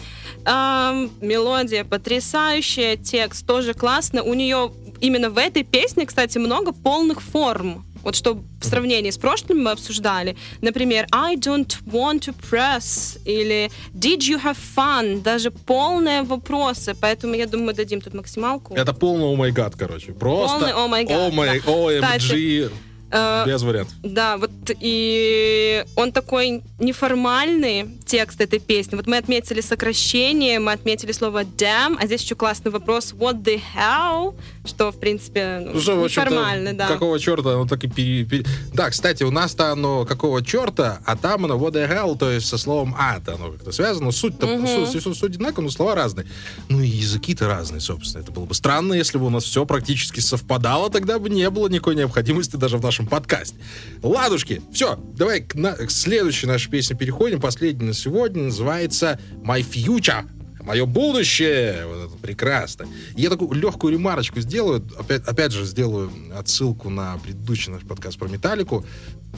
ам, 0.45 1.11
мелодия 1.21 1.85
потрясающая, 1.85 2.97
текст 2.97 3.47
тоже 3.47 3.73
классно. 3.73 4.25
У 4.25 4.35
нее 4.35 4.73
именно 5.01 5.31
в 5.31 5.39
этой 5.39 5.63
песне, 5.63 6.07
кстати, 6.07 6.39
много 6.39 6.73
полных 6.73 7.23
форм. 7.23 7.85
Вот 8.03 8.17
что 8.17 8.43
в 8.61 8.65
сравнении 8.65 9.11
с 9.11 9.19
прошлым 9.19 9.63
мы 9.63 9.71
обсуждали. 9.71 10.37
Например, 10.61 11.07
I 11.13 11.37
don't 11.37 11.77
want 11.87 12.21
to 12.21 12.35
press 12.51 13.19
или 13.25 13.71
Did 13.95 14.19
you 14.19 14.43
have 14.43 14.57
fun? 14.77 15.23
Даже 15.23 15.51
полные 15.51 16.23
вопросы. 16.23 16.95
Поэтому 17.01 17.35
я 17.35 17.47
думаю, 17.47 17.67
мы 17.67 17.75
дадим 17.75 18.01
тут 18.01 18.15
максималку. 18.15 18.75
Это 18.75 18.93
полный 18.93 19.25
о 19.25 19.37
май 19.37 19.53
гад, 19.53 19.75
короче. 19.77 20.13
Просто 20.13 20.59
Полный 20.59 20.73
oh 20.73 20.89
my 20.89 21.07
god, 21.07 21.29
о 21.29 21.31
май. 21.31 21.59
OMG. 21.61 22.71
Э, 23.13 23.45
Без 23.47 23.63
вариантов. 23.63 23.95
Да, 24.03 24.37
вот 24.39 24.51
и 24.81 25.85
он 25.97 26.13
такой 26.13 26.63
неформальный 26.79 27.87
текст 28.07 28.41
этой 28.41 28.59
песни. 28.59 28.97
Вот 28.97 29.07
мы 29.07 29.19
отметили 29.19 29.61
сокращение, 29.61 30.59
мы 30.59 30.73
отметили 30.73 31.13
слово 31.13 31.43
damn, 31.45 31.97
а 32.01 32.07
здесь 32.07 32.23
еще 32.23 32.35
классный 32.35 32.71
вопрос 32.71 33.13
what 33.13 33.43
the 33.43 33.61
hell, 33.77 34.35
что 34.65 34.91
в 34.91 34.99
принципе 34.99 35.59
ну, 35.61 35.73
Ну 35.75 36.05
неформально, 36.05 36.73
да. 36.73 36.89
какого 36.89 37.19
черта 37.19 37.53
оно 37.53 37.67
так 37.67 37.85
и 37.85 37.89
пере... 37.89 38.25
пере- 38.25 38.45
Да, 38.73 38.89
кстати, 38.91 39.23
у 39.25 39.31
нас-то 39.31 39.71
оно 39.73 40.05
какого 40.07 40.43
черта, 40.45 41.01
а 41.05 41.17
там 41.17 41.45
оно 41.45 41.57
what 41.59 41.73
the 41.73 41.87
hell, 41.89 42.17
то 42.17 42.31
есть 42.31 42.47
со 42.49 42.57
словом 42.59 42.95
ад 42.99 43.29
оно 43.29 43.51
как-то 43.53 43.73
связано. 43.73 44.11
Суть-то 44.13 44.47
Мгм. 44.47 44.67
суть, 44.87 45.03
суть- 45.03 45.17
суть 45.19 45.23
одинаковая, 45.31 45.65
но 45.65 45.71
слова 45.71 45.95
разные. 45.95 46.27
Ну 46.69 46.81
и 46.81 46.87
языки-то 46.89 47.47
разные, 47.47 47.81
собственно. 47.81 48.23
Это 48.23 48.33
было 48.33 48.45
бы 48.47 48.55
странно, 48.55 48.95
если 48.95 49.19
бы 49.19 49.27
у 49.27 49.31
нас 49.31 49.45
все 49.45 49.65
практически 49.67 50.21
совпадало, 50.21 50.89
тогда 50.91 51.19
бы 51.19 51.29
не 51.29 51.49
было 51.51 51.69
никакой 51.69 51.95
необходимости 51.95 52.57
даже 52.57 52.79
в 52.79 52.83
нашем 52.83 53.02
подкасте. 53.07 53.57
Ладушки, 54.03 54.63
все, 54.73 54.97
давай 55.17 55.41
к, 55.41 55.55
на- 55.55 55.75
к 55.75 55.91
следующей 55.91 56.47
нашей 56.47 56.71
песне 56.71 56.97
переходим. 56.97 57.41
Последняя 57.41 57.87
на 57.87 57.95
сегодня 57.95 58.45
называется 58.45 59.19
My 59.45 59.61
Future. 59.61 60.29
Мое 60.63 60.87
будущее! 60.87 61.87
Вот 61.87 62.09
это 62.09 62.19
прекрасно. 62.19 62.87
Я 63.17 63.31
такую 63.31 63.53
легкую 63.53 63.95
ремарочку 63.95 64.41
сделаю. 64.41 64.87
Опять, 64.97 65.23
опять 65.27 65.53
же, 65.53 65.65
сделаю 65.65 66.11
отсылку 66.37 66.89
на 66.89 67.19
предыдущий 67.19 67.73
наш 67.73 67.83
подкаст 67.83 68.17
про 68.19 68.29
металлику. 68.29 68.87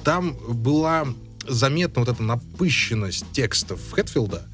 Там 0.04 0.36
была 0.48 1.06
заметна 1.48 2.00
вот 2.02 2.08
эта 2.10 2.22
напыщенность 2.22 3.24
текстов 3.32 3.80
Хэтфилда. 3.92 4.46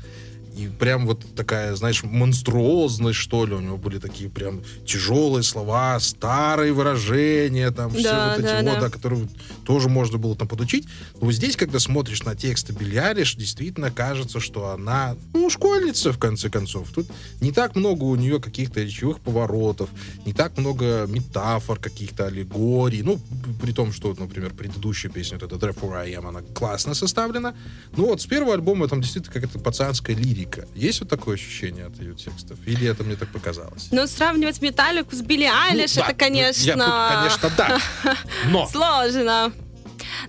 И 0.60 0.68
прям 0.68 1.06
вот 1.06 1.24
такая, 1.34 1.74
знаешь, 1.74 2.02
монструозность, 2.02 3.18
что 3.18 3.46
ли. 3.46 3.54
У 3.54 3.60
него 3.60 3.78
были 3.78 3.98
такие 3.98 4.28
прям 4.28 4.62
тяжелые 4.84 5.42
слова, 5.42 5.98
старые 6.00 6.74
выражения, 6.74 7.70
там 7.70 7.90
все 7.92 8.02
Да, 8.02 8.28
вот 8.30 8.44
эти 8.44 8.64
да, 8.64 8.72
вот, 8.72 8.80
да. 8.80 8.90
которые 8.90 9.28
тоже 9.64 9.88
можно 9.88 10.18
было 10.18 10.36
там 10.36 10.48
подучить. 10.48 10.86
Но 11.14 11.26
вот 11.26 11.32
здесь, 11.32 11.56
когда 11.56 11.78
смотришь 11.78 12.24
на 12.24 12.34
тексты 12.34 12.74
Айлиш, 12.98 13.36
действительно 13.36 13.90
кажется, 13.90 14.40
что 14.40 14.70
она, 14.70 15.16
ну, 15.32 15.48
школьница, 15.48 16.12
в 16.12 16.18
конце 16.18 16.50
концов. 16.50 16.90
Тут 16.94 17.06
не 17.40 17.52
так 17.52 17.76
много 17.76 18.04
у 18.04 18.16
нее 18.16 18.40
каких-то 18.40 18.82
речевых 18.82 19.20
поворотов, 19.20 19.88
не 20.26 20.32
так 20.32 20.58
много 20.58 21.06
метафор, 21.06 21.78
каких-то 21.78 22.26
аллегорий. 22.26 23.02
Ну, 23.02 23.18
при 23.62 23.72
том, 23.72 23.92
что, 23.92 24.14
например, 24.18 24.52
предыдущая 24.52 25.10
песня, 25.10 25.38
вот 25.40 25.50
эта 25.50 25.66
Therefore 25.66 25.96
I 25.96 26.12
Am, 26.12 26.28
она 26.28 26.42
классно 26.54 26.94
составлена. 26.94 27.54
Ну, 27.96 28.06
вот 28.06 28.20
с 28.20 28.26
первого 28.26 28.54
альбома 28.54 28.88
там 28.88 29.00
действительно 29.00 29.32
какая-то 29.32 29.58
пацанская 29.58 30.16
лирика. 30.16 30.49
Есть 30.74 31.00
вот 31.00 31.08
такое 31.08 31.34
ощущение 31.34 31.86
от 31.86 31.98
ее 31.98 32.14
текстов? 32.14 32.58
Или 32.66 32.88
это 32.88 33.04
мне 33.04 33.16
так 33.16 33.28
показалось? 33.28 33.88
Ну, 33.90 34.06
сравнивать 34.06 34.60
Металлику 34.60 35.14
с 35.14 35.20
Билли 35.22 35.44
Айлиш, 35.44 35.96
Ну, 35.96 36.02
да, 36.02 36.08
это, 36.08 36.18
конечно... 36.18 36.62
я 36.62 37.16
конечно, 37.16 37.50
да. 37.56 37.78
Но 38.50 38.66
Сложно. 38.66 39.52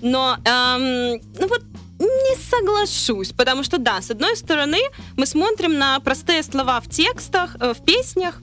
Но, 0.02 0.38
эм, 0.46 1.22
ну 1.40 1.48
вот, 1.48 1.64
не 2.00 2.36
соглашусь, 2.38 3.32
потому 3.32 3.64
что, 3.64 3.78
да, 3.78 4.02
с 4.02 4.10
одной 4.12 4.36
стороны, 4.36 4.80
мы 5.18 5.26
смотрим 5.26 5.78
на 5.78 6.00
простые 6.00 6.44
слова 6.44 6.82
в 6.82 6.90
текстах, 6.90 7.56
э, 7.60 7.74
в 7.74 7.84
песнях, 7.86 8.42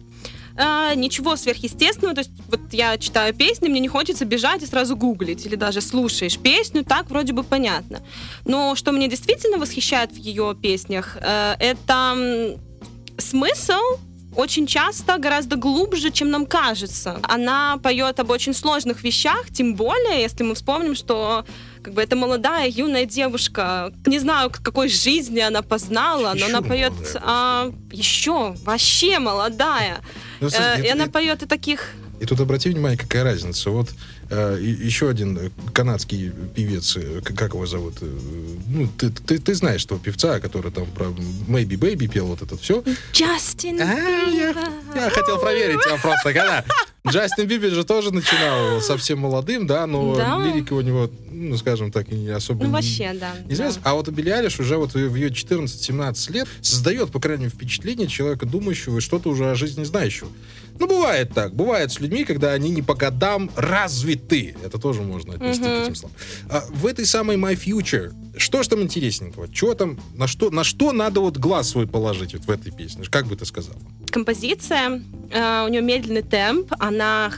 э, 0.58 0.94
ничего 0.96 1.36
сверхъестественного, 1.36 2.14
то 2.14 2.20
есть 2.20 2.30
вот 2.48 2.60
я 2.72 2.98
читаю 2.98 3.34
песни, 3.34 3.68
мне 3.68 3.80
не 3.80 3.88
хочется 3.88 4.24
бежать 4.24 4.62
и 4.62 4.66
сразу 4.66 4.96
гуглить, 4.96 5.46
или 5.46 5.56
даже 5.56 5.80
слушаешь 5.80 6.38
песню, 6.38 6.84
так 6.84 7.08
вроде 7.10 7.32
бы 7.32 7.42
понятно. 7.42 8.00
Но 8.44 8.74
что 8.74 8.92
мне 8.92 9.08
действительно 9.08 9.58
восхищает 9.58 10.12
в 10.12 10.16
ее 10.16 10.56
песнях, 10.60 11.16
э, 11.20 11.54
это 11.58 12.58
смысл 13.18 13.98
очень 14.36 14.66
часто 14.66 15.18
гораздо 15.18 15.56
глубже, 15.56 16.10
чем 16.10 16.30
нам 16.30 16.46
кажется. 16.46 17.18
Она 17.22 17.78
поет 17.78 18.20
об 18.20 18.30
очень 18.30 18.54
сложных 18.54 19.02
вещах, 19.02 19.50
тем 19.50 19.74
более, 19.74 20.20
если 20.20 20.44
мы 20.44 20.54
вспомним, 20.54 20.94
что 20.94 21.44
как 21.82 21.94
бы 21.94 22.02
это 22.02 22.14
молодая 22.14 22.68
юная 22.68 23.04
девушка. 23.04 23.92
Не 24.06 24.18
знаю, 24.18 24.50
какой 24.50 24.88
жизни 24.88 25.40
она 25.40 25.62
познала, 25.62 26.34
но 26.34 26.46
Еще 26.46 26.46
она 26.46 26.62
поет 26.62 26.92
а, 27.20 27.72
еще 27.90 28.54
вообще 28.64 29.18
молодая. 29.18 30.02
Ну, 30.40 30.46
Э, 30.46 30.50
слушай, 30.50 30.86
и 30.86 30.88
она 30.88 31.06
поет 31.08 31.42
и 31.42 31.46
таких 31.46 31.90
И 32.20 32.26
тут 32.26 32.40
обрати 32.40 32.68
внимание, 32.70 32.98
какая 32.98 33.24
разница. 33.24 33.70
Вот 33.70 33.90
э, 34.30 34.58
еще 34.60 35.08
один 35.08 35.52
канадский 35.72 36.32
певец, 36.54 36.96
э, 36.96 37.20
как 37.22 37.54
его 37.54 37.66
зовут? 37.66 37.94
Э, 38.00 38.06
Ну, 38.66 38.88
ты, 38.98 39.10
ты, 39.10 39.38
ты 39.38 39.54
знаешь 39.54 39.84
того 39.84 40.00
певца, 40.00 40.40
который 40.40 40.72
там 40.72 40.86
про 40.86 41.06
Maybe 41.48 41.76
Baby 41.78 42.08
пел 42.08 42.26
вот 42.26 42.42
это 42.42 42.56
все. 42.58 42.82
Джастин 43.12 43.80
А, 43.80 43.84
я, 44.96 45.10
хотел 45.10 45.38
проверить 45.38 45.80
тебя 45.84 45.96
просто, 46.00 46.32
когда. 46.32 46.64
Джастин 47.08 47.46
Бибер 47.46 47.70
же 47.70 47.84
тоже 47.84 48.12
начинал 48.12 48.80
совсем 48.82 49.20
молодым, 49.20 49.66
да, 49.66 49.86
но 49.86 50.14
Да. 50.16 50.44
лирика 50.44 50.74
у 50.74 50.80
него, 50.82 51.10
ну, 51.30 51.56
скажем 51.56 51.90
так, 51.90 52.10
не 52.10 52.28
особо... 52.28 52.64
Ну 52.64 52.70
вообще, 52.70 53.14
да. 53.18 53.32
Известно. 53.48 53.80
А 53.84 53.94
вот 53.94 54.08
Билли 54.10 54.28
Айлиш 54.30 54.60
уже 54.60 54.76
вот 54.76 54.92
в 54.94 55.14
ее 55.14 55.28
14-17 55.28 56.32
лет 56.32 56.48
создает, 56.60 57.10
по 57.10 57.20
крайней 57.20 57.44
мере, 57.44 57.54
впечатление 57.54 58.08
человека 58.08 58.44
думающего 58.44 58.98
и 58.98 59.00
что-то 59.00 59.30
уже 59.30 59.50
о 59.50 59.54
жизни 59.54 59.84
знающего. 59.84 60.28
Ну, 60.78 60.86
бывает 60.86 61.30
так. 61.34 61.54
Бывает 61.54 61.90
с 61.92 62.00
людьми, 62.00 62.24
когда 62.24 62.52
они 62.52 62.70
не 62.70 62.82
по 62.82 62.94
годам 62.94 63.50
развиты. 63.56 64.56
Это 64.64 64.78
тоже 64.78 65.02
можно 65.02 65.34
отнести 65.34 65.62
Мгм. 65.64 65.70
к 65.70 65.82
этим 65.84 65.94
словам. 65.94 66.16
А 66.50 66.64
в 66.70 66.86
этой 66.86 67.04
самой 67.06 67.36
My 67.36 67.54
Future, 67.58 68.12
что 68.36 68.62
ж 68.62 68.68
там 68.68 68.82
интересненького? 68.82 69.48
Чего 69.52 69.74
там, 69.74 69.98
на 70.14 70.26
что, 70.26 70.50
на 70.50 70.64
что 70.64 70.92
надо 70.92 71.20
вот 71.20 71.36
глаз 71.38 71.70
свой 71.70 71.86
положить 71.86 72.34
вот 72.34 72.44
в 72.44 72.50
этой 72.50 72.72
песне? 72.72 73.04
Как 73.10 73.26
бы 73.26 73.36
ты 73.36 73.44
сказал? 73.44 73.74
композиция, 74.10 75.02
э, 75.30 75.64
у 75.66 75.68
нее 75.68 75.82
медленный 75.82 76.22
темп, 76.22 76.72
она 76.78 77.30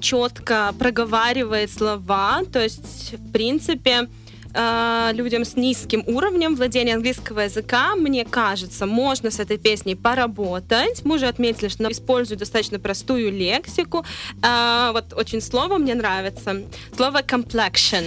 четко 0.00 0.74
проговаривает 0.78 1.70
слова, 1.70 2.42
то 2.52 2.60
есть, 2.62 3.14
в 3.14 3.32
принципе, 3.32 4.08
э, 4.54 5.10
людям 5.12 5.44
с 5.44 5.56
низким 5.56 6.04
уровнем 6.06 6.56
владения 6.56 6.94
английского 6.94 7.40
языка, 7.40 7.94
мне 7.96 8.24
кажется, 8.24 8.86
можно 8.86 9.30
с 9.30 9.40
этой 9.40 9.58
песней 9.58 9.94
поработать. 9.94 11.04
Мы 11.04 11.16
уже 11.16 11.26
отметили, 11.26 11.68
что 11.68 11.84
она 11.84 11.92
использует 11.92 12.40
достаточно 12.40 12.78
простую 12.78 13.32
лексику. 13.32 14.04
Э, 14.42 14.90
вот 14.92 15.12
очень 15.14 15.40
слово 15.40 15.78
мне 15.78 15.94
нравится. 15.94 16.62
Слово 16.96 17.22
complexion. 17.22 18.04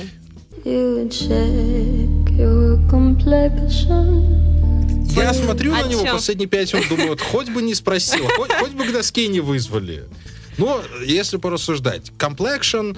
You 0.66 1.10
check 1.10 2.38
your 2.38 2.80
complexion. 2.90 4.44
Я 5.16 5.34
смотрю 5.34 5.74
а 5.74 5.82
на 5.82 5.88
него 5.88 6.04
чё? 6.04 6.14
последние 6.14 6.48
пять 6.48 6.74
минут, 6.74 6.90
думаю, 6.90 7.10
вот 7.10 7.22
хоть 7.22 7.50
бы 7.50 7.62
не 7.62 7.76
спросил, 7.76 8.26
хоть, 8.36 8.52
хоть 8.54 8.72
бы 8.72 8.86
к 8.86 8.92
доске 8.92 9.28
не 9.28 9.42
вызвали. 9.42 10.06
Но 10.58 10.82
если 11.06 11.38
порассуждать, 11.38 12.12
complexion, 12.18 12.98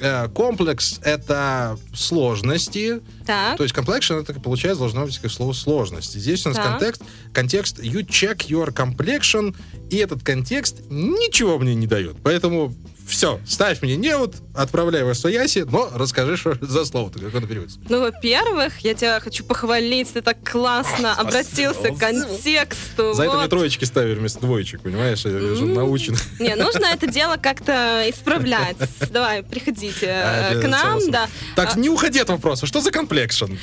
э, 0.00 0.28
комплекс— 0.28 1.00
это 1.04 1.78
сложности, 1.94 3.00
Так. 3.26 3.56
то 3.56 3.62
есть 3.62 3.74
complexion— 3.74 4.20
это, 4.22 4.38
получается, 4.40 4.80
должно 4.80 5.04
быть 5.04 5.18
как 5.18 5.30
слово 5.30 5.52
сложности. 5.52 6.18
Здесь 6.18 6.44
у 6.46 6.50
нас 6.50 6.56
Так. 6.58 6.66
контекст, 6.72 7.02
контекст 7.32 7.78
you 7.80 8.06
check 8.06 8.48
your 8.48 8.72
complexion, 8.72 9.54
и 9.90 9.96
этот 9.96 10.22
контекст 10.22 10.82
ничего 10.88 11.58
мне 11.58 11.74
не 11.74 11.86
дает. 11.86 12.16
Поэтому 12.22 12.74
все, 13.10 13.40
ставь 13.46 13.82
мне 13.82 13.96
неуд, 13.96 14.36
отправляй 14.54 15.02
восвояси, 15.02 15.66
но 15.70 15.90
расскажи, 15.94 16.36
что 16.36 16.52
это 16.52 16.66
за 16.66 16.84
слово 16.84 17.10
как 17.10 17.34
оно 17.34 17.46
переводится. 17.46 17.78
Ну, 17.88 18.00
во-первых, 18.00 18.78
я 18.80 18.94
тебя 18.94 19.20
хочу 19.20 19.44
похвалить, 19.44 20.12
ты 20.12 20.22
так 20.22 20.38
классно 20.48 21.14
Спасибо, 21.14 21.20
обратился 21.28 21.88
к 21.90 21.98
контексту. 21.98 23.12
За 23.14 23.22
это 23.24 23.32
вот. 23.32 23.40
мне 23.40 23.48
троечки 23.48 23.84
ставили 23.84 24.14
вместо 24.14 24.40
двоечек, 24.40 24.82
понимаешь? 24.82 25.24
Я 25.24 25.32
уже 25.32 25.64
М. 25.64 25.74
научен. 25.74 26.16
Не, 26.38 26.54
нужно 26.54 26.86
это 26.86 27.06
дело 27.06 27.36
как-то 27.36 28.04
исправлять. 28.08 28.76
Давай, 29.10 29.42
приходите 29.42 30.06
э, 30.06 30.22
А, 30.22 30.54
к 30.54 30.56
это 30.58 30.68
нам, 30.68 31.10
да. 31.10 31.28
Так, 31.56 31.76
не 31.76 31.88
уходи 31.88 32.20
от 32.20 32.28
вопроса. 32.28 32.66
Что 32.66 32.80
за 32.80 32.90
complexion? 32.90 33.54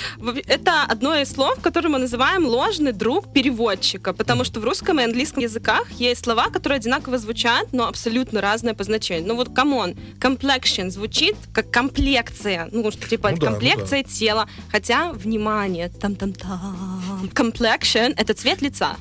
Это 0.47 0.83
одно 0.83 1.15
из 1.15 1.31
слов, 1.31 1.59
которое 1.61 1.89
мы 1.89 1.99
называем 1.99 2.45
ложный 2.45 2.91
друг 2.91 3.31
переводчика, 3.33 4.13
потому 4.13 4.43
что 4.43 4.59
в 4.59 4.65
русском 4.65 4.99
и 4.99 5.03
английском 5.03 5.43
языках 5.43 5.89
есть 5.91 6.23
слова, 6.23 6.49
которые 6.49 6.77
одинаково 6.77 7.17
звучат, 7.17 7.71
но 7.71 7.87
абсолютно 7.87 8.41
разные 8.41 8.73
по 8.73 8.83
значению. 8.83 9.27
Ну 9.38 9.43
вот, 9.43 9.53
come 9.53 9.76
on, 9.76 9.93
complexion 10.19 10.89
звучит 10.89 11.35
как 11.53 11.69
комплекция, 11.69 12.69
ну 12.71 12.89
что 12.89 13.07
типа 13.07 13.29
Ну 13.29 13.38
да, 13.38 13.45
ну 13.45 13.51
комплекция 13.51 14.01
тела, 14.01 14.49
хотя, 14.71 15.13
внимание, 15.13 15.89
там-там-там, 15.89 17.29
complexion— 17.35 18.15
это 18.17 18.33
цвет 18.33 18.63
лица. 18.63 18.97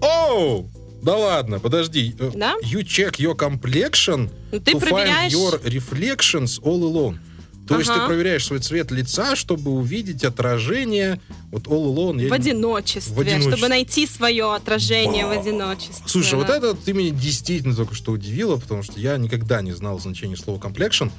Оу! 0.00 0.70
Да 1.02 1.18
ладно, 1.18 1.60
подожди. 1.60 2.14
Да? 2.34 2.54
You 2.62 2.80
check 2.80 3.16
your 3.18 3.36
complexion 3.36 4.30
Ну, 4.52 4.58
ты 4.58 4.72
to 4.72 4.80
проверяешь... 4.80 5.34
find 5.34 5.52
your 5.52 5.62
reflections 5.64 6.58
all 6.62 6.82
alone. 6.82 7.18
То 7.66 7.78
есть 7.78 7.92
ты 7.92 7.98
проверяешь 8.06 8.44
свой 8.44 8.58
цвет 8.60 8.90
лица, 8.90 9.36
чтобы 9.36 9.70
увидеть 9.70 10.22
отражение 10.24 11.20
вот 11.50 11.64
all 11.66 11.84
alone. 11.94 12.20
я 12.20 12.28
В 12.28 12.30
не- 12.30 12.36
одиночестве, 12.36 13.14
В 13.14 13.20
одиночестве. 13.20 13.52
чтобы 13.56 13.68
найти 13.68 14.06
свое 14.06 14.54
отражение 14.54 15.24
в 15.26 15.30
Вау. 15.30 15.40
одиночестве. 15.40 16.04
Слушай, 16.06 16.34
вот 16.34 16.46
да. 16.48 16.56
это 16.58 16.74
ты 16.74 16.92
меня 16.92 17.10
действительно 17.10 17.74
только 17.74 17.94
что 17.94 18.12
удивило, 18.12 18.56
потому 18.56 18.82
что 18.82 19.00
я 19.00 19.16
никогда 19.16 19.62
не 19.62 19.72
знал 19.72 19.98
значение 19.98 20.36
слова 20.36 20.58
complexion. 20.58 21.10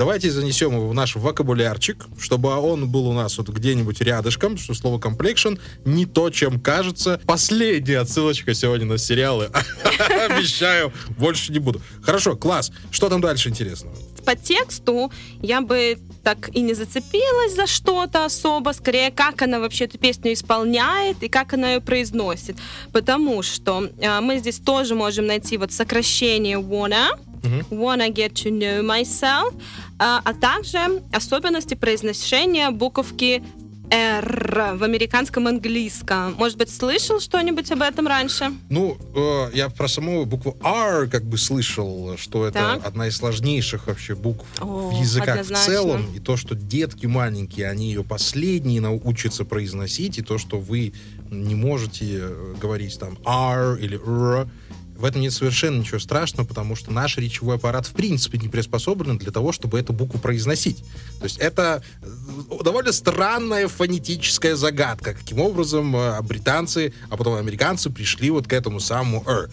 Давайте 0.00 0.30
занесем 0.30 0.72
его 0.72 0.88
в 0.88 0.94
наш 0.94 1.14
вокабулярчик, 1.14 2.06
чтобы 2.18 2.48
он 2.56 2.88
был 2.88 3.06
у 3.06 3.12
нас 3.12 3.36
вот 3.36 3.50
где-нибудь 3.50 4.00
рядышком, 4.00 4.56
что 4.56 4.72
слово 4.72 4.98
complexion 4.98 5.60
не 5.84 6.06
то, 6.06 6.30
чем 6.30 6.58
кажется. 6.58 7.20
Последняя 7.26 7.98
отсылочка 7.98 8.54
сегодня 8.54 8.86
на 8.86 8.96
сериалы. 8.96 9.50
Обещаю, 10.30 10.90
больше 11.18 11.52
не 11.52 11.58
буду. 11.58 11.82
Хорошо, 12.02 12.34
класс. 12.34 12.72
Что 12.90 13.10
там 13.10 13.20
дальше 13.20 13.50
интересного? 13.50 13.94
По 14.24 14.34
тексту 14.34 15.12
я 15.42 15.60
бы 15.60 15.98
так 16.24 16.48
и 16.54 16.62
не 16.62 16.72
зацепилась 16.72 17.54
за 17.54 17.66
что-то 17.66 18.24
особо, 18.24 18.70
скорее, 18.72 19.10
как 19.10 19.42
она 19.42 19.60
вообще 19.60 19.84
эту 19.84 19.98
песню 19.98 20.32
исполняет 20.32 21.22
и 21.22 21.28
как 21.28 21.52
она 21.52 21.74
ее 21.74 21.80
произносит. 21.82 22.56
Потому 22.92 23.42
что 23.42 23.90
э, 24.00 24.20
мы 24.20 24.38
здесь 24.38 24.60
тоже 24.60 24.94
можем 24.94 25.26
найти 25.26 25.58
вот 25.58 25.72
сокращение 25.72 26.58
wanna, 26.58 27.18
wanna 27.70 28.08
get 28.08 28.32
to 28.32 28.50
know 28.50 28.82
myself, 28.82 29.54
а, 30.00 30.20
а 30.24 30.32
также 30.32 30.78
особенности 31.12 31.74
произношения 31.74 32.70
буковки 32.70 33.42
R 33.90 34.76
в 34.76 34.84
американском 34.84 35.46
английском. 35.48 36.34
Может 36.38 36.56
быть, 36.56 36.70
слышал 36.70 37.20
что-нибудь 37.20 37.70
об 37.72 37.82
этом 37.82 38.06
раньше? 38.06 38.52
Ну, 38.70 38.96
э, 39.14 39.50
я 39.52 39.68
про 39.68 39.88
саму 39.88 40.24
букву 40.24 40.56
R 40.62 41.08
как 41.08 41.24
бы 41.24 41.36
слышал, 41.36 42.16
что 42.16 42.46
это 42.46 42.58
Так. 42.58 42.86
одна 42.86 43.08
из 43.08 43.16
сложнейших 43.16 43.88
вообще 43.88 44.14
букв 44.14 44.46
О, 44.60 44.90
в 44.90 45.00
языках 45.00 45.40
однозначно. 45.40 45.62
в 45.64 45.66
целом. 45.66 46.06
И 46.14 46.20
то, 46.20 46.36
что 46.36 46.54
детки 46.54 47.06
маленькие, 47.06 47.68
они 47.68 47.88
ее 47.88 48.04
последние 48.04 48.80
научатся 48.80 49.44
произносить, 49.44 50.18
и 50.18 50.22
то, 50.22 50.38
что 50.38 50.58
вы 50.58 50.92
не 51.30 51.56
можете 51.56 52.06
э, 52.20 52.54
говорить 52.60 52.98
там 52.98 53.18
R 53.26 53.74
или 53.76 53.96
R, 53.98 54.48
в 55.00 55.04
этом 55.04 55.22
нет 55.22 55.32
совершенно 55.32 55.80
ничего 55.80 55.98
страшного, 55.98 56.46
потому 56.46 56.76
что 56.76 56.92
наш 56.92 57.16
речевой 57.16 57.56
аппарат 57.56 57.86
в 57.86 57.92
принципе 57.92 58.38
не 58.38 58.48
приспособлен 58.48 59.18
для 59.18 59.32
того, 59.32 59.50
чтобы 59.52 59.78
эту 59.80 59.92
букву 59.92 60.20
произносить. 60.20 60.84
То 61.18 61.24
есть 61.24 61.38
это 61.38 61.82
э, 62.02 62.62
довольно 62.62 62.92
странная 62.92 63.66
фонетическая 63.66 64.56
загадка, 64.56 65.14
каким 65.14 65.40
образом 65.40 65.96
э, 65.96 66.20
британцы, 66.22 66.92
а 67.08 67.16
потом 67.16 67.34
американцы 67.34 67.90
пришли 67.90 68.30
вот 68.30 68.46
к 68.46 68.52
этому 68.52 68.78
самому 68.78 69.24
«р». 69.26 69.50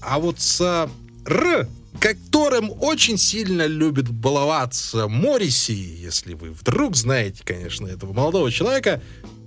А 0.00 0.18
вот 0.18 0.40
с 0.40 0.88
«р», 1.26 1.68
которым 1.98 2.72
очень 2.80 3.18
сильно 3.18 3.66
любит 3.66 4.08
баловаться 4.08 5.08
Морриси, 5.08 5.72
если 5.72 6.34
вы 6.34 6.50
вдруг 6.50 6.96
знаете, 6.96 7.42
конечно, 7.44 7.86
этого 7.86 8.12
молодого 8.12 8.50
человека, 8.50 9.02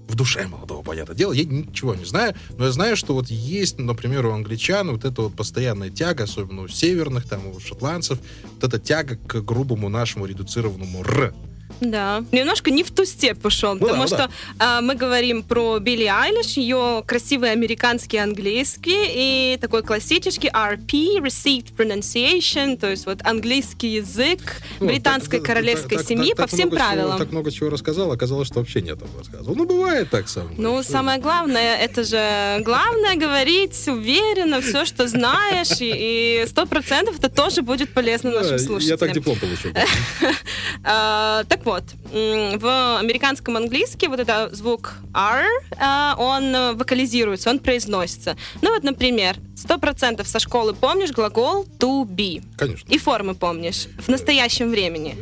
в 0.07 0.15
душе 0.15 0.47
молодого, 0.47 0.83
понятное 0.83 1.15
дело, 1.15 1.31
я 1.33 1.43
ничего 1.45 1.95
не 1.95 2.05
знаю, 2.05 2.35
но 2.57 2.65
я 2.65 2.71
знаю, 2.71 2.95
что 2.95 3.13
вот 3.13 3.27
есть, 3.27 3.79
например, 3.79 4.25
у 4.25 4.31
англичан 4.31 4.91
вот 4.91 5.05
эта 5.05 5.23
вот 5.23 5.35
постоянная 5.35 5.89
тяга, 5.89 6.25
особенно 6.25 6.63
у 6.63 6.67
северных, 6.67 7.27
там, 7.27 7.47
у 7.47 7.59
шотландцев, 7.59 8.19
вот 8.55 8.63
эта 8.63 8.79
тяга 8.79 9.15
к 9.15 9.41
грубому 9.41 9.89
нашему 9.89 10.25
редуцированному 10.25 11.03
«р». 11.03 11.33
Да. 11.81 12.23
Немножко 12.31 12.71
не 12.71 12.83
в 12.83 12.91
ту 12.91 13.05
степь 13.05 13.39
пошел, 13.41 13.73
Ну 13.75 13.79
потому 13.81 14.07
да, 14.07 14.07
что 14.07 14.29
а, 14.59 14.81
мы 14.81 14.95
говорим 14.95 15.43
про 15.43 15.79
Билли 15.79 16.05
Айлиш, 16.05 16.57
ее 16.57 17.03
красивый 17.05 17.51
американский 17.51 18.17
английский 18.17 19.53
и 19.53 19.57
такой 19.57 19.83
классический 19.83 20.47
RP, 20.49 21.17
Received 21.19 21.75
Pronunciation, 21.75 22.77
то 22.77 22.89
есть 22.89 23.05
вот 23.05 23.19
английский 23.25 23.95
язык 23.95 24.39
Ну, 24.79 24.87
британской 24.87 25.39
так- 25.39 25.47
королевской 25.47 25.97
так- 25.97 26.07
семьи 26.07 26.29
так- 26.29 26.37
по 26.37 26.41
так 26.43 26.49
всем 26.51 26.67
много 26.69 26.77
чего- 26.79 26.87
правилам. 26.93 27.17
так 27.17 27.31
много 27.31 27.51
чего 27.51 27.69
рассказал, 27.69 28.11
оказалось, 28.11 28.47
что 28.47 28.59
вообще 28.59 28.81
нет 28.81 28.97
этого 28.97 29.19
рассказывал. 29.19 29.55
Ну, 29.55 29.65
бывает 29.65 30.09
так 30.09 30.29
сам. 30.29 30.53
Ну, 30.57 30.83
самое 30.83 31.19
главное, 31.19 31.77
это 31.77 32.03
же 32.03 32.61
главное 32.63 33.15
говорить 33.15 33.87
уверенно 33.87 34.61
все, 34.61 34.85
что 34.85 35.07
знаешь, 35.07 35.77
и 35.81 36.45
сто 36.47 36.65
процентов 36.65 37.19
это 37.19 37.29
тоже 37.29 37.61
будет 37.61 37.89
полезно 37.93 38.31
нашим 38.31 38.53
я 38.53 38.59
слушателям. 38.59 38.97
так 38.99 39.11
диплом 39.13 39.37
получил. 39.37 39.71
А, 40.85 41.43
так 41.63 41.65
вот, 41.65 41.83
в 42.11 42.99
американском 42.99 43.57
английском 43.57 44.11
вот 44.11 44.19
этот 44.19 44.55
звук 44.55 44.95
R, 45.13 45.45
а, 45.77 46.15
он 46.17 46.55
э, 46.55 46.73
вокализируется, 46.73 47.49
он 47.49 47.59
произносится. 47.59 48.35
Ну 48.61 48.73
вот, 48.73 48.83
например, 48.83 49.37
сто 49.55 49.77
процентов 49.77 50.27
со 50.27 50.39
школы 50.39 50.73
помнишь 50.73 51.11
глагол 51.11 51.65
to 51.79 52.05
be. 52.05 52.43
Конечно. 52.57 52.89
И 52.91 52.97
формы 52.97 53.35
помнишь 53.35 53.87
в 53.97 54.09
настоящем 54.09 54.71
времени. 54.71 55.15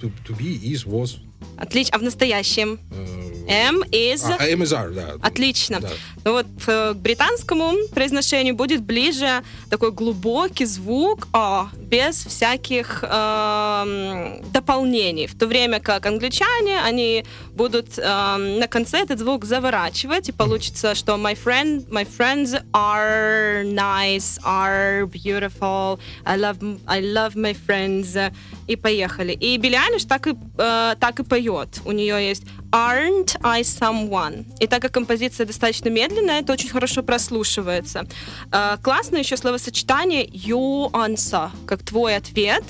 To, 0.00 0.12
to 0.26 0.36
be, 0.36 0.60
is, 0.62 0.86
was. 0.86 1.18
Отлично. 1.56 1.96
А 1.96 1.98
в 1.98 2.02
настоящем? 2.02 2.78
э, 2.90 3.22
Am, 3.48 3.82
is. 3.90 4.22
А, 4.38 4.46
M 4.46 4.62
is 4.62 4.72
R, 4.72 4.92
да. 4.92 5.14
Отлично. 5.20 5.80
Да. 5.80 5.88
Ну 6.24 6.32
вот 6.32 6.46
э, 6.66 6.92
к 6.94 6.96
британскому 6.96 7.88
произношению 7.94 8.54
будет 8.54 8.82
ближе 8.82 9.42
такой 9.70 9.90
глубокий 9.90 10.64
звук 10.64 11.28
«а», 11.32 11.68
без 11.76 12.24
всяких 12.24 13.02
эм, 13.02 14.40
дополнений. 14.52 15.26
В 15.26 15.36
то 15.36 15.46
время 15.46 15.80
как 15.80 16.06
англичане, 16.06 16.80
они 16.80 17.24
будут 17.52 17.98
эм, 17.98 18.60
на 18.60 18.68
конце 18.68 18.98
этот 18.98 19.18
звук 19.18 19.44
заворачивать, 19.44 20.28
и 20.28 20.32
получится, 20.32 20.94
что 20.94 21.14
my, 21.14 21.36
friend, 21.36 21.88
my 21.88 22.06
friends 22.06 22.62
are 22.72 23.64
nice, 23.64 24.38
are 24.44 25.06
beautiful, 25.06 25.98
I 26.24 26.38
love, 26.38 26.58
I 26.86 27.02
love 27.02 27.34
my 27.34 27.56
friends, 27.66 28.32
и 28.68 28.76
поехали. 28.76 29.32
И 29.32 29.56
Билли 29.58 29.76
Айлиш 29.76 30.04
так 30.04 30.26
и, 30.28 30.34
э, 30.58 30.94
так 30.98 31.20
и 31.20 31.24
поет. 31.32 31.80
У 31.86 31.92
нее 31.92 32.28
есть 32.28 32.42
Aren't 32.72 33.38
I 33.42 33.62
someone? 33.62 34.44
И 34.60 34.66
так 34.66 34.82
как 34.82 34.92
композиция 34.92 35.46
достаточно 35.46 35.88
медленная, 35.88 36.40
это 36.40 36.52
очень 36.52 36.68
хорошо 36.68 37.02
прослушивается. 37.02 38.04
Э, 38.52 38.76
классно 38.82 39.16
еще 39.16 39.38
словосочетание 39.38 40.26
your 40.26 40.90
answer, 40.90 41.48
как 41.66 41.82
твой 41.82 42.16
ответ. 42.16 42.62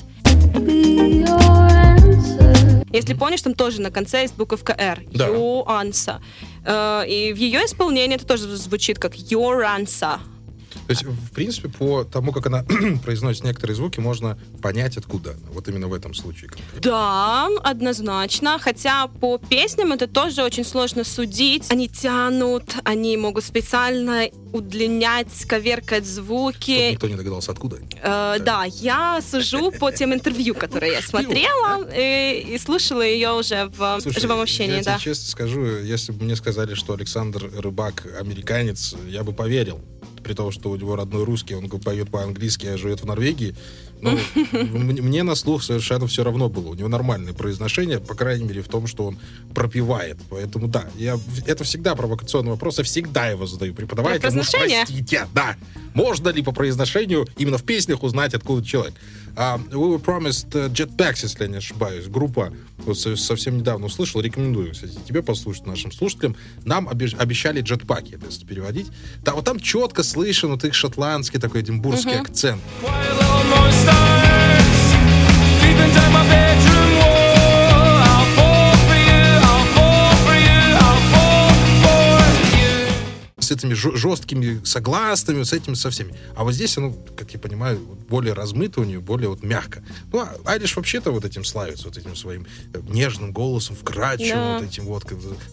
Be 0.53 1.25
your 1.25 1.67
answer. 1.97 2.85
Если 2.93 3.13
помнишь, 3.15 3.41
там 3.41 3.53
тоже 3.53 3.81
на 3.81 3.91
конце 3.91 4.21
есть 4.21 4.35
буковка 4.35 4.73
R. 4.79 4.99
Да. 5.11 5.27
Your 5.27 5.65
answer. 5.65 6.21
Э, 6.65 7.03
и 7.05 7.33
в 7.33 7.37
ее 7.37 7.65
исполнении 7.65 8.15
это 8.15 8.25
тоже 8.25 8.55
звучит 8.55 8.97
как 8.97 9.15
your 9.15 9.65
answer. 9.65 10.19
То 10.87 10.91
есть, 10.91 11.03
в 11.03 11.31
принципе, 11.31 11.69
по 11.69 12.03
тому, 12.03 12.31
как 12.31 12.47
она 12.47 12.63
произносит 13.03 13.43
некоторые 13.43 13.75
звуки, 13.75 13.99
можно 13.99 14.37
понять, 14.61 14.97
откуда 14.97 15.31
она. 15.31 15.51
Вот 15.51 15.67
именно 15.67 15.87
в 15.87 15.93
этом 15.93 16.13
случае. 16.13 16.51
Да, 16.81 17.47
однозначно. 17.63 18.59
Хотя 18.59 19.07
по 19.07 19.37
песням 19.37 19.93
это 19.93 20.07
тоже 20.07 20.43
очень 20.43 20.65
сложно 20.65 21.03
судить. 21.03 21.71
Они 21.71 21.87
тянут, 21.87 22.75
они 22.83 23.15
могут 23.17 23.45
специально 23.45 24.27
удлинять, 24.51 25.45
коверкать 25.47 26.05
звуки. 26.05 26.91
никто 26.91 27.07
не 27.07 27.15
догадался, 27.15 27.51
откуда. 27.51 27.77
Э, 28.01 28.37
да, 28.39 28.65
я 28.65 29.19
сужу 29.27 29.71
по 29.71 29.91
тем 29.91 30.13
интервью, 30.13 30.53
которые 30.53 30.93
я 30.93 31.01
смотрела 31.07 31.89
и, 31.91 32.53
и 32.53 32.57
слушала 32.59 33.01
ее 33.01 33.31
уже 33.31 33.65
в 33.75 33.99
Слушай, 34.01 34.21
живом 34.21 34.41
общении, 34.41 34.77
я 34.77 34.83
да. 34.83 34.93
тебе 34.93 35.03
честно 35.03 35.29
скажу, 35.29 35.65
если 35.65 36.11
бы 36.11 36.25
мне 36.25 36.35
сказали, 36.35 36.75
что 36.75 36.93
Александр 36.93 37.49
Рыбак 37.57 38.05
американец, 38.19 38.95
я 39.07 39.23
бы 39.23 39.33
поверил. 39.33 39.81
При 40.23 40.33
том, 40.33 40.51
что 40.51 40.69
у 40.71 40.75
него 40.75 40.95
родной 40.95 41.23
русский, 41.25 41.55
он 41.55 41.69
поет 41.69 42.09
по-английски, 42.09 42.65
а 42.67 42.77
живет 42.77 43.01
в 43.01 43.05
Норвегии. 43.05 43.55
Ну, 44.01 44.11
м- 44.53 44.85
мне 44.87 45.23
на 45.23 45.35
слух 45.35 45.63
совершенно 45.63 46.07
все 46.07 46.23
равно 46.23 46.49
было. 46.49 46.69
У 46.69 46.73
него 46.73 46.87
нормальное 46.89 47.33
произношение, 47.33 47.99
по 47.99 48.15
крайней 48.15 48.45
мере, 48.45 48.61
в 48.61 48.67
том, 48.67 48.87
что 48.87 49.05
он 49.05 49.17
пропевает. 49.53 50.17
Поэтому 50.29 50.67
да, 50.67 50.85
я, 50.95 51.17
это 51.45 51.63
всегда 51.63 51.95
провокационный 51.95 52.51
вопрос, 52.51 52.77
я 52.79 52.83
всегда 52.83 53.27
его 53.27 53.45
задаю 53.45 53.73
преподавателям. 53.73 54.21
Про 54.21 54.29
«Ну, 54.31 54.41
произношение? 54.43 54.85
простите, 54.85 55.27
да. 55.33 55.55
Можно 55.93 56.29
ли 56.29 56.41
по 56.41 56.51
произношению 56.51 57.27
именно 57.37 57.57
в 57.57 57.63
песнях 57.63 58.03
узнать, 58.03 58.33
откуда 58.33 58.65
человек? 58.65 58.93
А, 59.35 59.57
we 59.71 59.97
were 59.97 60.03
promised 60.03 60.49
uh, 60.51 60.69
Jetpacks, 60.69 61.19
если 61.23 61.43
я 61.43 61.47
не 61.49 61.57
ошибаюсь. 61.57 62.05
Группа 62.05 62.53
вот 62.77 62.99
со- 62.99 63.15
совсем 63.15 63.57
недавно 63.57 63.87
услышал, 63.87 64.21
рекомендую, 64.21 64.73
кстати, 64.73 64.93
тебе 65.07 65.23
послушать, 65.23 65.65
нашим 65.65 65.91
слушателям. 65.91 66.35
Нам 66.65 66.87
обе- 66.87 67.15
обещали 67.17 67.61
джетпаки, 67.61 68.19
если 68.23 68.45
переводить. 68.45 68.87
Да, 69.23 69.33
вот 69.33 69.45
там 69.45 69.59
четко 69.59 70.03
слышен 70.03 70.51
вот 70.51 70.63
их 70.65 70.75
шотландский 70.75 71.39
такой 71.39 71.61
эдинбургский 71.61 72.19
акцент. 72.19 72.61
Quiet 72.81 73.19
little 73.19 73.43
этими 83.53 83.73
жесткими 83.73 84.61
согласными, 84.65 85.43
с 85.43 85.53
этими 85.53 85.75
со 85.75 85.89
всеми. 85.89 86.13
А 86.35 86.43
вот 86.43 86.53
здесь 86.53 86.77
оно, 86.77 86.93
как 87.15 87.31
я 87.33 87.39
понимаю, 87.39 87.79
более 88.09 88.33
размыто 88.33 88.81
у 88.81 88.83
нее, 88.83 88.99
более 88.99 89.29
вот 89.29 89.43
мягко. 89.43 89.83
Ну, 90.11 90.19
а 90.19 90.35
Айлиш 90.45 90.75
вообще-то 90.75 91.11
вот 91.11 91.23
этим 91.25 91.45
славится, 91.45 91.87
вот 91.87 91.97
этим 91.97 92.15
своим 92.15 92.45
э, 92.73 92.81
нежным 92.89 93.31
голосом, 93.31 93.75
вкрадчивым, 93.75 94.29
Да. 94.39 94.53
вот 94.59 94.63
этим 94.67 94.85
вот 94.85 95.03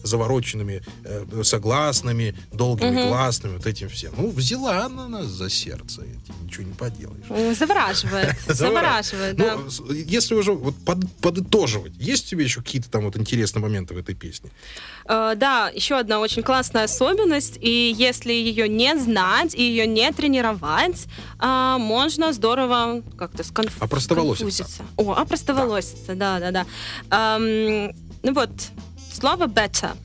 завороченными 0.03 0.81
э, 1.03 1.43
согласными, 1.43 2.35
долгими 2.51 3.07
гласными, 3.07 3.57
вот 3.57 3.65
этим 3.65 3.89
всем. 3.89 4.13
Ну, 4.17 4.31
взяла 4.31 4.85
она 4.85 5.07
нас 5.07 5.25
за 5.27 5.49
сердце, 5.49 6.03
ничего 6.43 6.63
не 6.63 6.73
поделаешь. 6.73 7.57
Завораживает, 7.57 8.35
завораживает, 8.47 9.35
да. 9.35 9.55
Ну, 9.57 9.69
с- 9.69 9.81
если 9.91 10.35
уже 10.35 10.53
вот 10.53 10.75
под- 10.85 11.11
подытоживать, 11.17 11.93
есть 11.97 12.25
у 12.27 12.29
тебя 12.29 12.43
еще 12.43 12.61
какие-то 12.61 12.89
там 12.89 13.05
вот 13.05 13.17
интересные 13.17 13.61
моменты 13.61 13.93
в 13.93 13.97
этой 13.97 14.15
песне? 14.15 14.49
Э, 15.05 15.33
Да, 15.35 15.69
еще 15.73 15.97
одна 15.97 16.19
очень 16.19 16.43
классная 16.43 16.83
особенность, 16.85 17.57
И 17.61 17.90
если 17.91 18.33
ее 18.33 18.67
не 18.67 18.95
знать 18.97 19.53
и 19.55 19.61
ее 19.61 19.87
не 19.87 20.11
тренировать, 20.11 21.07
а, 21.39 21.77
можно 21.77 22.33
здорово 22.33 23.01
как-то 23.17 23.43
сконф... 23.43 23.81
Опростоволоситься. 23.81 24.63
конфузиться. 24.63 24.83
О, 24.97 25.13
опростоволоситься, 25.13 26.15
да, 26.15 26.39
да, 26.39 26.51
да. 26.51 26.65
Ам, 27.09 27.93
ну 28.23 28.33
вот, 28.33 28.51
слово 29.13 29.45
better, 29.45 29.95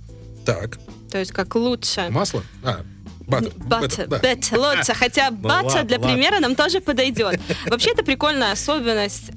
Так, 0.44 0.78
то 1.10 1.18
есть 1.18 1.32
как 1.32 1.54
лучше. 1.54 2.08
масло? 2.10 2.42
А, 2.62 2.84
баттер. 3.26 4.06
Butter, 4.06 4.86
да. 4.86 4.94
Хотя 4.94 5.30
butter 5.30 5.64
ладно, 5.64 5.84
для 5.84 5.98
примера 5.98 6.40
нам 6.40 6.54
тоже 6.54 6.80
подойдет. 6.80 7.40
Вообще, 7.66 7.90
это 7.90 8.04
прикольная 8.04 8.52
особенность. 8.52 9.28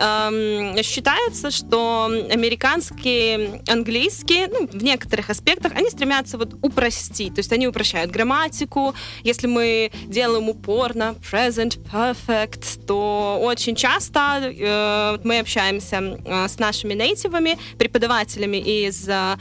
Считается, 0.86 1.52
что 1.52 2.06
американские, 2.32 3.62
английские, 3.68 4.48
ну, 4.48 4.68
в 4.68 4.84
некоторых 4.84 5.30
аспектах, 5.30 5.74
они 5.76 5.90
стремятся 5.90 6.38
вот 6.38 6.56
упростить. 6.62 7.36
То 7.36 7.40
есть 7.40 7.52
они 7.52 7.68
упрощают 7.68 8.12
грамматику. 8.12 8.94
Если 9.24 9.48
мы 9.48 9.92
делаем 10.06 10.50
упор 10.50 10.96
на 10.96 11.12
present 11.12 11.80
perfect, 11.92 12.86
то 12.86 13.40
очень 13.42 13.76
часто 13.76 14.42
э, 14.42 15.18
мы 15.24 15.40
общаемся 15.40 16.20
э, 16.26 16.48
с 16.48 16.60
нашими 16.60 16.94
нейтивами, 16.94 17.58
преподавателями 17.78 18.58
из 18.58 19.08
э, 19.08 19.38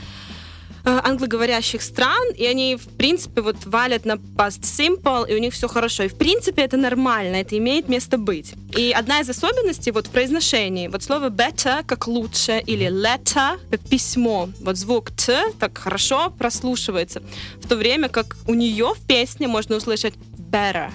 англоговорящих 0.85 1.83
стран, 1.83 2.33
и 2.37 2.47
они, 2.47 2.77
в 2.77 2.89
принципе, 2.97 3.41
вот 3.41 3.57
валят 3.65 4.05
на 4.05 4.13
past 4.13 4.63
simple, 4.63 5.29
и 5.31 5.35
у 5.35 5.39
них 5.39 5.55
все 5.55 5.69
хорошо. 5.69 6.05
И, 6.05 6.09
в 6.09 6.17
принципе, 6.17 6.63
это 6.63 6.77
нормально, 6.77 7.37
это 7.37 7.57
имеет 7.59 7.89
место 7.89 8.19
быть. 8.19 8.55
И 8.77 8.93
одна 8.93 9.21
из 9.21 9.29
особенностей 9.29 9.91
вот 9.91 10.07
в 10.07 10.11
произношении, 10.11 10.89
вот 10.89 11.03
слово 11.03 11.31
better 11.31 11.85
как 11.87 12.07
лучше, 12.07 12.63
или 12.67 12.87
letter 12.87 13.59
как 13.71 13.81
письмо, 13.81 14.49
вот 14.61 14.77
звук 14.77 15.11
т 15.11 15.53
так 15.59 15.79
хорошо 15.79 16.31
прослушивается, 16.39 17.23
в 17.63 17.69
то 17.69 17.77
время 17.77 18.09
как 18.09 18.37
у 18.47 18.55
нее 18.55 18.95
в 18.95 19.07
песне 19.07 19.49
можно 19.49 19.77
услышать 19.77 20.15
better. 20.51 20.91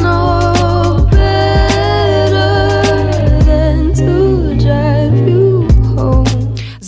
I 0.00 0.47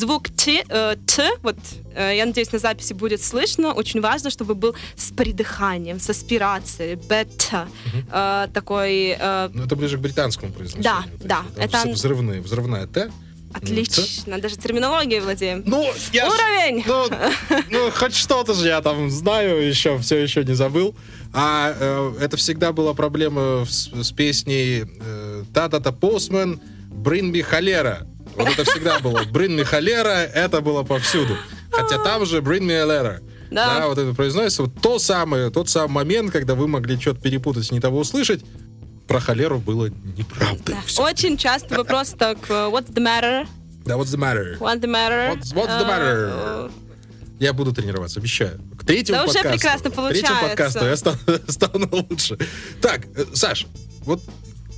Звук 0.00 0.28
т, 0.30 0.64
э, 0.68 0.96
т 1.06 1.30
вот, 1.42 1.56
э, 1.94 2.16
я 2.16 2.24
надеюсь, 2.24 2.52
на 2.52 2.58
записи 2.58 2.94
будет 2.94 3.22
слышно. 3.22 3.74
Очень 3.74 4.00
важно, 4.00 4.30
чтобы 4.30 4.54
был 4.54 4.74
с 4.96 5.10
придыханием, 5.12 6.00
с 6.00 6.08
аспирацией, 6.08 6.94
better. 6.94 7.68
Э, 8.10 8.48
такой 8.54 9.16
э, 9.20 9.50
Ну, 9.52 9.64
это 9.64 9.76
ближе 9.76 9.98
к 9.98 10.00
британскому 10.00 10.52
произношению. 10.52 11.04
Да, 11.22 11.44
да, 11.56 11.68
там 11.68 11.88
это- 11.88 11.92
взрывные, 11.92 12.40
взрывная 12.40 12.86
Т. 12.86 13.10
отлично. 13.52 14.38
Даже 14.38 14.56
терминологией 14.56 15.20
владеем. 15.20 15.62
Ну, 15.66 15.82
я 16.12 16.30
ж- 16.30 16.32
Уровень! 16.32 16.84
ну, 16.86 17.04
ну, 17.70 17.90
хоть 17.90 18.14
что-то 18.14 18.54
же 18.54 18.68
я 18.68 18.80
там 18.80 19.10
знаю 19.10 19.68
еще, 19.68 19.98
все 19.98 20.16
еще 20.16 20.44
не 20.44 20.54
забыл. 20.54 20.94
А 21.34 21.74
э, 21.78 22.14
это 22.24 22.36
всегда 22.38 22.72
была 22.72 22.94
проблема 22.94 23.66
с, 23.68 23.90
с 23.92 24.12
песней 24.12 24.84
э, 25.00 25.44
«Та-та-та 25.52 25.90
Bring 25.90 27.32
me 27.32 27.42
холера». 27.42 28.06
Вот 28.36 28.48
это 28.48 28.64
всегда 28.64 28.98
было. 29.00 29.20
«Bring 29.24 29.56
me 29.58 29.64
холера»— 29.64 30.08
это 30.34 30.60
было 30.60 30.82
повсюду. 30.82 31.36
Хотя 31.70 31.98
там 32.02 32.24
же 32.26 32.38
«Bring 32.40 32.60
me 32.60 32.72
a 32.72 32.84
letter». 32.86 33.22
Да. 33.50 33.86
вот 33.88 33.98
это 33.98 34.14
произносится. 34.14 34.62
Вот 34.62 34.72
то 34.80 34.98
самое, 35.00 35.50
тот 35.50 35.68
самый 35.68 35.92
момент, 35.92 36.30
когда 36.30 36.54
вы 36.54 36.68
могли 36.68 36.98
что-то 37.00 37.20
перепутать, 37.20 37.70
не 37.72 37.80
того 37.80 37.98
услышать, 37.98 38.44
про 39.08 39.18
холеру 39.18 39.58
было 39.58 39.86
неправдой. 40.16 40.76
Всё. 40.86 41.02
Очень 41.02 41.36
часто 41.36 41.74
вопрос 41.76 42.10
так, 42.16 42.38
э, 42.48 42.52
what's 42.70 42.92
the 42.92 43.02
matter? 43.02 43.48
Да, 43.84 43.94
what's 43.96 44.14
the 44.14 44.18
matter? 44.18 44.56
What's 44.58 44.80
the 44.80 44.86
matter? 44.86 45.32
What's- 45.34 45.52
what's 45.52 45.80
the 45.80 45.84
Э, 45.84 45.88
matter? 45.88 46.30
э, 46.32 46.70
Я 47.40 47.52
буду 47.52 47.72
тренироваться, 47.72 48.20
обещаю. 48.20 48.60
К 48.78 48.84
третьему 48.86 49.18
Да 49.18 49.24
уже 49.24 49.32
подкасту. 49.34 49.58
прекрасно 49.58 49.90
к 49.90 49.94
третьему 49.94 50.38
получается. 50.40 50.48
подкасту 50.48 50.84
я 50.84 50.96
стану, 50.96 51.18
стану 51.48 51.88
лучше. 52.08 52.38
Так, 52.80 53.00
э, 53.16 53.24
Саш, 53.34 53.66
вот 54.02 54.22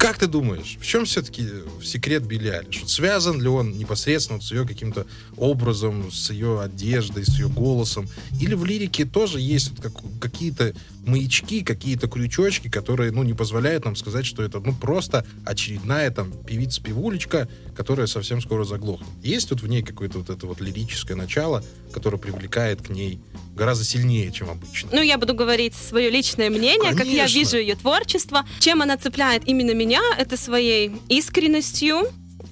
как 0.03 0.18
ты 0.18 0.26
думаешь, 0.26 0.78
в 0.80 0.84
чем 0.84 1.05
все-таки 1.05 1.46
секрет 1.80 2.24
Билли 2.24 2.48
Айлиш? 2.48 2.80
Вот 2.80 2.90
связан 2.90 3.40
ли 3.40 3.46
он 3.46 3.78
непосредственно 3.78 4.40
с 4.40 4.50
ее 4.50 4.66
каким-то 4.66 5.07
образом, 5.36 6.11
с 6.11 6.30
ее 6.30 6.61
одеждой, 6.61 7.24
с 7.24 7.38
ее 7.38 7.48
голосом? 7.48 8.09
Или 8.40 8.55
в 8.55 8.64
лирике 8.64 9.05
тоже 9.05 9.38
есть 9.38 9.80
как- 9.80 10.03
какие-то 10.20 10.74
маячки, 11.07 11.62
какие-то 11.62 12.09
крючочки, 12.09 12.66
которые, 12.68 13.12
ну, 13.12 13.22
не 13.22 13.32
позволяют 13.32 13.84
нам 13.84 13.94
сказать, 13.94 14.26
что 14.26 14.42
это, 14.42 14.59
ну, 14.59 14.74
просто 14.74 15.24
очередная 15.44 16.11
там 16.11 16.32
певица-певулечка, 16.32 17.48
которая 17.76 18.09
совсем 18.09 18.40
скоро 18.40 18.64
заглохнет. 18.64 19.09
Есть 19.22 19.50
вот 19.50 19.62
в 19.62 19.68
ней 19.68 19.82
какое-то 19.82 20.18
вот 20.18 20.30
это 20.30 20.48
вот 20.48 20.61
лирическое 20.61 21.16
начало, 21.16 21.64
которое 21.92 22.18
привлекает 22.18 22.82
к 22.82 22.90
ней 22.90 23.20
гораздо 23.55 23.84
сильнее, 23.84 24.30
чем 24.32 24.50
обычно. 24.50 24.90
Ну, 24.92 25.03
я 25.03 25.18
буду 25.18 25.34
говорить 25.34 25.74
свое 25.74 26.11
личное 26.11 26.50
мнение, 26.50 26.90
как 26.92 27.07
я 27.07 27.24
Конечно. 27.26 27.38
вижу 27.38 27.57
ее 27.59 27.76
творчество. 27.76 28.46
Чем 28.61 28.82
она 28.82 28.96
цепляет 28.96 29.42
именно 29.46 29.72
меня, 29.72 30.00
это 30.18 30.36
своей 30.36 30.92
искренностью. 31.09 32.03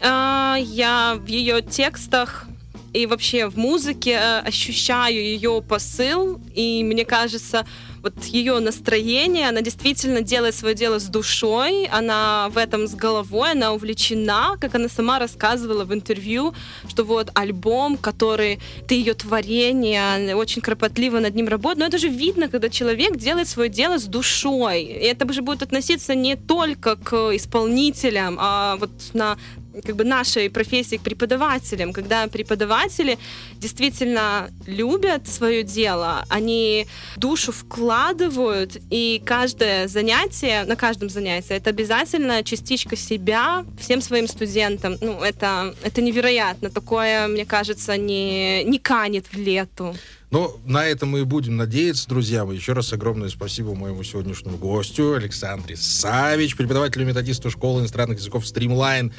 А, 0.00 0.56
Я 0.60 1.16
в 1.18 1.26
ее 1.26 1.62
текстах 1.62 2.46
и 2.92 3.06
вообще 3.06 3.48
в 3.48 3.56
музыке 3.56 4.12
э, 4.20 4.40
ощущаю 4.40 5.14
ее 5.22 5.62
посыл, 5.62 6.40
и 6.54 6.82
мне 6.82 7.04
кажется, 7.04 7.64
вот 8.02 8.24
ее 8.24 8.58
настроение, 8.60 9.48
она 9.48 9.60
действительно 9.60 10.22
делает 10.22 10.54
свое 10.54 10.74
дело 10.74 10.98
с 10.98 11.04
душой, 11.06 11.86
она 11.86 12.48
в 12.50 12.56
этом 12.56 12.86
с 12.86 12.94
головой, 12.94 13.52
она 13.52 13.72
увлечена, 13.72 14.56
как 14.60 14.74
она 14.74 14.88
сама 14.88 15.18
рассказывала 15.18 15.84
в 15.84 15.92
интервью, 15.92 16.54
что 16.88 17.04
вот 17.04 17.30
альбом, 17.34 17.96
который 17.96 18.58
ты 18.88 18.94
ее 18.94 19.14
творение, 19.14 20.34
очень 20.34 20.62
кропотливо 20.62 21.18
над 21.18 21.34
ним 21.34 21.48
работает, 21.48 21.78
но 21.78 21.86
это 21.86 21.98
же 21.98 22.08
видно, 22.08 22.48
когда 22.48 22.68
человек 22.68 23.16
делает 23.16 23.48
свое 23.48 23.68
дело 23.68 23.98
с 23.98 24.04
душой, 24.04 24.82
и 24.82 25.04
это 25.04 25.30
же 25.32 25.42
будет 25.42 25.62
относиться 25.62 26.14
не 26.14 26.36
только 26.36 26.96
к 26.96 27.36
исполнителям, 27.36 28.36
а 28.40 28.76
вот 28.76 28.90
на 29.12 29.36
как 29.84 29.96
бы 29.96 30.04
нашей 30.04 30.50
профессии 30.50 30.96
к 30.96 31.02
преподавателям, 31.02 31.92
когда 31.92 32.26
преподаватели 32.26 33.18
действительно 33.58 34.50
любят 34.66 35.28
свое 35.28 35.62
дело, 35.62 36.24
они 36.28 36.86
душу 37.16 37.52
вкладывают, 37.52 38.76
и 38.90 39.22
каждое 39.24 39.88
занятие, 39.88 40.64
на 40.64 40.76
каждом 40.76 41.10
занятии, 41.10 41.54
это 41.54 41.70
обязательно 41.70 42.42
частичка 42.42 42.96
себя 42.96 43.64
всем 43.78 44.00
своим 44.00 44.28
студентам. 44.28 44.96
Ну, 45.00 45.22
это, 45.22 45.74
это 45.82 46.02
невероятно. 46.02 46.70
Такое, 46.70 47.28
мне 47.28 47.44
кажется, 47.44 47.96
не, 47.96 48.64
не 48.64 48.78
канет 48.78 49.26
в 49.32 49.36
лету. 49.36 49.94
Но 50.30 50.56
на 50.64 50.86
этом 50.86 51.10
мы 51.10 51.20
и 51.20 51.24
будем 51.24 51.56
надеяться, 51.56 52.08
друзья. 52.08 52.46
Еще 52.50 52.72
раз 52.72 52.92
огромное 52.92 53.28
спасибо 53.28 53.74
моему 53.74 54.04
сегодняшнему 54.04 54.58
гостю 54.58 55.14
Александре 55.14 55.76
Савич, 55.76 56.56
преподавателю 56.56 57.06
методисту 57.06 57.50
школы 57.50 57.80
иностранных 57.80 58.18
языков 58.18 58.44
Streamline. 58.44 59.12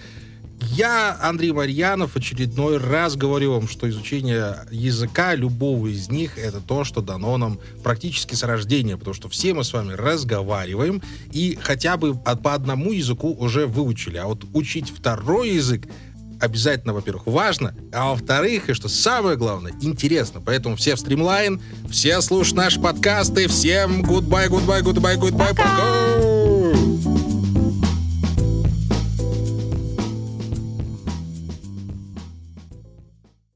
Я, 0.61 1.17
Андрей 1.21 1.51
Марьянов, 1.51 2.15
очередной 2.15 2.77
раз 2.77 3.15
говорю 3.15 3.53
вам, 3.53 3.67
что 3.67 3.89
изучение 3.89 4.57
языка, 4.69 5.33
любого 5.35 5.87
из 5.87 6.09
них, 6.09 6.37
это 6.37 6.61
то, 6.61 6.83
что 6.83 7.01
дано 7.01 7.35
нам 7.37 7.59
практически 7.83 8.35
с 8.35 8.43
рождения, 8.43 8.95
потому 8.95 9.13
что 9.13 9.27
все 9.27 9.53
мы 9.53 9.63
с 9.63 9.73
вами 9.73 9.93
разговариваем 9.93 11.01
и 11.31 11.57
хотя 11.61 11.97
бы 11.97 12.15
по 12.15 12.53
одному 12.53 12.91
языку 12.91 13.35
уже 13.37 13.65
выучили, 13.65 14.17
а 14.17 14.27
вот 14.27 14.45
учить 14.53 14.91
второй 14.95 15.51
язык 15.51 15.87
обязательно, 16.39 16.93
во-первых, 16.93 17.27
важно, 17.27 17.73
а 17.93 18.09
во-вторых, 18.09 18.69
и 18.69 18.73
что 18.73 18.89
самое 18.89 19.37
главное, 19.37 19.73
интересно. 19.81 20.41
Поэтому 20.43 20.75
все 20.75 20.95
в 20.95 20.99
стримлайн, 20.99 21.61
все 21.89 22.19
слушают 22.21 22.57
наши 22.57 22.79
подкасты, 22.79 23.47
всем 23.47 24.01
goodbye, 24.03 24.47
goodbye, 24.47 24.81
goodbye, 24.81 25.17
goodbye, 25.17 25.55
пока! 25.55 27.10